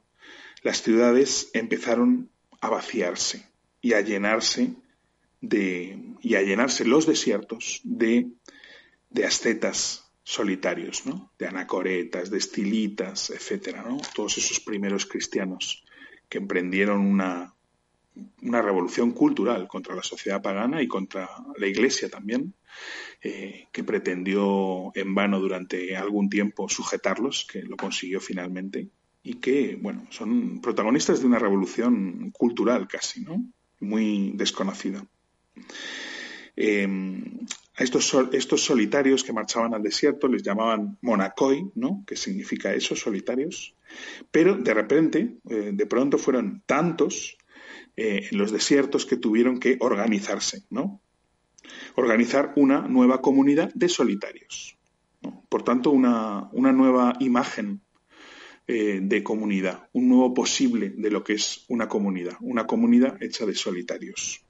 [0.62, 2.30] las ciudades empezaron
[2.62, 3.44] a vaciarse
[3.82, 4.76] y a llenarse
[5.42, 8.28] de, y a llenarse los desiertos de,
[9.10, 11.34] de ascetas solitarios, ¿no?
[11.40, 13.98] de anacoretas, de estilitas, etcétera, ¿no?
[14.14, 15.84] todos esos primeros cristianos
[16.30, 17.53] que emprendieron una,
[18.42, 22.54] una revolución cultural contra la sociedad pagana y contra la Iglesia también,
[23.22, 28.90] eh, que pretendió en vano durante algún tiempo sujetarlos, que lo consiguió finalmente,
[29.24, 33.44] y que, bueno, son protagonistas de una revolución cultural casi, ¿no?
[33.80, 35.06] Muy desconocida.
[36.56, 36.88] Eh,
[37.76, 42.04] a estos, estos solitarios que marchaban al desierto les llamaban monacoi, ¿no?
[42.06, 43.76] Que significa eso, solitarios.
[44.30, 47.36] Pero de repente, eh, de pronto fueron tantos
[47.96, 51.02] eh, en los desiertos que tuvieron que organizarse, ¿no?
[51.96, 54.78] Organizar una nueva comunidad de solitarios.
[55.50, 57.82] Por tanto, una, una nueva imagen
[58.68, 63.46] eh, de comunidad, un nuevo posible de lo que es una comunidad, una comunidad hecha
[63.46, 64.44] de solitarios.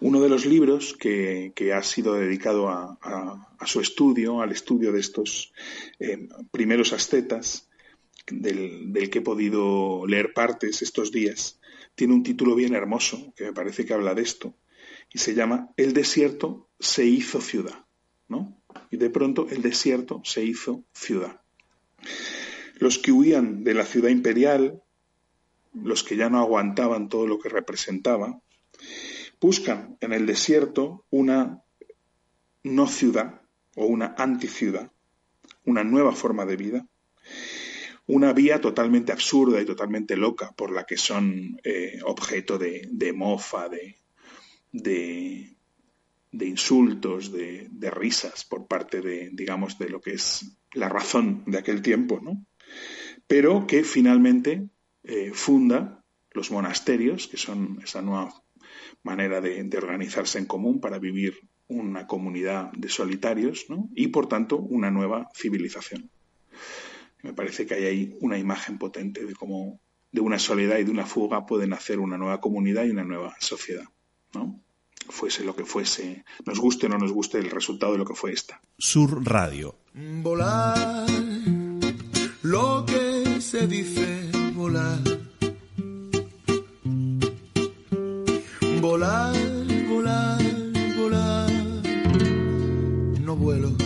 [0.00, 4.92] Uno de los libros que, que ha sido dedicado a, a- su estudio, al estudio
[4.92, 5.52] de estos
[5.98, 7.68] eh, primeros ascetas,
[8.30, 11.58] del que he podido leer partes estos días,
[11.96, 14.54] tiene un título bien hermoso, que me parece que habla de esto,
[15.12, 17.86] y se llama El desierto se hizo ciudad,
[18.28, 18.62] ¿no?
[18.90, 21.40] Y de pronto el desierto se hizo ciudad.
[22.78, 24.82] Los que huían de la ciudad imperial,
[25.72, 28.40] los que ya no aguantaban todo lo que representaba,
[29.40, 31.62] buscan en el desierto una
[32.62, 33.40] no ciudad
[33.74, 34.92] o una anticiudad,
[35.64, 36.86] una nueva forma de vida,
[38.06, 43.68] una vía totalmente absurda y totalmente loca por la que son eh, objeto de, mofa,
[43.68, 45.56] de,
[46.32, 51.82] insultos, de, risas por parte de, digamos, de lo que es la razón de aquel
[51.82, 52.44] tiempo, ¿no?
[53.26, 54.68] Pero que finalmente
[55.02, 58.32] eh, funda los monasterios, que son esa nueva
[59.02, 63.66] manera de, organizarse en común para vivir una comunidad de solitarios.
[63.94, 66.10] Y por tanto una nueva civilización.
[67.26, 69.80] Me parece que hay ahí una imagen potente de cómo
[70.12, 73.34] de una soledad y de una fuga pueden hacer una nueva comunidad y una nueva
[73.40, 73.84] sociedad,
[74.32, 74.60] ¿no?
[75.08, 78.14] Fuese lo que fuese, nos guste o no nos guste el resultado de lo que
[78.14, 78.60] fue esta.
[78.78, 79.74] Sur Radio.
[80.22, 81.06] Volar,
[82.42, 85.00] lo que se dice volar.
[88.80, 89.34] Volar,
[89.88, 90.42] volar,
[90.96, 91.50] volar.
[93.20, 93.85] No vuelo.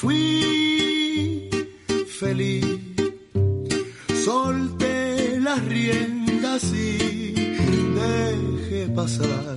[0.00, 1.50] Fui
[2.18, 2.64] feliz.
[4.24, 7.34] Solté las riendas y
[8.00, 9.56] dejé pasar.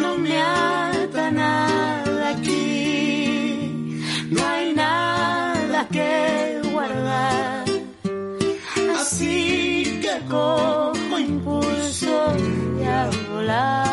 [0.00, 4.00] No me ata nada aquí,
[4.30, 7.64] no hay nada que guardar.
[9.00, 12.14] Así que cojo impulso
[12.80, 13.83] y a volar.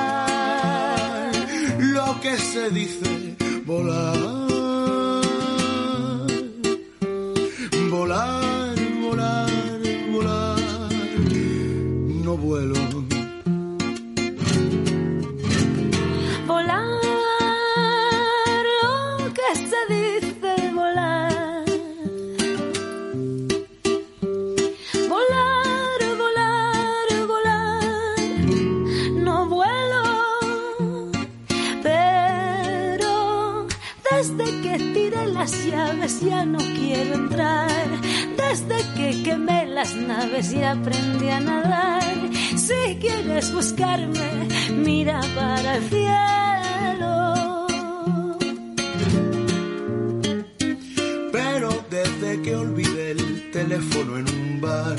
[2.52, 3.38] Se dice.
[3.66, 4.31] Volar,
[36.20, 37.88] ya no quiero entrar.
[38.38, 42.04] Desde que quemé las naves y aprendí a nadar.
[42.56, 47.66] Si quieres buscarme, mira para el cielo.
[51.32, 54.98] Pero desde que olvidé el teléfono en un bar,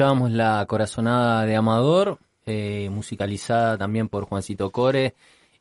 [0.00, 5.14] escuchábamos la corazonada de Amador, eh, musicalizada también por Juancito Core,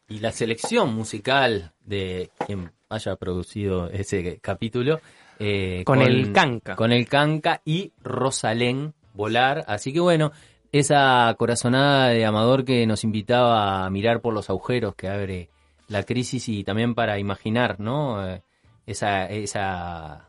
[0.07, 5.01] y la selección musical de quien haya producido ese capítulo.
[5.39, 6.77] eh, Con el Canca.
[6.77, 9.65] Con el Canca y Rosalén Volar.
[9.67, 10.31] Así que bueno,
[10.71, 15.49] esa corazonada de Amador que nos invitaba a mirar por los agujeros que abre
[15.89, 18.25] la crisis y también para imaginar, ¿no?
[18.25, 18.41] Eh,
[18.85, 20.28] esa, esa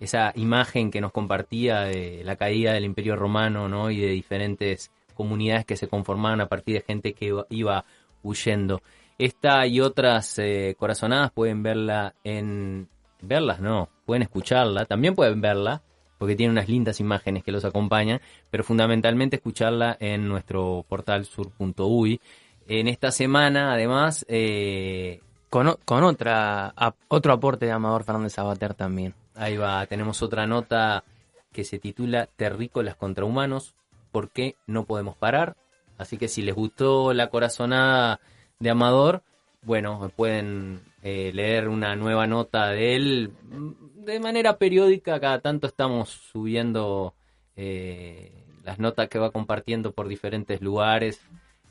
[0.00, 3.90] esa imagen que nos compartía de la caída del Imperio Romano, ¿no?
[3.90, 7.84] Y de diferentes comunidades que se conformaban a partir de gente que iba,
[8.22, 8.82] huyendo.
[9.18, 12.88] Esta y otras eh, corazonadas pueden verla en...
[13.20, 15.82] Verlas, no, pueden escucharla, también pueden verla,
[16.18, 22.20] porque tiene unas lindas imágenes que los acompañan, pero fundamentalmente escucharla en nuestro portal sur.uy.
[22.68, 25.20] En esta semana, además, eh,
[25.50, 25.66] Con,
[26.04, 26.74] otra,
[27.08, 29.14] otro aporte de Amador Fernández Sabater también.
[29.38, 31.04] Ahí va, tenemos otra nota
[31.52, 33.72] que se titula Terrícolas contra humanos,
[34.10, 35.56] ¿por qué no podemos parar?
[35.96, 38.18] Así que si les gustó la corazonada
[38.58, 39.22] de Amador,
[39.62, 45.68] bueno, pueden eh, leer una nueva nota de él mm, de manera periódica, cada tanto
[45.68, 47.14] estamos subiendo
[47.54, 48.32] eh,
[48.64, 51.20] las notas que va compartiendo por diferentes lugares.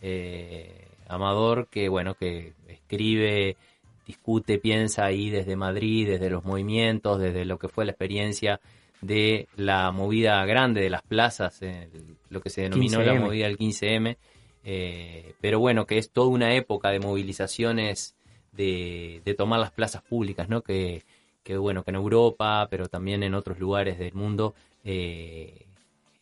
[0.02, 3.58] eh, Amador, que bueno, que escribe
[4.08, 8.62] discute, piensa ahí desde Madrid, desde los movimientos, desde lo que fue la experiencia
[9.02, 11.90] de la movida grande de las plazas, eh,
[12.30, 13.20] lo que se denominó la 15M.
[13.20, 14.18] movida del 15M,
[14.64, 18.16] eh, pero bueno, que es toda una época de movilizaciones
[18.54, 20.62] de, de tomar las plazas públicas, ¿no?
[20.62, 21.04] Que,
[21.44, 25.66] que bueno, que en Europa, pero también en otros lugares del mundo, eh,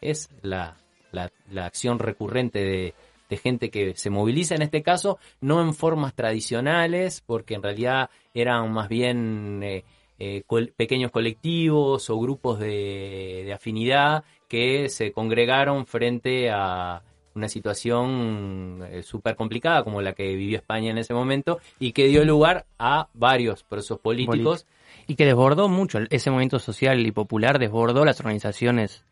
[0.01, 0.75] es la,
[1.11, 2.93] la, la acción recurrente de,
[3.29, 8.09] de gente que se moviliza, en este caso, no en formas tradicionales, porque en realidad
[8.33, 9.83] eran más bien eh,
[10.19, 10.43] eh,
[10.75, 17.01] pequeños colectivos o grupos de, de afinidad que se congregaron frente a
[17.35, 22.07] una situación eh, súper complicada como la que vivió España en ese momento y que
[22.07, 24.65] dio lugar a varios procesos políticos.
[25.07, 29.03] Y que desbordó mucho, ese movimiento social y popular desbordó las organizaciones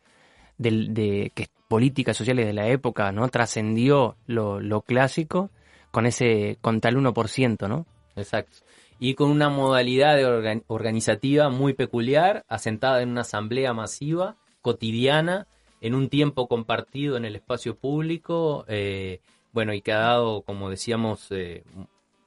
[0.58, 3.28] del- de, que, políticas sociales de la época, ¿no?
[3.28, 5.50] Trascendió lo, lo clásico
[5.90, 7.86] con ese, con tal 1%, ¿no?
[8.16, 8.58] Exacto.
[9.00, 15.46] Y con una modalidad de organ- organizativa muy peculiar, asentada en una asamblea masiva, cotidiana,
[15.80, 19.20] en un tiempo compartido en el espacio público, eh,
[19.52, 21.64] bueno, y que ha dado, como decíamos, eh,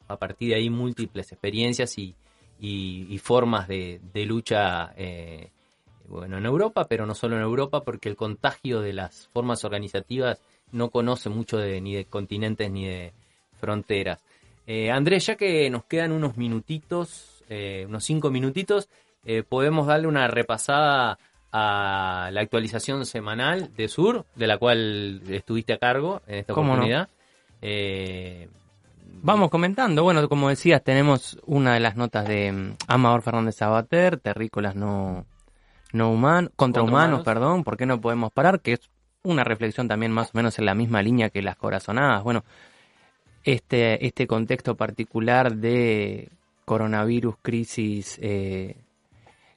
[0.07, 2.15] a partir de ahí múltiples experiencias y,
[2.59, 5.51] y- y formas de, de lucha, eh,
[6.07, 10.41] bueno, en Europa, pero no solo en Europa, porque el contagio de las formas organizativas
[10.71, 13.13] no conoce mucho de, ni de continentes ni de
[13.59, 14.19] fronteras.
[14.65, 18.89] Eh, Andrés, ya que nos quedan unos minutitos, eh, unos cinco minutitos,
[19.25, 21.17] eh, podemos darle una repasada
[21.51, 26.67] a la actualización semanal de Sur, de la cual estuviste a cargo en esta ¿Cómo
[26.67, 26.73] no?
[26.73, 27.09] oportunidad.
[27.61, 28.49] Eh,
[29.21, 30.03] Vamos comentando.
[30.03, 35.25] Bueno, como decías, tenemos una de las notas de mm, Amador Fernández Sabater, Terrícolas no,
[35.93, 37.25] no humanos, contra, Contra humanos, humanos.
[37.25, 38.61] perdón, ¿por qué no podemos parar?
[38.61, 38.89] Que es
[39.23, 42.23] una reflexión también más o menos en la misma línea que las corazonadas.
[42.23, 42.43] Bueno,
[43.43, 46.29] este, este contexto particular de
[46.65, 48.75] coronavirus, crisis, eh,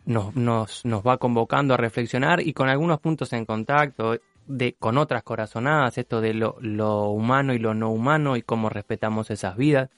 [0.07, 4.16] nos, nos, nos va convocando a reflexionar y con algunos puntos en contacto
[4.47, 8.69] de, con otras corazonadas, esto de lo, lo humano y lo no humano y cómo
[8.69, 9.90] respetamos esas vidas.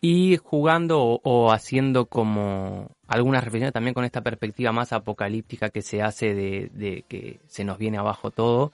[0.00, 5.82] Y jugando o, o haciendo como algunas reflexiones también con esta perspectiva más apocalíptica que
[5.82, 8.72] se hace de, que se nos viene abajo todo,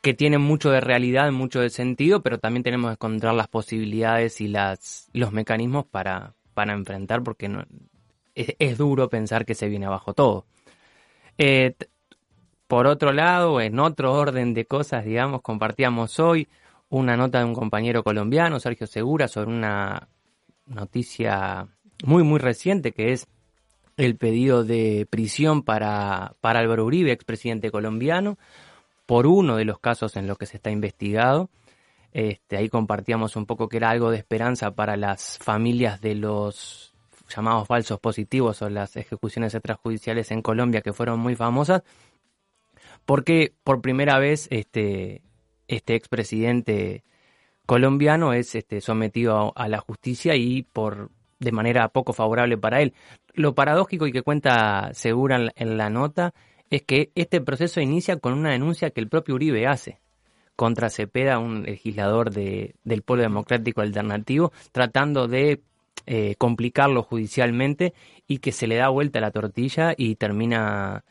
[0.00, 4.40] que tiene mucho de realidad, mucho de sentido, pero también tenemos que encontrar las posibilidades
[4.40, 7.48] y las, los mecanismos para, para enfrentar, porque
[8.34, 10.44] es, duro pensar que se viene abajo todo.
[11.38, 11.74] Eh,
[12.66, 16.48] Por otro lado, en otro orden de cosas, digamos, compartíamos hoy
[16.88, 20.08] una nota de un compañero colombiano, Sergio Segura, sobre una
[20.66, 21.68] noticia
[22.04, 23.28] muy, muy reciente que es
[23.96, 28.38] el pedido de prisión para, para Álvaro Uribe, expresidente colombiano,
[29.06, 31.50] por uno de los casos en los que se está investigado.
[32.12, 36.94] Este, ahí compartíamos un poco que era algo de esperanza para las familias de los
[37.34, 41.82] llamados falsos positivos o las ejecuciones extrajudiciales en Colombia que fueron muy famosas,
[43.06, 45.22] porque por primera vez este,
[45.68, 47.04] este expresidente
[47.64, 51.10] colombiano es este, sometido a, a la justicia y por
[51.42, 52.94] de manera poco favorable para él.
[53.34, 56.32] Lo paradójico y que cuenta Segura en la, nota
[56.70, 60.00] es que este proceso inicia con una denuncia que el propio Uribe hace
[60.56, 65.62] contra Cepeda, un legislador de, del Pueblo Democrático Alternativo, tratando de
[66.06, 67.94] eh, complicarlo judicialmente
[68.26, 71.04] y que se le da vuelta la tortilla y termina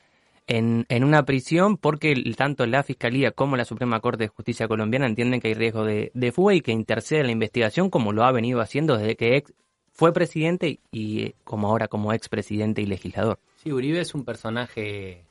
[0.47, 5.05] en, en una prisión porque tanto la Fiscalía como la Suprema Corte de Justicia colombiana
[5.05, 8.23] entienden que hay riesgo de, de fuga y que intercede en la investigación como lo
[8.23, 9.53] ha venido haciendo desde que ex-
[10.01, 13.37] fue presidente y eh, como ahora como expresidente y legislador.
[13.57, 15.25] Sí, Uribe es un personaje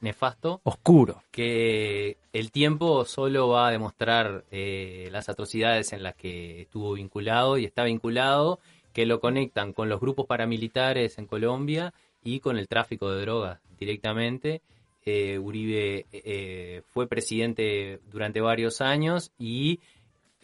[0.00, 0.60] nefasto.
[0.64, 1.22] Oscuro.
[1.30, 7.56] Que el tiempo solo va a demostrar eh, las atrocidades en las que estuvo vinculado
[7.56, 8.58] y está vinculado,
[8.92, 11.94] que lo conectan con los grupos paramilitares en Colombia
[12.24, 14.60] y con el tráfico de drogas directamente.
[15.04, 19.78] Eh, Uribe eh, fue presidente durante varios años y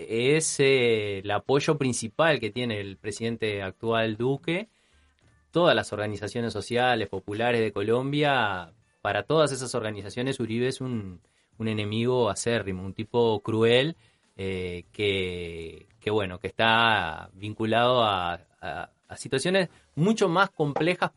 [0.08, 4.68] es eh, el apoyo principal que tiene el presidente actual Duque
[5.50, 8.72] todas las organizaciones sociales, populares de Colombia,
[9.02, 11.20] para todas esas organizaciones Uribe es un,
[11.58, 13.96] un enemigo acérrimo, un tipo cruel
[14.36, 21.10] eh, que, que, bueno, que está vinculado a, a- situaciones mucho más complejas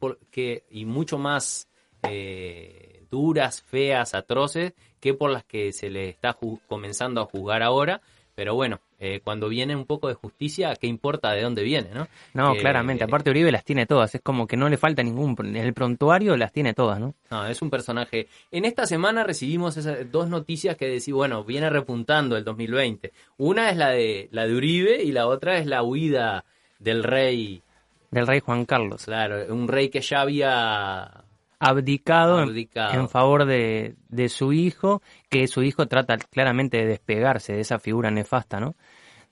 [0.69, 1.69] y mucho más
[2.03, 6.37] eh, duras, feas, atroces, que por las que se le está
[6.67, 8.01] comenzando a juzgar ahora.
[8.35, 12.07] Pero bueno, eh, cuando viene un poco de justicia, ¿qué importa de dónde viene, no?
[12.33, 13.05] No, claramente.
[13.05, 14.13] Aparte Uribe las tiene todas.
[14.13, 15.35] Es como que no le falta ningún.
[15.39, 17.15] En el prontuario las tiene todas, ¿no?
[17.31, 18.27] No, es un personaje.
[18.51, 23.13] En esta semana recibimos esas dos noticias que decís, bueno, viene repuntando el 2020.
[23.37, 26.43] Una es la de la de Uribe y la otra es la huida
[26.79, 27.63] del rey.
[28.11, 29.05] Del rey Juan Carlos.
[29.05, 31.24] Claro, un rey que ya había
[31.69, 32.93] Abdicado, en- Abdicado.
[33.01, 37.79] En, favor de, de su hijo, que su hijo trata claramente de despegarse de esa
[37.79, 38.75] figura nefasta, ¿no?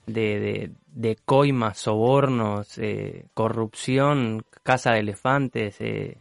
[0.06, 6.18] De, de, de coimas, sobornos, eh, corrupción, caza de elefantes, eh,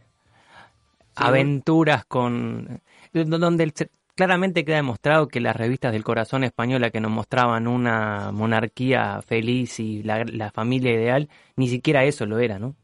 [1.15, 2.81] aventuras con...
[3.13, 3.73] donde el-
[4.15, 9.79] claramente queda demostrado que las revistas del corazón española que nos mostraban una monarquía feliz
[9.79, 12.75] y la, la familia ideal, ni siquiera eso lo era, ¿no?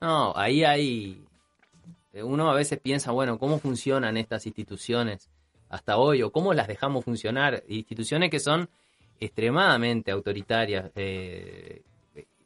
[0.00, 1.18] No, ahí hay.
[2.22, 5.28] Uno a veces piensa, bueno, ¿cómo funcionan estas instituciones
[5.68, 6.22] hasta hoy?
[6.22, 7.64] ¿O cómo las dejamos funcionar?
[7.68, 8.68] Instituciones que son
[9.18, 11.82] extremadamente autoritarias, eh,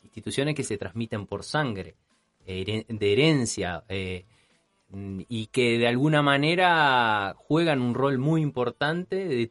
[0.04, 1.94] instituciones que se transmiten por sangre,
[2.46, 4.24] heren- de herencia, eh,
[5.28, 9.50] y que de alguna manera juegan un rol muy importante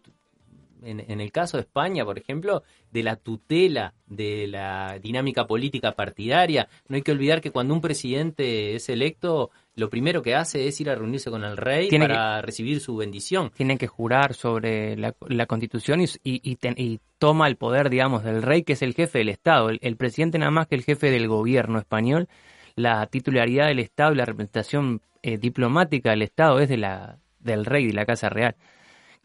[0.83, 6.69] en el caso de España, por ejemplo, de la tutela de la dinámica política partidaria.
[6.87, 10.81] No hay que olvidar que cuando un presidente es electo, lo primero que hace es
[10.81, 13.51] ir a reunirse con el rey Tiene para recibir su bendición.
[13.55, 17.89] tiene que jurar sobre la, la constitución y, y, y ten- y toma el poder,
[17.89, 19.69] digamos, del rey, que es el jefe del Estado.
[19.69, 22.27] El, el presidente nada más que el jefe del gobierno español.
[22.75, 27.63] La titularidad del Estado y la representación eh, diplomática del Estado es de la, del
[27.65, 28.55] rey, de la Casa Real.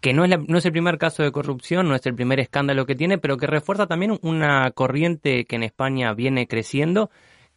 [0.00, 2.40] Que no es, la- no es el primer caso de corrupción, no es el primer
[2.40, 7.10] escándalo que tiene, pero que refuerza también una corriente que en España viene creciendo,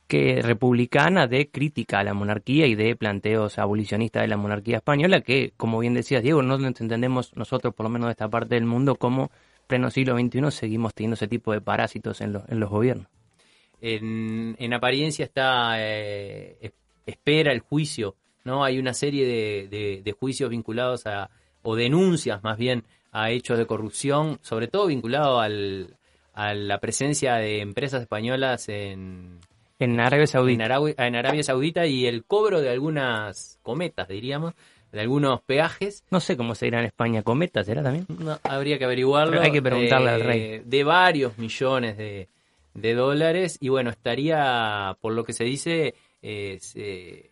[0.08, 5.22] que republicana de crítica a la monarquía y de planteos abolicionistas de la monarquía española
[5.22, 8.56] que, como bien decías Diego, no lo entendemos nosotros, por lo menos de esta parte
[8.56, 9.32] del mundo, como
[9.68, 13.08] pleno siglo XXI seguimos teniendo ese tipo de parásitos en, los en los gobiernos.
[13.82, 16.74] En, en apariencia está eh, es-
[17.06, 18.64] espera el juicio, ¿no?
[18.64, 21.30] Hay una serie de, de- de juicios vinculados a,
[21.64, 25.98] o denuncias más bien, a hechos de corrupción, sobre todo vinculado al,
[26.34, 29.40] a la presencia de empresas españolas en,
[29.80, 30.64] En Arabia Saudita.
[30.64, 34.54] en Arabia, en Arabia Saudita y el cobro de algunas cometas, diríamos,
[34.92, 36.04] de algunos peajes.
[36.10, 38.06] No sé cómo se dirá en España, cometa, ¿será también?
[38.08, 39.32] No, habría que averiguarlo.
[39.32, 40.62] Pero hay que preguntarle eh, al rey.
[40.66, 42.30] De varios millones de,
[42.74, 43.58] de dólares.
[43.60, 46.60] Y bueno, estaría, por lo que se dice, eh,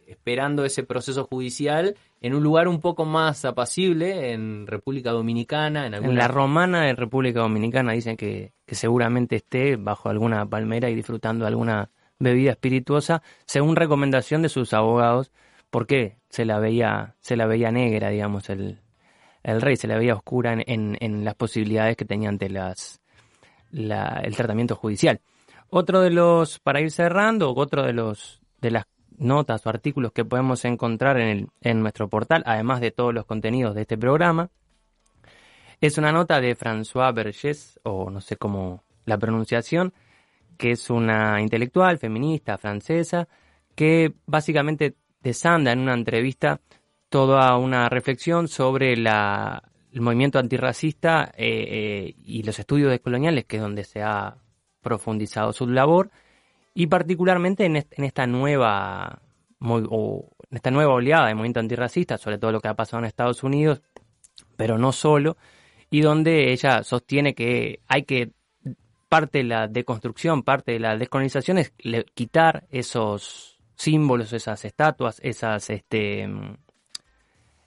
[0.08, 5.94] esperando ese proceso judicial en un lugar un poco más apacible, en República Dominicana, en
[5.94, 10.90] En alguna la romana de República Dominicana dicen que, que seguramente esté bajo alguna palmera
[10.90, 11.90] y disfrutando de alguna
[12.24, 15.32] bebida espirituosa, según recomendación de sus abogados,
[15.70, 18.80] porque se la veía, se la veía negra, digamos, el,
[19.44, 23.02] el rey, se le veía oscura en, en- las posibilidades que tenía ante las,
[23.72, 25.20] la- el tratamiento judicial.
[25.70, 28.86] Otro de los, para ir cerrando, otro de los de las
[29.18, 33.26] notas o artículos que podemos encontrar en, el- en nuestro portal, además de todos los
[33.26, 34.50] contenidos de este programa,
[35.82, 39.94] es una nota de François Bergès, o no sé cómo la pronunciación,
[40.58, 43.28] que es una intelectual feminista francesa
[43.76, 46.62] que básicamente desanda en una entrevista
[47.10, 49.08] toda una reflexión sobre el
[50.02, 51.66] movimiento antirracista eh,
[52.08, 54.36] eh, y los estudios descoloniales, que es donde se ha
[54.82, 56.12] profundizado su labor,
[56.74, 59.22] y particularmente en, est- en esta nueva
[59.62, 63.44] en esta nueva oleada de movimiento antirracista, sobre todo lo que ha pasado en Estados
[63.44, 63.82] Unidos,
[64.58, 65.38] pero no solo,
[65.90, 68.32] y donde ella sostiene que hay que
[69.14, 71.72] parte de la deconstrucción, parte de la descolonización es
[72.16, 76.56] quitar esos símbolos, esas estatuas, esas este, mm,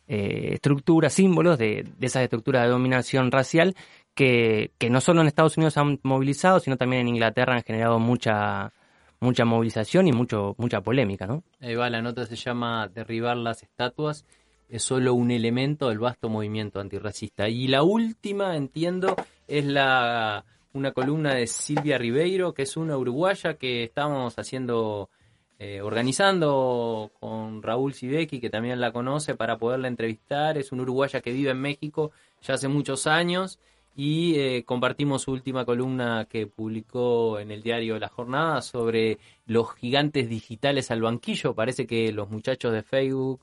[0.08, 3.76] eh, estructuras, símbolos de, esas estructuras de dominación racial
[4.12, 8.00] que, que no solo en Estados Unidos han movilizado, sino también en Inglaterra han generado
[8.00, 8.72] mucha
[9.20, 11.44] mucha movilización y mucho mucha polémica, ¿no?
[11.60, 14.26] Ahí va, la nota se llama Derribar las estatuas.
[14.68, 17.48] Es solo un elemento del vasto movimiento antirracista.
[17.48, 19.14] Y la última, entiendo,
[19.46, 20.44] es la
[20.76, 25.08] una columna de Silvia Ribeiro, que es una uruguaya que estamos haciendo,
[25.58, 30.58] eh, organizando con Raúl Sibeki, que también la conoce, para poderla entrevistar.
[30.58, 32.12] Es una uruguaya que vive en México
[32.42, 33.58] ya hace muchos años
[33.96, 39.74] y eh, compartimos su última columna que publicó en el diario La Jornada sobre los
[39.74, 41.54] gigantes digitales al banquillo.
[41.54, 43.40] Parece que los muchachos de Facebook,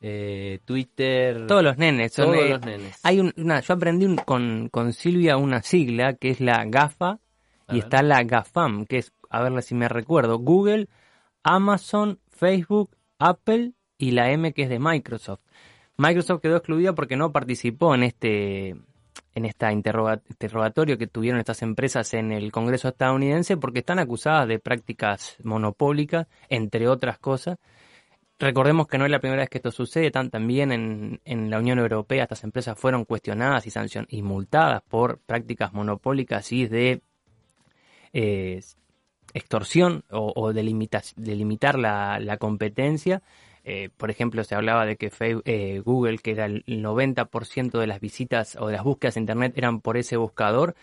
[0.00, 1.46] eh, Twitter...
[1.46, 2.12] Todos los nenes.
[2.12, 3.00] son, Todos eh, los nenes.
[3.02, 7.18] Hay un- una, yo aprendí un- con, con Silvia una sigla que es la GAFA
[7.66, 7.84] A y ver.
[7.84, 10.88] está la GAFAM, que es, a ver si me recuerdo, Google,
[11.42, 15.40] Amazon, Facebook, Apple y la M que es de Microsoft.
[15.96, 18.76] Microsoft quedó excluida porque no participó en este
[19.34, 24.48] en esta interroga- interrogatorio que tuvieron estas empresas en el Congreso estadounidense porque están acusadas
[24.48, 27.58] de prácticas monopólicas, entre otras cosas.
[28.38, 31.58] Recordemos que no es la primera vez que esto sucede, tan, también en, en la
[31.58, 37.00] Unión Europea estas empresas fueron cuestionadas y, sancion y multadas por prácticas monopólicas y de
[38.12, 38.60] eh,
[39.34, 43.22] extorsión o, de, limita- de limitar la, la competencia.
[43.64, 47.86] Eh, por ejemplo, se hablaba de que Fe- eh, Google, que era el 90% de
[47.86, 50.76] las visitas o de las búsquedas en Internet eran por ese buscador,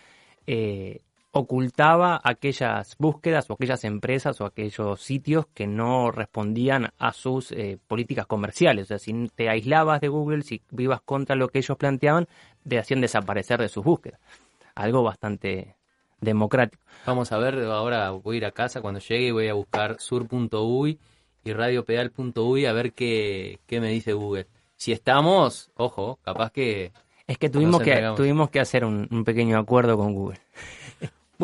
[0.46, 1.00] eh,
[1.34, 7.76] ocultaba aquellas búsquedas o aquellas empresas o aquellos sitios que no respondían a sus eh,
[7.88, 8.84] políticas comerciales.
[8.84, 12.28] O sea, si te aislabas de Google, si vivas contra lo que ellos planteaban,
[12.66, 14.20] te hacían desaparecer de sus búsquedas.
[14.76, 15.74] Algo bastante
[16.20, 16.82] democrático.
[17.04, 21.00] Vamos a ver, ahora voy a ir a casa, cuando llegue voy a buscar sur.uy
[21.42, 24.46] y radiopedal.uy a ver qué, qué me dice Google.
[24.76, 26.92] Si estamos, ojo, capaz que...
[27.26, 30.38] Es que tuvimos que, tuvimos que hacer un, un pequeño acuerdo con Google.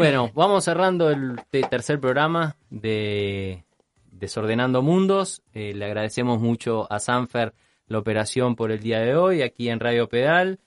[0.01, 3.65] Bueno, vamos cerrando el te- tercer programa de
[4.11, 5.43] Desordenando Mundos.
[5.53, 7.53] Eh, le agradecemos mucho a Sanfer
[7.87, 10.59] la operación por el día de hoy aquí en Radio Pedal.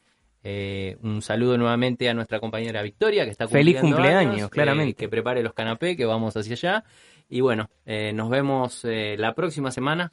[0.43, 4.91] Eh, un saludo nuevamente a nuestra compañera Victoria que está Feliz cumpliendo cumpleaños, años, claramente.
[4.91, 6.83] eh, que prepare los canapés que vamos hacia allá.
[7.27, 10.11] Y bueno, eh, nos vemos eh, la próxima semana.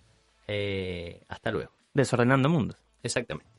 [0.48, 1.72] Eh, hasta luego.
[1.92, 2.78] Desordenando mundos.
[3.02, 3.50] Exactamente.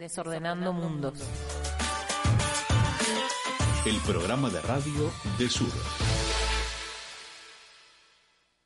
[0.00, 1.12] Desordenando mundos.
[3.84, 5.68] El programa de radio de Sur.